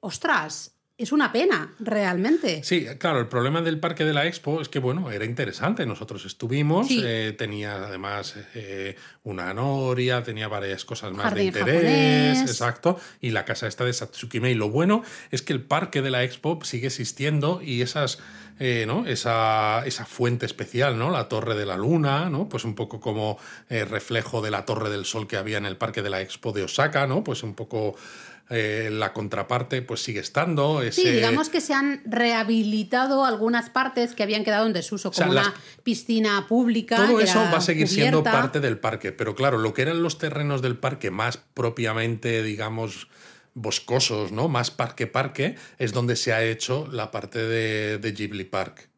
Ostras, 0.00 0.75
es 0.98 1.12
una 1.12 1.30
pena, 1.30 1.74
realmente. 1.78 2.62
Sí, 2.64 2.86
claro, 2.98 3.20
el 3.20 3.28
problema 3.28 3.60
del 3.60 3.78
parque 3.78 4.04
de 4.06 4.14
la 4.14 4.26
Expo 4.26 4.62
es 4.62 4.68
que, 4.70 4.78
bueno, 4.78 5.10
era 5.10 5.26
interesante. 5.26 5.84
Nosotros 5.84 6.24
estuvimos, 6.24 6.88
Sí. 6.88 7.02
eh, 7.04 7.34
tenía 7.36 7.74
además 7.84 8.34
eh, 8.54 8.96
una 9.22 9.52
noria, 9.52 10.22
tenía 10.22 10.48
varias 10.48 10.86
cosas 10.86 11.12
más 11.12 11.24
Jardín 11.24 11.52
de 11.52 11.58
interés, 11.60 12.38
japonés. 12.38 12.50
exacto, 12.50 12.98
y 13.20 13.30
la 13.30 13.44
casa 13.44 13.66
esta 13.66 13.84
de 13.84 13.92
Satsuki 13.92 14.40
Mei. 14.40 14.54
Lo 14.54 14.70
bueno 14.70 15.02
es 15.30 15.42
que 15.42 15.52
el 15.52 15.60
parque 15.62 16.00
de 16.00 16.10
la 16.10 16.24
Expo 16.24 16.58
sigue 16.64 16.86
existiendo 16.86 17.60
y 17.62 17.82
esas, 17.82 18.18
eh, 18.58 18.84
¿no? 18.86 19.04
Esa, 19.06 19.84
esa 19.84 20.06
fuente 20.06 20.46
especial, 20.46 20.98
¿no? 20.98 21.10
La 21.10 21.28
Torre 21.28 21.56
de 21.56 21.66
la 21.66 21.76
Luna, 21.76 22.30
¿no? 22.30 22.48
Pues 22.48 22.64
un 22.64 22.74
poco 22.74 23.00
como 23.00 23.38
eh, 23.68 23.84
reflejo 23.84 24.40
de 24.40 24.50
la 24.50 24.64
Torre 24.64 24.88
del 24.88 25.04
Sol 25.04 25.26
que 25.26 25.36
había 25.36 25.58
en 25.58 25.66
el 25.66 25.76
parque 25.76 26.00
de 26.00 26.08
la 26.08 26.22
Expo 26.22 26.52
de 26.52 26.62
Osaka, 26.62 27.06
¿no? 27.06 27.22
Pues 27.22 27.42
un 27.42 27.54
poco... 27.54 27.96
eh, 28.48 28.90
la 28.92 29.12
contraparte 29.12 29.82
pues 29.82 30.02
sigue 30.02 30.20
estando. 30.20 30.80
Sí, 30.92 31.10
digamos 31.10 31.48
que 31.48 31.60
se 31.60 31.74
han 31.74 32.00
rehabilitado 32.04 33.24
algunas 33.24 33.70
partes 33.70 34.14
que 34.14 34.22
habían 34.22 34.44
quedado 34.44 34.66
en 34.66 34.72
desuso, 34.72 35.10
como 35.10 35.32
sea, 35.32 35.42
las- 35.42 35.46
una 35.48 35.54
piscina 35.82 36.46
pública. 36.48 36.96
Todo 36.96 37.18
que 37.18 37.24
eso 37.24 37.38
va 37.40 37.56
a 37.56 37.60
seguir 37.60 37.88
siendo 37.88 38.22
parte 38.22 38.60
del 38.60 38.78
parque, 38.78 39.12
pero 39.12 39.34
claro, 39.34 39.58
lo 39.58 39.74
que 39.74 39.82
eran 39.82 40.02
los 40.02 40.18
terrenos 40.18 40.62
del 40.62 40.76
parque 40.76 41.10
más 41.10 41.38
propiamente, 41.54 42.42
digamos, 42.42 43.08
boscosos, 43.54 44.32
¿no? 44.32 44.48
Más 44.48 44.70
parque-parque, 44.70 45.56
es 45.78 45.92
donde 45.92 46.14
se 46.16 46.32
ha 46.32 46.42
hecho 46.44 46.86
la 46.92 47.10
parte 47.10 47.38
de, 47.40 47.98
de 47.98 48.12
Ghibli 48.12 48.44
Park. 48.44 48.88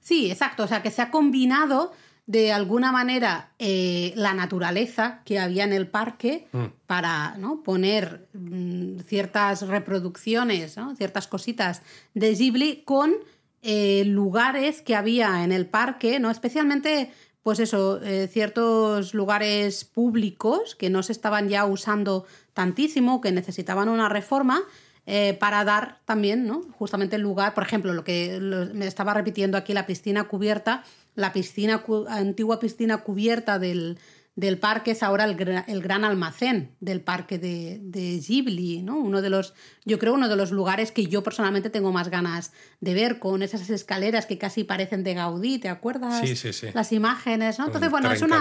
Sí, 0.00 0.30
exacto. 0.30 0.64
O 0.64 0.66
sea, 0.66 0.82
que 0.82 0.90
se 0.90 1.02
ha 1.02 1.10
combinado 1.10 1.92
de 2.30 2.52
alguna 2.52 2.92
manera 2.92 3.50
eh, 3.58 4.12
la 4.14 4.34
naturaleza 4.34 5.20
que 5.24 5.40
había 5.40 5.64
en 5.64 5.72
el 5.72 5.88
parque 5.88 6.46
Mm. 6.52 6.64
para 6.86 7.36
¿no? 7.38 7.62
poner 7.64 8.28
mm, 8.34 9.00
ciertas 9.00 9.66
reproducciones, 9.66 10.76
¿no? 10.76 10.94
ciertas 10.94 11.26
cositas 11.26 11.82
de 12.14 12.32
Ghibli 12.34 12.82
con 12.84 13.14
eh, 13.62 14.04
lugares 14.06 14.80
que 14.80 14.94
había 14.94 15.42
en 15.42 15.50
el 15.52 15.66
parque, 15.66 16.20
¿no? 16.20 16.30
especialmente 16.30 17.10
pues 17.42 17.58
eso, 17.58 18.00
eh, 18.02 18.28
ciertos 18.30 19.12
lugares 19.14 19.84
públicos 19.84 20.76
que 20.76 20.88
no 20.90 21.02
se 21.02 21.12
estaban 21.12 21.48
ya 21.48 21.64
usando 21.64 22.26
tantísimo, 22.54 23.20
que 23.20 23.32
necesitaban 23.32 23.88
una 23.88 24.08
reforma. 24.08 24.60
eh, 25.06 25.34
para 25.40 25.64
dar 25.64 25.98
también, 26.04 26.46
¿no? 26.46 26.60
Justamente 26.78 27.16
el 27.16 27.22
lugar, 27.22 27.54
por 27.54 27.64
ejemplo, 27.64 27.92
lo 27.94 28.04
que 28.04 28.38
lo- 28.38 28.66
me 28.74 28.86
estaba 28.86 29.12
repitiendo 29.14 29.56
aquí, 29.56 29.72
la 29.72 29.86
piscina 29.86 30.24
cubierta, 30.24 30.84
la 31.20 31.32
piscina 31.32 31.84
antigua 32.08 32.58
piscina 32.58 32.98
cubierta 32.98 33.58
del, 33.58 33.98
del 34.36 34.58
parque 34.58 34.92
es 34.92 35.02
ahora 35.02 35.24
el, 35.24 35.36
gra- 35.36 35.64
el 35.68 35.82
gran 35.82 36.04
almacén 36.04 36.74
del 36.80 37.00
parque 37.02 37.38
de, 37.38 37.78
de 37.82 38.18
Ghibli, 38.20 38.82
¿no? 38.82 38.96
Uno 38.98 39.20
de 39.22 39.28
los, 39.30 39.54
yo 39.84 39.98
creo, 39.98 40.14
uno 40.14 40.28
de 40.28 40.36
los 40.36 40.50
lugares 40.50 40.92
que 40.92 41.06
yo 41.06 41.22
personalmente 41.22 41.68
tengo 41.70 41.92
más 41.92 42.08
ganas 42.08 42.52
de 42.80 42.94
ver, 42.94 43.18
con 43.18 43.42
esas 43.42 43.68
escaleras 43.70 44.26
que 44.26 44.38
casi 44.38 44.64
parecen 44.64 45.04
de 45.04 45.14
Gaudí, 45.14 45.58
¿te 45.58 45.68
acuerdas? 45.68 46.20
Sí, 46.26 46.34
sí, 46.36 46.52
sí. 46.52 46.68
Las 46.72 46.90
imágenes, 46.92 47.58
¿no? 47.58 47.66
Entonces, 47.66 47.90
bueno, 47.90 48.08
es 48.12 48.22
una. 48.22 48.36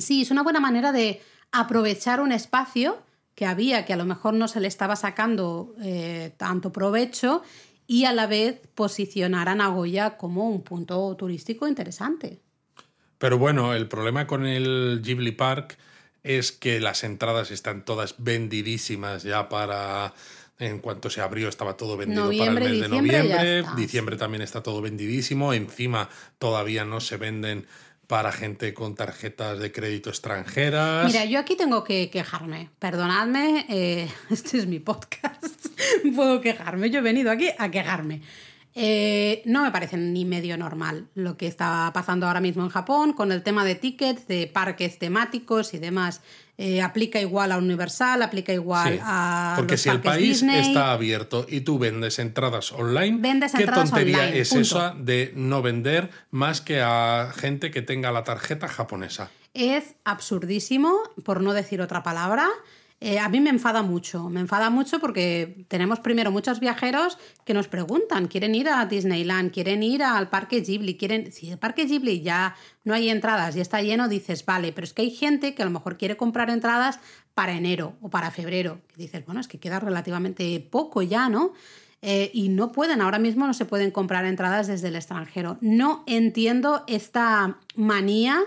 Sí, 0.00 0.22
es 0.22 0.30
una 0.30 0.42
buena 0.42 0.60
manera 0.60 0.92
de 0.92 1.20
aprovechar 1.50 2.20
un 2.20 2.32
espacio 2.32 2.98
que 3.34 3.46
había, 3.46 3.84
que 3.86 3.92
a 3.92 3.96
lo 3.96 4.04
mejor 4.04 4.34
no 4.34 4.48
se 4.48 4.58
le 4.60 4.66
estaba 4.68 4.96
sacando 4.96 5.74
eh, 5.80 6.34
tanto 6.36 6.72
provecho 6.72 7.42
y 7.90 8.04
a 8.04 8.12
la 8.12 8.26
vez 8.26 8.60
posicionar 8.74 9.48
a 9.48 9.56
Nagoya 9.56 10.18
como 10.18 10.48
un 10.48 10.62
punto 10.62 11.16
turístico 11.16 11.66
interesante. 11.66 12.38
Pero 13.16 13.38
bueno, 13.38 13.74
el 13.74 13.88
problema 13.88 14.28
con 14.28 14.46
el 14.46 15.00
Ghibli 15.02 15.32
Park 15.32 15.78
es 16.22 16.52
que 16.52 16.80
las 16.80 17.02
entradas 17.02 17.50
están 17.50 17.84
todas 17.84 18.14
vendidísimas 18.18 19.24
ya 19.24 19.48
para... 19.48 20.14
En 20.60 20.80
cuanto 20.80 21.08
se 21.08 21.20
abrió 21.20 21.48
estaba 21.48 21.76
todo 21.76 21.96
vendido 21.96 22.24
Noviembre, 22.24 22.64
para 22.64 22.66
el 22.66 22.80
mes 22.80 22.82
de 22.82 22.88
noviembre. 22.88 23.64
Diciembre 23.76 24.16
también 24.16 24.42
está 24.42 24.60
todo 24.60 24.82
vendidísimo. 24.82 25.52
Encima 25.52 26.08
todavía 26.38 26.84
no 26.84 27.00
se 27.00 27.16
venden 27.16 27.64
para 28.08 28.32
gente 28.32 28.72
con 28.72 28.94
tarjetas 28.94 29.58
de 29.58 29.70
crédito 29.70 30.08
extranjeras. 30.08 31.06
Mira, 31.06 31.26
yo 31.26 31.38
aquí 31.38 31.56
tengo 31.56 31.84
que 31.84 32.08
quejarme. 32.10 32.70
Perdonadme, 32.78 33.66
eh, 33.68 34.08
este 34.30 34.58
es 34.58 34.66
mi 34.66 34.80
podcast. 34.80 35.66
Puedo 36.16 36.40
quejarme. 36.40 36.90
Yo 36.90 36.98
he 36.98 37.02
venido 37.02 37.30
aquí 37.30 37.50
a 37.56 37.70
quejarme. 37.70 38.22
Eh, 38.74 39.42
no 39.44 39.62
me 39.62 39.70
parece 39.70 39.96
ni 39.98 40.24
medio 40.24 40.56
normal 40.56 41.08
lo 41.14 41.36
que 41.36 41.46
está 41.46 41.90
pasando 41.92 42.26
ahora 42.26 42.40
mismo 42.40 42.62
en 42.62 42.70
Japón 42.70 43.12
con 43.12 43.30
el 43.30 43.42
tema 43.42 43.64
de 43.64 43.74
tickets, 43.74 44.26
de 44.26 44.46
parques 44.46 44.98
temáticos 44.98 45.74
y 45.74 45.78
demás. 45.78 46.22
Eh, 46.60 46.82
aplica 46.82 47.20
igual 47.20 47.52
a 47.52 47.56
Universal, 47.56 48.20
aplica 48.20 48.52
igual 48.52 48.94
Sí, 48.94 49.00
a. 49.00 49.54
Porque 49.56 49.74
los 49.74 49.80
si 49.80 49.88
el 49.90 50.00
país 50.00 50.40
Disney. 50.40 50.58
está 50.58 50.90
abierto 50.92 51.46
y 51.48 51.60
tú 51.60 51.78
vendes 51.78 52.18
entradas 52.18 52.72
online, 52.72 53.18
Vendes 53.20 53.52
¿qué 53.52 53.62
entradas 53.62 53.90
tontería 53.90 54.18
online, 54.18 54.40
es 54.40 54.48
punto. 54.48 54.62
esa 54.62 54.94
de 54.98 55.32
no 55.36 55.62
vender 55.62 56.10
más 56.32 56.60
que 56.60 56.80
a 56.82 57.32
gente 57.36 57.70
que 57.70 57.80
tenga 57.80 58.10
la 58.10 58.24
tarjeta 58.24 58.66
japonesa? 58.66 59.30
Es 59.54 59.94
absurdísimo, 60.04 60.98
por 61.24 61.40
no 61.42 61.52
decir 61.52 61.80
otra 61.80 62.02
palabra. 62.02 62.48
Eh, 63.00 63.20
a 63.20 63.28
mí 63.28 63.40
me 63.40 63.50
enfada 63.50 63.82
mucho, 63.82 64.28
me 64.28 64.40
enfada 64.40 64.70
mucho 64.70 64.98
porque 64.98 65.64
tenemos 65.68 66.00
primero 66.00 66.32
muchos 66.32 66.58
viajeros 66.58 67.16
que 67.44 67.54
nos 67.54 67.68
preguntan, 67.68 68.26
quieren 68.26 68.56
ir 68.56 68.68
a 68.68 68.86
Disneyland, 68.86 69.52
quieren 69.52 69.84
ir 69.84 70.02
al 70.02 70.28
parque 70.28 70.62
Ghibli, 70.62 70.96
quieren, 70.96 71.30
si 71.30 71.48
el 71.50 71.58
parque 71.58 71.84
Ghibli 71.84 72.22
ya 72.22 72.56
no 72.82 72.94
hay 72.94 73.08
entradas 73.08 73.54
y 73.54 73.60
está 73.60 73.82
lleno, 73.82 74.08
dices, 74.08 74.44
vale, 74.44 74.72
pero 74.72 74.84
es 74.84 74.94
que 74.94 75.02
hay 75.02 75.10
gente 75.12 75.54
que 75.54 75.62
a 75.62 75.64
lo 75.64 75.70
mejor 75.70 75.96
quiere 75.96 76.16
comprar 76.16 76.50
entradas 76.50 76.98
para 77.34 77.52
enero 77.52 77.94
o 78.02 78.10
para 78.10 78.32
febrero, 78.32 78.80
que 78.88 79.02
dices, 79.02 79.24
bueno, 79.24 79.40
es 79.40 79.46
que 79.46 79.60
queda 79.60 79.78
relativamente 79.78 80.58
poco 80.58 81.00
ya, 81.00 81.28
¿no? 81.28 81.52
Eh, 82.02 82.32
y 82.34 82.48
no 82.48 82.72
pueden, 82.72 83.00
ahora 83.00 83.20
mismo 83.20 83.46
no 83.46 83.54
se 83.54 83.64
pueden 83.64 83.92
comprar 83.92 84.24
entradas 84.24 84.66
desde 84.66 84.88
el 84.88 84.96
extranjero. 84.96 85.56
No 85.60 86.02
entiendo 86.06 86.82
esta 86.88 87.58
manía 87.76 88.40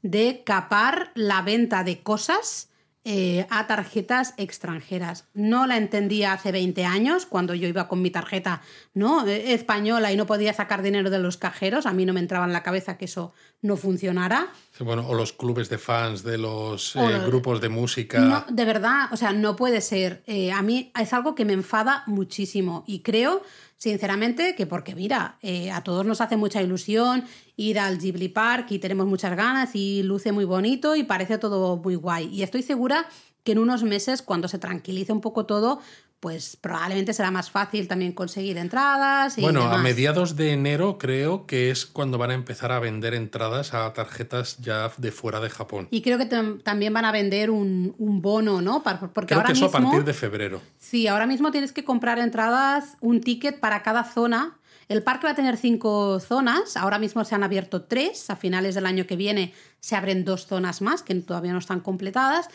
de 0.00 0.42
capar 0.44 1.10
la 1.14 1.42
venta 1.42 1.84
de 1.84 2.02
cosas 2.02 2.67
eh, 3.10 3.46
a 3.48 3.66
tarjetas 3.66 4.34
extranjeras. 4.36 5.28
No 5.32 5.66
la 5.66 5.78
entendía 5.78 6.34
hace 6.34 6.52
20 6.52 6.84
años, 6.84 7.24
cuando 7.24 7.54
yo 7.54 7.66
iba 7.66 7.88
con 7.88 8.02
mi 8.02 8.10
tarjeta 8.10 8.60
¿no? 8.92 9.26
eh, 9.26 9.54
española 9.54 10.12
y 10.12 10.16
no 10.18 10.26
podía 10.26 10.52
sacar 10.52 10.82
dinero 10.82 11.08
de 11.08 11.18
los 11.18 11.38
cajeros. 11.38 11.86
A 11.86 11.94
mí 11.94 12.04
no 12.04 12.12
me 12.12 12.20
entraba 12.20 12.44
en 12.44 12.52
la 12.52 12.62
cabeza 12.62 12.98
que 12.98 13.06
eso 13.06 13.32
no 13.62 13.78
funcionara. 13.78 14.48
Sí, 14.78 14.84
Bueno, 14.84 15.08
o 15.08 15.14
los 15.14 15.32
clubes 15.32 15.68
de 15.68 15.76
fans 15.76 16.22
de 16.22 16.38
los 16.38 16.94
eh, 16.94 17.00
lo- 17.00 17.26
grupos 17.26 17.60
de 17.60 17.68
música. 17.68 18.20
No, 18.20 18.44
de 18.48 18.64
verdad, 18.64 19.08
o 19.10 19.16
sea, 19.16 19.32
no 19.32 19.56
puede 19.56 19.80
ser. 19.80 20.22
Eh, 20.28 20.52
a 20.52 20.62
mí 20.62 20.92
es 20.98 21.12
algo 21.12 21.34
que 21.34 21.44
me 21.44 21.52
enfada 21.52 22.04
muchísimo 22.06 22.84
y 22.86 23.00
creo, 23.00 23.42
sinceramente, 23.76 24.54
que 24.54 24.66
porque, 24.66 24.94
mira, 24.94 25.38
eh, 25.42 25.70
a 25.72 25.82
todos 25.82 26.06
nos 26.06 26.20
hace 26.20 26.36
mucha 26.36 26.62
ilusión 26.62 27.24
ir 27.56 27.78
al 27.80 27.98
Ghibli 27.98 28.28
Park 28.28 28.66
y 28.70 28.78
tenemos 28.78 29.06
muchas 29.06 29.36
ganas 29.36 29.70
y 29.74 30.02
luce 30.04 30.30
muy 30.30 30.44
bonito 30.44 30.94
y 30.94 31.02
parece 31.02 31.38
todo 31.38 31.76
muy 31.76 31.96
guay. 31.96 32.28
Y 32.32 32.42
estoy 32.42 32.62
segura 32.62 33.06
que 33.44 33.52
en 33.52 33.58
unos 33.58 33.82
meses, 33.82 34.20
cuando 34.22 34.46
se 34.46 34.58
tranquilice 34.58 35.12
un 35.12 35.20
poco 35.20 35.46
todo, 35.46 35.80
pues 36.20 36.56
probablemente 36.56 37.12
será 37.12 37.30
más 37.30 37.50
fácil 37.50 37.86
también 37.86 38.12
conseguir 38.12 38.58
entradas 38.58 39.38
y 39.38 39.40
Bueno, 39.40 39.62
a 39.62 39.78
mediados 39.78 40.34
de 40.36 40.52
enero 40.52 40.98
creo 40.98 41.46
que 41.46 41.70
es 41.70 41.86
cuando 41.86 42.18
van 42.18 42.30
a 42.32 42.34
empezar 42.34 42.72
a 42.72 42.80
vender 42.80 43.14
entradas 43.14 43.72
a 43.74 43.92
tarjetas 43.92 44.56
ya 44.58 44.90
de 44.96 45.12
fuera 45.12 45.38
de 45.40 45.48
Japón. 45.50 45.86
Y 45.90 46.02
creo 46.02 46.18
que 46.18 46.28
tam- 46.28 46.62
también 46.62 46.92
van 46.92 47.04
a 47.04 47.12
vender 47.12 47.50
un, 47.50 47.94
un 47.98 48.20
bono, 48.20 48.60
¿no? 48.60 48.82
Porque 48.82 49.26
Creo 49.28 49.38
ahora 49.40 49.46
que 49.48 49.52
eso 49.52 49.66
mismo... 49.66 49.78
a 49.78 49.82
partir 49.82 50.04
de 50.04 50.14
febrero. 50.14 50.60
Sí, 50.78 51.06
ahora 51.06 51.26
mismo 51.26 51.50
tienes 51.52 51.72
que 51.72 51.84
comprar 51.84 52.18
entradas, 52.18 52.96
un 53.00 53.20
ticket 53.20 53.60
para 53.60 53.82
cada 53.82 54.02
zona. 54.04 54.54
El 54.88 55.02
parque 55.02 55.26
va 55.26 55.32
a 55.32 55.36
tener 55.36 55.58
cinco 55.58 56.18
zonas, 56.18 56.74
ahora 56.78 56.98
mismo 56.98 57.22
se 57.22 57.34
han 57.34 57.42
abierto 57.44 57.82
tres, 57.82 58.30
a 58.30 58.36
finales 58.36 58.74
del 58.74 58.86
año 58.86 59.06
que 59.06 59.16
viene 59.16 59.52
se 59.80 59.94
abren 59.96 60.24
dos 60.24 60.46
zonas 60.46 60.80
más 60.80 61.02
que 61.02 61.14
todavía 61.16 61.52
no 61.52 61.58
están 61.58 61.80
completadas 61.80 62.48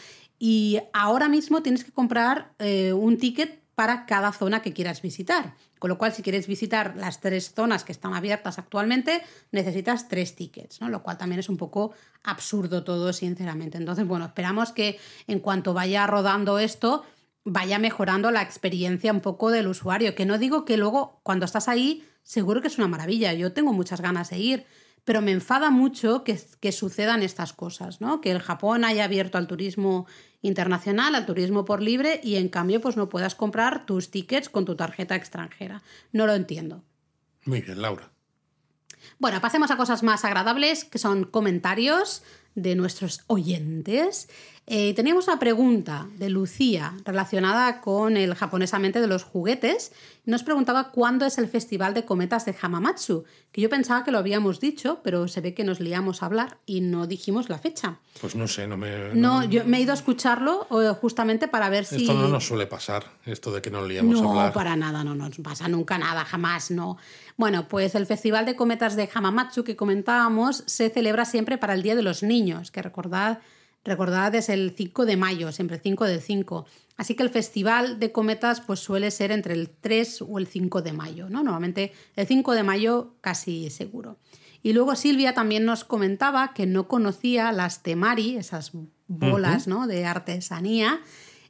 y 0.45 0.81
ahora 0.91 1.29
mismo 1.29 1.63
tienes 1.63 1.85
que 1.85 1.93
comprar 1.93 2.51
eh, 2.59 2.91
un 2.91 3.17
ticket 3.17 3.63
para 3.75 4.05
cada 4.05 4.33
zona 4.33 4.61
que 4.61 4.73
quieras 4.73 5.01
visitar. 5.01 5.55
Con 5.79 5.89
lo 5.89 5.97
cual, 5.97 6.11
si 6.11 6.21
quieres 6.21 6.47
visitar 6.47 6.97
las 6.97 7.21
tres 7.21 7.53
zonas 7.53 7.85
que 7.85 7.93
están 7.93 8.13
abiertas 8.13 8.59
actualmente, 8.59 9.21
necesitas 9.53 10.09
tres 10.09 10.35
tickets, 10.35 10.81
¿no? 10.81 10.89
Lo 10.89 11.01
cual 11.01 11.17
también 11.17 11.39
es 11.39 11.47
un 11.47 11.55
poco 11.55 11.93
absurdo 12.25 12.83
todo, 12.83 13.13
sinceramente. 13.13 13.77
Entonces, 13.77 14.05
bueno, 14.05 14.25
esperamos 14.25 14.73
que 14.73 14.99
en 15.27 15.39
cuanto 15.39 15.73
vaya 15.73 16.05
rodando 16.07 16.59
esto, 16.59 17.05
vaya 17.45 17.79
mejorando 17.79 18.29
la 18.29 18.41
experiencia 18.41 19.13
un 19.13 19.21
poco 19.21 19.49
del 19.49 19.69
usuario. 19.69 20.13
Que 20.13 20.25
no 20.25 20.37
digo 20.37 20.65
que 20.65 20.75
luego, 20.75 21.21
cuando 21.23 21.45
estás 21.45 21.69
ahí, 21.69 22.05
seguro 22.23 22.59
que 22.59 22.67
es 22.67 22.77
una 22.77 22.89
maravilla. 22.89 23.31
Yo 23.31 23.53
tengo 23.53 23.71
muchas 23.71 24.01
ganas 24.01 24.29
de 24.29 24.39
ir, 24.39 24.65
pero 25.05 25.21
me 25.21 25.31
enfada 25.31 25.69
mucho 25.69 26.25
que, 26.25 26.37
que 26.59 26.73
sucedan 26.73 27.23
estas 27.23 27.53
cosas, 27.53 28.01
¿no? 28.01 28.19
Que 28.19 28.31
el 28.31 28.41
Japón 28.41 28.83
haya 28.83 29.05
abierto 29.05 29.37
al 29.37 29.47
turismo 29.47 30.05
internacional, 30.43 31.15
al 31.15 31.25
turismo 31.25 31.65
por 31.65 31.81
libre, 31.81 32.21
y 32.23 32.35
en 32.35 32.49
cambio, 32.49 32.79
pues 32.81 32.95
no 32.95 33.09
puedas 33.09 33.33
comprar 33.33 33.87
tus 33.87 34.11
tickets 34.11 34.49
con 34.49 34.65
tu 34.65 34.75
tarjeta 34.75 35.15
extranjera. 35.15 35.81
No 36.11 36.27
lo 36.27 36.35
entiendo. 36.35 36.83
Muy 37.45 37.61
bien, 37.61 37.81
Laura. 37.81 38.11
Bueno, 39.19 39.41
pasemos 39.41 39.71
a 39.71 39.77
cosas 39.77 40.03
más 40.03 40.23
agradables, 40.25 40.85
que 40.85 40.99
son 40.99 41.23
comentarios 41.23 42.23
de 42.55 42.75
nuestros 42.75 43.23
oyentes. 43.27 44.29
Eh, 44.65 44.93
teníamos 44.93 45.27
una 45.27 45.39
pregunta 45.39 46.07
de 46.17 46.29
Lucía 46.29 46.93
relacionada 47.03 47.81
con 47.81 48.15
el 48.15 48.33
japonesamente 48.33 49.01
de 49.01 49.07
los 49.07 49.23
juguetes. 49.23 49.91
Nos 50.25 50.43
preguntaba 50.43 50.91
cuándo 50.91 51.25
es 51.25 51.37
el 51.37 51.49
Festival 51.49 51.93
de 51.93 52.05
Cometas 52.05 52.45
de 52.45 52.55
Hamamatsu, 52.61 53.25
que 53.51 53.59
yo 53.59 53.69
pensaba 53.69 54.05
que 54.05 54.11
lo 54.11 54.19
habíamos 54.19 54.61
dicho, 54.61 55.01
pero 55.03 55.27
se 55.27 55.41
ve 55.41 55.53
que 55.53 55.65
nos 55.65 55.81
liamos 55.81 56.23
a 56.23 56.27
hablar 56.27 56.59
y 56.65 56.79
no 56.79 57.07
dijimos 57.07 57.49
la 57.49 57.57
fecha. 57.59 57.97
Pues 58.21 58.35
no 58.37 58.47
sé, 58.47 58.65
no 58.65 58.77
me. 58.77 59.13
No, 59.13 59.43
yo 59.43 59.65
me 59.65 59.79
he 59.79 59.81
ido 59.81 59.91
a 59.91 59.95
escucharlo 59.95 60.65
eh, 60.81 60.93
justamente 61.01 61.49
para 61.49 61.67
ver 61.67 61.83
si... 61.83 61.97
Esto 61.97 62.13
no 62.13 62.29
nos 62.29 62.45
suele 62.47 62.65
pasar, 62.65 63.03
esto 63.25 63.51
de 63.51 63.61
que 63.61 63.69
nos 63.69 63.85
liamos 63.85 64.17
a 64.19 64.21
No, 64.23 64.29
hablar. 64.31 64.53
para 64.53 64.77
nada, 64.77 65.03
no 65.03 65.13
nos 65.13 65.35
pasa 65.39 65.67
nunca 65.67 65.97
nada, 65.97 66.23
jamás, 66.23 66.71
no. 66.71 66.95
Bueno, 67.35 67.67
pues 67.67 67.95
el 67.95 68.05
Festival 68.05 68.45
de 68.45 68.55
Cometas 68.55 68.95
de 68.95 69.09
Hamamatsu 69.13 69.65
que 69.65 69.75
comentábamos 69.75 70.63
se 70.67 70.89
celebra 70.89 71.25
siempre 71.25 71.57
para 71.57 71.73
el 71.73 71.83
Día 71.83 71.95
de 71.95 72.03
los 72.03 72.23
Niños, 72.23 72.71
que 72.71 72.81
recordad, 72.81 73.39
recordad 73.83 74.33
es 74.35 74.49
el 74.49 74.73
5 74.75 75.05
de 75.05 75.17
mayo, 75.17 75.51
siempre 75.51 75.79
5 75.81 76.05
del 76.05 76.21
5. 76.21 76.65
Así 76.97 77.15
que 77.15 77.23
el 77.23 77.29
Festival 77.29 77.99
de 77.99 78.11
Cometas 78.11 78.61
pues 78.61 78.79
suele 78.79 79.11
ser 79.11 79.31
entre 79.31 79.53
el 79.53 79.69
3 79.69 80.23
o 80.27 80.37
el 80.37 80.47
5 80.47 80.81
de 80.81 80.93
mayo, 80.93 81.29
¿no? 81.29 81.43
Normalmente 81.43 81.91
el 82.15 82.27
5 82.27 82.53
de 82.53 82.63
mayo 82.63 83.15
casi 83.21 83.69
seguro. 83.69 84.17
Y 84.63 84.71
luego 84.71 84.95
Silvia 84.95 85.33
también 85.33 85.65
nos 85.65 85.83
comentaba 85.83 86.53
que 86.53 86.65
no 86.65 86.87
conocía 86.87 87.51
las 87.51 87.83
temari, 87.83 88.37
esas 88.37 88.71
bolas 89.07 89.67
¿no? 89.67 89.87
de 89.87 90.05
artesanía, 90.05 91.01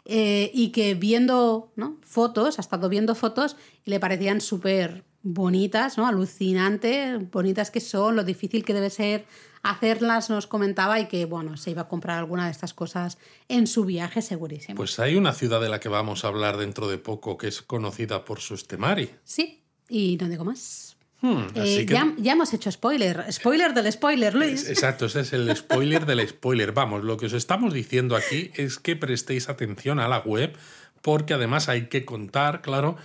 eh, 0.06 0.50
y 0.54 0.70
que 0.70 0.96
viendo 0.96 1.72
¿no? 1.76 1.98
fotos, 2.02 2.58
ha 2.58 2.62
estado 2.62 2.90
viendo 2.90 3.14
fotos 3.14 3.56
y 3.86 3.92
le 3.92 4.00
parecían 4.00 4.42
súper 4.42 5.06
bonitas, 5.24 5.98
¿no? 5.98 6.06
Alucinante, 6.06 7.18
bonitas 7.32 7.72
que 7.72 7.80
son, 7.80 8.16
lo 8.16 8.24
difícil 8.24 8.64
que 8.64 8.74
debe 8.74 8.90
ser 8.90 9.26
hacerlas, 9.64 10.30
nos 10.30 10.46
comentaba, 10.46 11.00
y 11.00 11.08
que, 11.08 11.24
bueno, 11.24 11.56
se 11.56 11.72
iba 11.72 11.84
a 11.84 11.88
comprar 11.88 12.20
alguna 12.20 12.46
de 12.46 12.52
estas 12.52 12.74
cosas 12.74 13.18
en 13.48 13.66
su 13.66 13.86
viaje, 13.86 14.22
segurísimo. 14.22 14.76
Pues 14.76 15.00
hay 15.00 15.16
una 15.16 15.32
ciudad 15.34 15.62
de 15.62 15.70
la 15.70 15.80
que 15.80 15.88
vamos 15.88 16.26
a 16.26 16.28
hablar 16.28 16.58
dentro 16.58 16.90
de 16.90 16.98
poco 16.98 17.38
que 17.38 17.48
es 17.48 17.62
conocida 17.62 18.26
por 18.26 18.42
sus 18.42 18.68
temari. 18.68 19.10
Sí, 19.24 19.64
y 19.88 20.18
no 20.20 20.28
digo 20.28 20.44
más. 20.44 20.98
Hmm, 21.22 21.44
así 21.56 21.78
Eh, 21.80 21.86
que- 21.86 21.94
ya, 21.94 22.14
ya 22.18 22.34
hemos 22.34 22.54
hecho 22.54 22.70
spoiler. 22.70 23.26
Spoiler 23.32 23.74
del 23.74 23.90
spoiler, 23.90 24.36
Luis. 24.36 24.68
Exacto, 24.68 25.06
ese 25.06 25.22
es 25.22 25.32
el 25.32 25.56
spoiler 25.56 26.06
del 26.06 26.28
spoiler. 26.28 26.74
Vamos, 26.74 27.06
lo 27.06 27.16
que 27.16 27.28
os 27.28 27.34
estamos 27.34 27.74
diciendo 27.74 28.18
aquí 28.18 28.52
es 28.56 28.78
que 28.80 28.98
prestéis 28.98 29.48
atención 29.48 30.02
a 30.02 30.10
la 30.10 30.20
web 30.20 30.58
porque 31.02 31.34
además 31.34 31.70
hay 31.70 31.88
que 31.88 32.04
contar, 32.04 32.62
claro, 32.62 32.98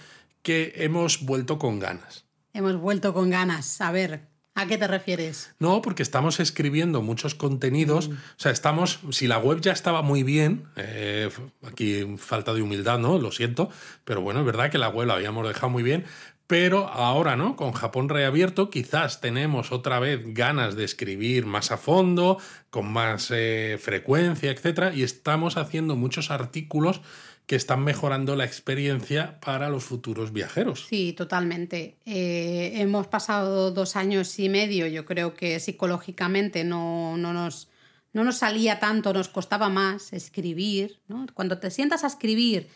que 0.43 0.73
hemos 0.77 1.25
vuelto 1.25 1.59
con 1.59 1.79
ganas. 1.79 2.25
Hemos 2.53 2.77
vuelto 2.77 3.15
con 3.15 3.31
ganas. 3.31 3.81
A 3.81 3.93
ver, 3.93 4.29
¿a 4.55 4.67
qué 4.67 4.79
te 4.79 4.87
refieres? 4.87 5.55
No, 5.59 5.83
porque 5.83 6.03
estamos 6.03 6.41
escribiendo 6.41 7.03
muchos 7.03 7.35
contenidos. 7.35 8.09
O 8.09 8.17
sea, 8.37 8.53
estamos. 8.53 9.01
Si 9.11 9.27
la 9.27 9.39
web 9.39 9.61
ya 9.61 9.73
estaba 9.73 10.03
muy 10.03 10.23
bien, 10.23 10.65
eh, 10.77 11.31
aquí 11.67 12.17
falta 12.17 12.55
de 12.55 12.63
humildad, 12.63 12.99
¿no? 12.99 13.19
Lo 13.19 13.31
siento. 13.33 13.71
Pero 14.05 14.23
bueno, 14.23 14.41
es 14.41 14.47
verdad 14.47 14.71
que 14.71 14.79
la 14.79 14.89
web 14.89 15.07
la 15.07 15.15
habíamos 15.15 15.47
dejado 15.47 15.69
muy 15.69 15.83
bien. 15.83 16.05
Pero 16.49 16.89
ahora, 16.89 17.37
¿no? 17.37 17.57
Con 17.57 17.73
Japón 17.73 18.09
reabierto, 18.09 18.71
quizás 18.71 19.21
tenemos 19.21 19.71
otra 19.71 20.01
vez 20.01 20.23
ganas 20.33 20.77
de 20.77 20.85
escribir 20.85 21.45
más 21.45 21.71
a 21.71 21.77
fondo, 21.77 22.39
con 22.71 22.91
más 22.91 23.31
eh, 23.31 23.79
frecuencia, 23.79 24.51
etcétera, 24.51 24.95
y 24.95 25.03
estamos 25.03 25.59
haciendo 25.59 25.95
muchos 25.95 26.31
artículos 26.31 27.03
que 27.49 27.57
están 27.57 27.83
mejorando 27.83 28.37
la 28.37 28.45
experiencia 28.45 29.41
para 29.41 29.71
los 29.71 29.83
futuros 29.83 30.35
viajeros. 30.35 30.85
Sí, 30.87 31.15
totalmente. 31.15 31.97
Eh, 32.05 32.73
hemos 32.75 33.07
pasado 33.07 33.71
dos 33.71 33.97
años 33.97 34.39
y 34.39 34.51
medio, 34.51 34.87
yo 34.87 35.07
creo 35.07 35.33
que 35.33 35.59
psicológicamente 35.59 36.63
no, 36.63 37.17
no, 37.17 37.33
nos, 37.33 37.71
no 38.13 38.23
nos 38.23 38.37
salía 38.37 38.79
tanto, 38.79 39.15
nos 39.15 39.31
costaba 39.31 39.71
más 39.71 40.13
escribir. 40.13 41.01
¿no? 41.09 41.25
Cuando 41.33 41.59
te 41.59 41.71
sientas 41.71 42.05
a 42.05 42.09
escribir 42.09 42.69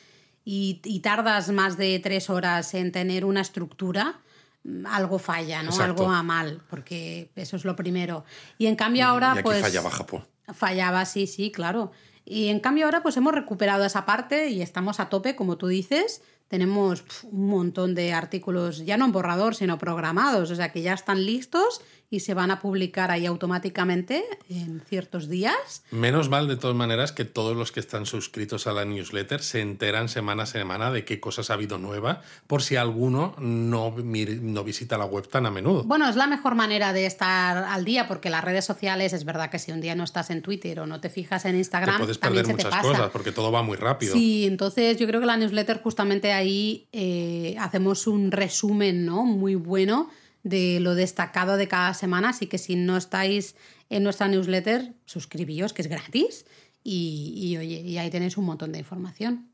y, 0.43 0.81
y 0.85 1.01
tardas 1.01 1.51
más 1.51 1.77
de 1.77 1.99
tres 1.99 2.31
horas 2.31 2.73
en 2.73 2.93
tener 2.93 3.27
una 3.27 3.43
estructura, 3.43 4.21
mm, 4.65 4.87
algo 4.87 5.19
falla, 5.19 5.63
¿no? 5.63 5.69
Exacto. 5.69 6.05
Algo 6.05 6.07
va 6.07 6.23
mal, 6.23 6.63
porque 6.71 7.31
eso 7.37 7.57
es 7.57 7.67
lo 7.67 7.77
primero. 7.77 8.25
Y 8.57 8.69
en 8.69 8.77
cambio 8.77 9.05
ahora, 9.05 9.33
y 9.35 9.39
aquí 9.41 9.43
pues... 9.43 9.61
fallaba 9.61 9.91
Japón. 9.91 10.27
Fallaba, 10.55 11.05
sí, 11.05 11.27
sí, 11.27 11.53
claro. 11.53 11.93
Y 12.25 12.49
en 12.49 12.61
cambio 12.61 12.85
ahora 12.85 13.03
pues 13.03 13.17
hemos 13.17 13.35
recuperado 13.35 13.85
esa 13.85 14.07
parte 14.07 14.49
y 14.51 14.63
estamos 14.63 15.01
a 15.01 15.09
tope, 15.09 15.37
como 15.37 15.57
tú 15.57 15.67
dices. 15.67 16.23
Tenemos 16.49 17.05
un 17.25 17.49
montón 17.49 17.95
de 17.95 18.13
artículos, 18.13 18.85
ya 18.85 18.99
no 18.99 19.07
en 19.07 19.13
borrador, 19.13 19.55
sino 19.55 19.79
programados, 19.79 20.51
o 20.51 20.55
sea 20.55 20.71
que 20.71 20.83
ya 20.83 20.93
están 20.93 21.25
listos 21.25 21.81
y 22.13 22.21
se 22.21 22.35
van 22.35 22.51
a 22.51 22.61
publicar 22.61 23.11
ahí 23.11 23.25
automáticamente 23.25 24.23
en 24.51 24.83
ciertos 24.87 25.31
días. 25.31 25.83
Menos 25.91 26.29
mal, 26.29 26.47
de 26.47 26.57
todas 26.57 26.77
maneras, 26.77 27.11
que 27.11 27.25
todos 27.25 27.57
los 27.57 27.73
que 27.73 27.81
están 27.81 28.05
suscritos 28.05 28.67
a 28.67 28.73
la 28.73 28.85
newsletter 28.85 29.43
se 29.43 29.63
enteran 29.63 30.11
semana 30.11 30.43
a 30.43 30.47
semana 30.47 30.91
de 30.91 31.07
qué 31.07 31.21
cosas 31.21 31.49
ha 31.49 31.55
habido 31.55 31.79
nueva, 31.79 32.21
por 32.47 32.63
si 32.63 32.77
alguno 32.77 33.35
no, 33.39 33.95
no 33.97 34.63
visita 34.65 34.99
la 34.99 35.07
web 35.07 35.27
tan 35.27 35.47
a 35.47 35.51
menudo. 35.51 35.85
Bueno, 35.85 36.07
es 36.07 36.15
la 36.15 36.27
mejor 36.27 36.55
manera 36.55 36.93
de 36.93 37.07
estar 37.07 37.57
al 37.57 37.87
día 37.87 38.07
porque 38.07 38.29
las 38.29 38.45
redes 38.45 38.67
sociales 38.67 39.15
es 39.15 39.25
verdad 39.25 39.49
que 39.49 39.59
si 39.59 39.73
un 39.73 39.81
día 39.81 39.95
no 39.95 40.05
estás 40.05 40.29
en 40.29 40.43
Twitter 40.43 40.81
o 40.81 40.87
no 40.87 41.01
te 41.01 41.09
fijas 41.09 41.47
en 41.47 41.53
Te 41.53 41.59
Instagram, 41.59 41.97
puedes 41.97 42.21
también 42.21 42.45
perder 42.45 42.57
se 42.61 42.63
te 42.65 42.69
muchas 42.69 42.83
pasa. 42.83 42.99
cosas, 42.99 43.11
porque 43.11 43.33
todo 43.33 43.51
va 43.51 43.63
muy 43.63 43.79
rápido. 43.79 44.13
Sí, 44.13 44.45
entonces 44.45 44.99
yo 44.99 45.07
creo 45.07 45.19
que 45.19 45.27
la 45.27 45.39
newsletter 45.39 45.81
justamente 45.83 46.35
ahí 46.35 46.89
eh, 46.93 47.57
hacemos 47.59 48.07
un 48.07 48.33
resumen 48.33 49.07
¿no? 49.07 49.25
muy 49.25 49.55
bueno 49.55 50.11
de 50.43 50.81
lo 50.81 50.95
destacado 50.95 51.57
de 51.57 51.69
cada 51.69 51.95
semana, 51.95 52.31
así 52.31 52.47
que 52.47 52.59
si 52.59 52.77
no 52.77 52.97
estáis 52.97 53.57
en 53.91 54.03
nuestra 54.03 54.29
newsletter, 54.29 54.95
suscribíos, 55.05 55.73
que 55.73 55.83
es 55.83 55.89
gratis, 55.89 56.47
y, 56.83 57.33
y, 57.37 57.57
oye, 57.57 57.81
y 57.81 57.99
ahí 57.99 58.11
tenéis 58.11 58.37
un 58.37 58.45
montón 58.45 58.73
de 58.73 58.79
información. 58.79 59.49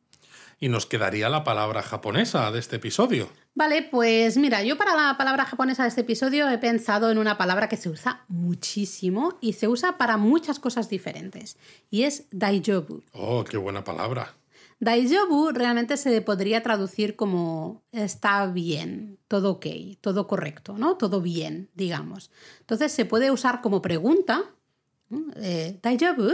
Y 0.61 0.68
nos 0.68 0.86
quedaría 0.86 1.28
la 1.28 1.45
palabra 1.45 1.82
japonesa 1.82 2.51
de 2.51 2.59
este 2.59 2.76
episodio. 2.76 3.28
Vale, 3.55 3.82
pues 3.82 4.36
mira, 4.36 4.62
yo 4.62 4.76
para 4.76 4.97
la 4.97 5.16
palabra 5.16 5.45
japonesa 5.45 5.82
de 5.82 5.89
este 5.89 6.01
episodio 6.01 6.49
he 6.49 6.59
pensado 6.59 7.11
en 7.11 7.18
una 7.18 7.39
palabra 7.39 7.68
que 7.68 7.76
se 7.76 7.89
usa 7.89 8.24
muchísimo 8.28 9.39
y 9.41 9.53
se 9.53 9.68
usa 9.68 9.99
para 9.99 10.16
muchas 10.16 10.59
cosas 10.59 10.89
diferentes, 10.89 11.57
y 11.91 12.05
es 12.05 12.24
daijobu. 12.30 13.03
Oh, 13.12 13.45
qué 13.45 13.57
buena 13.57 13.84
palabra. 13.84 14.34
Daijobu 14.81 15.51
realmente 15.51 15.97
se 15.97 16.20
podría 16.22 16.62
traducir 16.62 17.16
como 17.16 17.83
está 17.91 18.47
bien, 18.47 19.18
todo 19.26 19.53
ok, 19.53 19.66
todo 20.01 20.29
correcto, 20.29 20.79
¿no? 20.79 20.97
Todo 20.97 21.20
bien, 21.20 21.68
digamos. 21.74 22.31
Entonces 22.61 22.93
se 22.93 23.05
puede 23.05 23.31
usar 23.31 23.61
como 23.61 23.83
pregunta. 23.83 24.45
Eh, 25.37 25.79
Daijobu, 25.83 26.31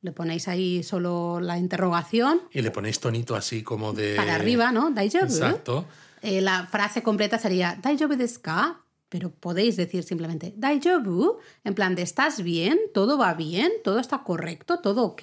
le 0.00 0.12
ponéis 0.12 0.48
ahí 0.48 0.82
solo 0.82 1.40
la 1.40 1.58
interrogación 1.58 2.42
Y 2.52 2.62
le 2.62 2.70
ponéis 2.70 3.00
tonito 3.00 3.34
así 3.34 3.62
como 3.62 3.92
de... 3.92 4.14
para 4.16 4.36
arriba, 4.36 4.72
¿no? 4.72 4.90
Daijobu. 4.90 5.24
Exacto. 5.24 5.84
Eh, 6.22 6.40
la 6.40 6.66
frase 6.66 7.02
completa 7.02 7.38
sería 7.38 7.78
Daijobu 7.82 8.16
desu 8.16 8.40
ka? 8.40 8.80
Pero 9.10 9.30
podéis 9.30 9.76
decir 9.76 10.02
simplemente 10.04 10.54
Daijobu, 10.56 11.38
en 11.64 11.74
plan 11.74 11.94
de 11.94 12.02
¿estás 12.02 12.42
bien? 12.42 12.78
¿Todo 12.94 13.18
va 13.18 13.34
bien? 13.34 13.70
¿Todo 13.84 13.98
está 13.98 14.22
correcto? 14.22 14.78
¿Todo 14.78 15.04
ok? 15.04 15.22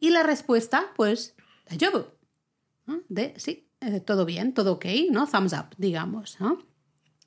Y 0.00 0.10
la 0.10 0.22
respuesta, 0.22 0.92
pues, 0.96 1.34
De 3.08 3.34
sí, 3.36 3.68
eh, 3.80 4.00
todo 4.00 4.24
bien, 4.24 4.52
todo 4.52 4.72
ok, 4.72 4.86
¿no? 5.10 5.26
Thumbs 5.26 5.52
up, 5.52 5.74
digamos, 5.78 6.38
¿no? 6.40 6.58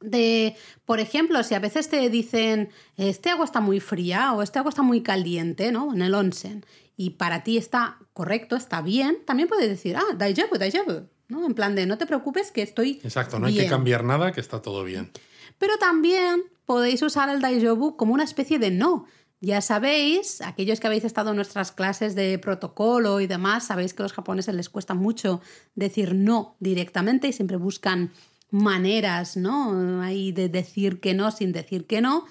De, 0.02 0.58
por 0.86 1.00
ejemplo, 1.00 1.42
si 1.44 1.56
a 1.56 1.60
veces 1.60 1.90
te 1.90 2.10
dicen 2.10 2.70
este 2.98 3.30
agua 3.30 3.46
está 3.46 3.62
muy 3.62 3.80
fría 3.80 4.34
o 4.34 4.42
este 4.42 4.60
agua 4.60 4.70
está 4.70 4.82
muy 4.82 5.02
caliente, 5.02 5.72
¿no? 5.72 5.94
En 5.94 6.02
el 6.02 6.14
onsen, 6.14 6.66
y 6.98 7.12
para 7.12 7.44
ti 7.44 7.58
está 7.58 8.00
correcto, 8.12 8.58
está 8.58 8.82
bien, 8.82 9.20
también 9.26 9.48
puedes 9.48 9.70
decir, 9.70 9.96
ah, 9.96 10.04
daijobu, 10.18 10.58
daijobu, 10.58 11.08
¿no? 11.30 11.46
En 11.46 11.54
plan 11.54 11.76
de 11.76 11.86
no 11.86 11.98
te 11.98 12.06
preocupes 12.06 12.52
que 12.52 12.62
estoy 12.62 13.00
Exacto, 13.04 13.40
no 13.40 13.48
hay 13.48 13.54
que 13.54 13.60
bien". 13.62 13.70
cambiar 13.70 14.04
nada, 14.04 14.34
que 14.34 14.42
está 14.42 14.62
todo 14.62 14.84
bien. 14.84 15.12
Pero 15.58 15.78
también 15.78 16.44
podéis 16.66 17.02
usar 17.02 17.30
el 17.30 17.40
Daijobu 17.42 17.96
como 17.96 18.14
una 18.14 18.24
especie 18.24 18.60
de 18.60 18.72
no. 18.72 19.06
Ya 19.46 19.60
sabéis, 19.60 20.40
aquellos 20.40 20.80
que 20.80 20.88
habéis 20.88 21.04
estado 21.04 21.32
en 21.32 21.36
nuestras 21.36 21.74
clases 21.74 22.16
de 22.16 22.40
protocolo 22.40 23.20
y 23.20 23.28
demás, 23.28 23.68
sabéis 23.68 23.94
que 23.94 24.02
a 24.02 24.06
los 24.06 24.14
japoneses 24.14 24.56
les 24.56 24.70
cuesta 24.70 24.94
mucho 24.94 25.42
decir 25.76 26.16
no 26.16 26.56
directamente 26.62 27.28
y 27.28 27.34
siempre 27.34 27.58
buscan 27.58 28.14
maneras, 28.52 29.36
¿no? 29.36 30.02
Ahí 30.02 30.32
de 30.32 30.48
decir 30.48 31.02
que 31.02 31.14
no 31.14 31.30
sin 31.30 31.52
decir 31.52 31.88
que 31.88 32.00
no. 32.00 32.24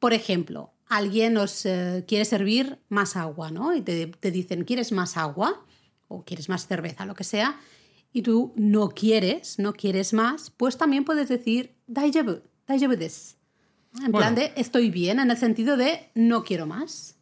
Por 0.00 0.12
ejemplo, 0.12 0.72
alguien 0.88 1.36
os 1.36 1.64
eh, 1.66 2.04
quiere 2.08 2.24
servir 2.24 2.80
más 2.88 3.14
agua, 3.14 3.52
¿no? 3.52 3.72
Y 3.72 3.80
te, 3.80 4.08
te 4.08 4.32
dicen, 4.32 4.64
¿quieres 4.64 4.90
más 4.90 5.16
agua? 5.16 5.64
O 6.08 6.24
quieres 6.24 6.48
más 6.48 6.66
cerveza, 6.66 7.06
lo 7.06 7.14
que 7.14 7.22
sea. 7.22 7.60
Y 8.12 8.22
tú 8.22 8.52
no 8.56 8.88
quieres, 8.88 9.60
no 9.60 9.72
quieres 9.72 10.12
más, 10.12 10.50
pues 10.50 10.76
también 10.76 11.04
puedes 11.04 11.28
decir, 11.28 11.76
daijoubu, 11.86 12.42
daijoubu 12.66 12.96
desu. 12.96 13.35
En 14.04 14.12
Bueno. 14.12 14.18
plan 14.18 14.34
de 14.34 14.52
estoy 14.56 14.90
bien, 14.90 15.20
en 15.20 15.30
el 15.30 15.36
sentido 15.36 15.76
de 15.76 16.08
no 16.14 16.44
quiero 16.44 16.66
más. 16.66 17.14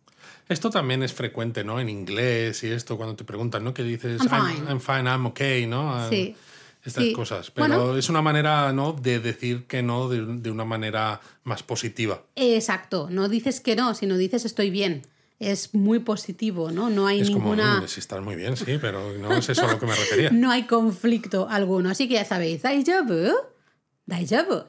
Esto 0.48 0.68
también 0.70 1.02
es 1.02 1.12
frecuente, 1.14 1.64
¿no? 1.64 1.80
En 1.80 1.88
inglés 1.88 2.62
y 2.64 2.68
esto, 2.68 2.96
cuando 2.96 3.16
te 3.16 3.24
preguntan, 3.24 3.64
¿no? 3.64 3.72
Que 3.72 3.82
dices, 3.82 4.20
I'm 4.22 4.28
fine. 4.56 4.68
I'm, 4.70 4.80
fine, 4.80 5.04
I'm 5.08 5.26
okay, 5.26 5.66
¿no? 5.66 6.08
Sí. 6.10 6.36
Estas 6.84 7.04
Sí. 7.04 7.12
cosas. 7.14 7.50
Pero 7.50 7.66
Bueno. 7.66 7.96
es 7.96 8.10
una 8.10 8.20
manera, 8.20 8.70
¿no? 8.74 8.92
De 8.92 9.18
decir 9.20 9.64
que 9.66 9.82
no 9.82 10.08
de, 10.10 10.22
de 10.40 10.50
una 10.50 10.66
manera 10.66 11.20
más 11.44 11.62
positiva. 11.62 12.22
Exacto, 12.36 13.08
no 13.10 13.28
dices 13.30 13.60
que 13.60 13.74
no, 13.74 13.94
sino 13.94 14.18
dices 14.18 14.44
estoy 14.44 14.68
bien. 14.68 15.06
Es 15.40 15.74
muy 15.74 15.98
positivo, 16.00 16.70
¿no? 16.70 16.90
No 16.90 17.06
hay 17.06 17.20
Es 17.22 17.30
ninguna. 17.30 17.72
como, 17.76 17.84
"Mm, 17.84 17.88
si 17.88 18.00
estás 18.00 18.22
muy 18.22 18.36
bien, 18.36 18.56
sí, 18.58 18.76
pero 18.80 19.16
no 19.18 19.32
es 19.34 19.48
eso 19.48 19.66
a 19.66 19.72
lo 19.72 19.78
que 19.80 19.86
me 19.86 19.94
refería. 19.94 20.30
No 20.32 20.50
hay 20.50 20.64
conflicto 20.66 21.48
alguno. 21.48 21.88
Así 21.88 22.06
que 22.06 22.14
ya 22.14 22.24
sabéis, 22.26 22.60
daijoubu, 22.62 23.32
daijoubu, 24.06 24.64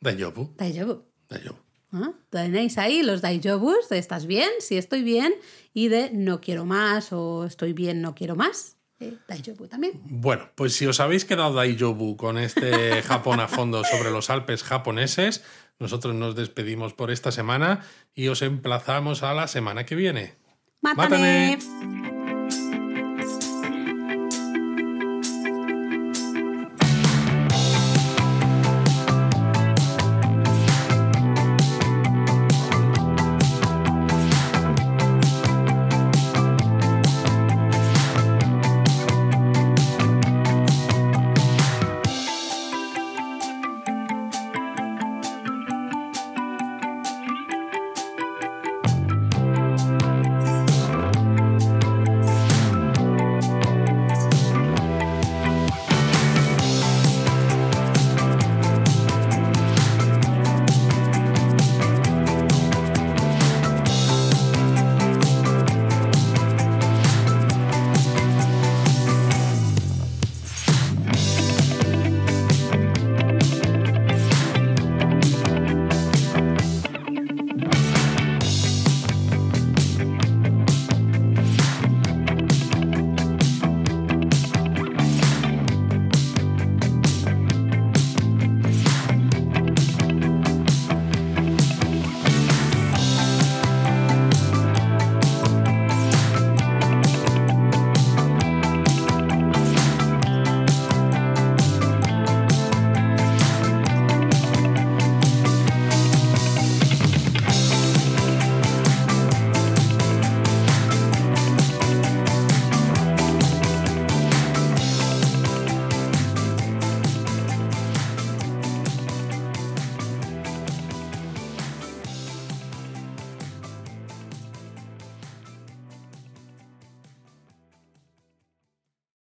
Dayobu, 0.00 0.54
daijoubu. 0.56 1.04
Dayobu. 1.30 1.58
¿Ah? 1.92 2.12
Tenéis 2.28 2.78
ahí 2.78 3.02
los 3.02 3.20
daijobus 3.22 3.88
de 3.88 3.98
estás 3.98 4.26
bien, 4.26 4.50
si 4.60 4.76
estoy 4.76 5.02
bien, 5.02 5.34
y 5.72 5.88
de 5.88 6.10
no 6.12 6.40
quiero 6.40 6.64
más 6.64 7.12
o 7.12 7.44
estoy 7.44 7.72
bien, 7.72 8.00
no 8.02 8.14
quiero 8.14 8.36
más. 8.36 8.76
Eh, 9.00 9.16
daijobu 9.26 9.66
también. 9.66 9.94
Bueno, 10.04 10.50
pues 10.54 10.74
si 10.76 10.86
os 10.86 11.00
habéis 11.00 11.24
quedado 11.24 11.54
Dayobu 11.54 12.16
con 12.16 12.36
este 12.36 13.02
Japón 13.02 13.40
a 13.40 13.48
fondo 13.48 13.82
sobre 13.82 14.10
los 14.10 14.28
Alpes 14.28 14.62
japoneses, 14.62 15.42
nosotros 15.78 16.14
nos 16.14 16.36
despedimos 16.36 16.92
por 16.92 17.10
esta 17.10 17.32
semana 17.32 17.80
y 18.14 18.28
os 18.28 18.42
emplazamos 18.42 19.22
a 19.22 19.32
la 19.32 19.48
semana 19.48 19.86
que 19.86 19.94
viene. 19.94 20.34
¡Mátame! 20.82 21.56
¡Mátame! 21.56 21.99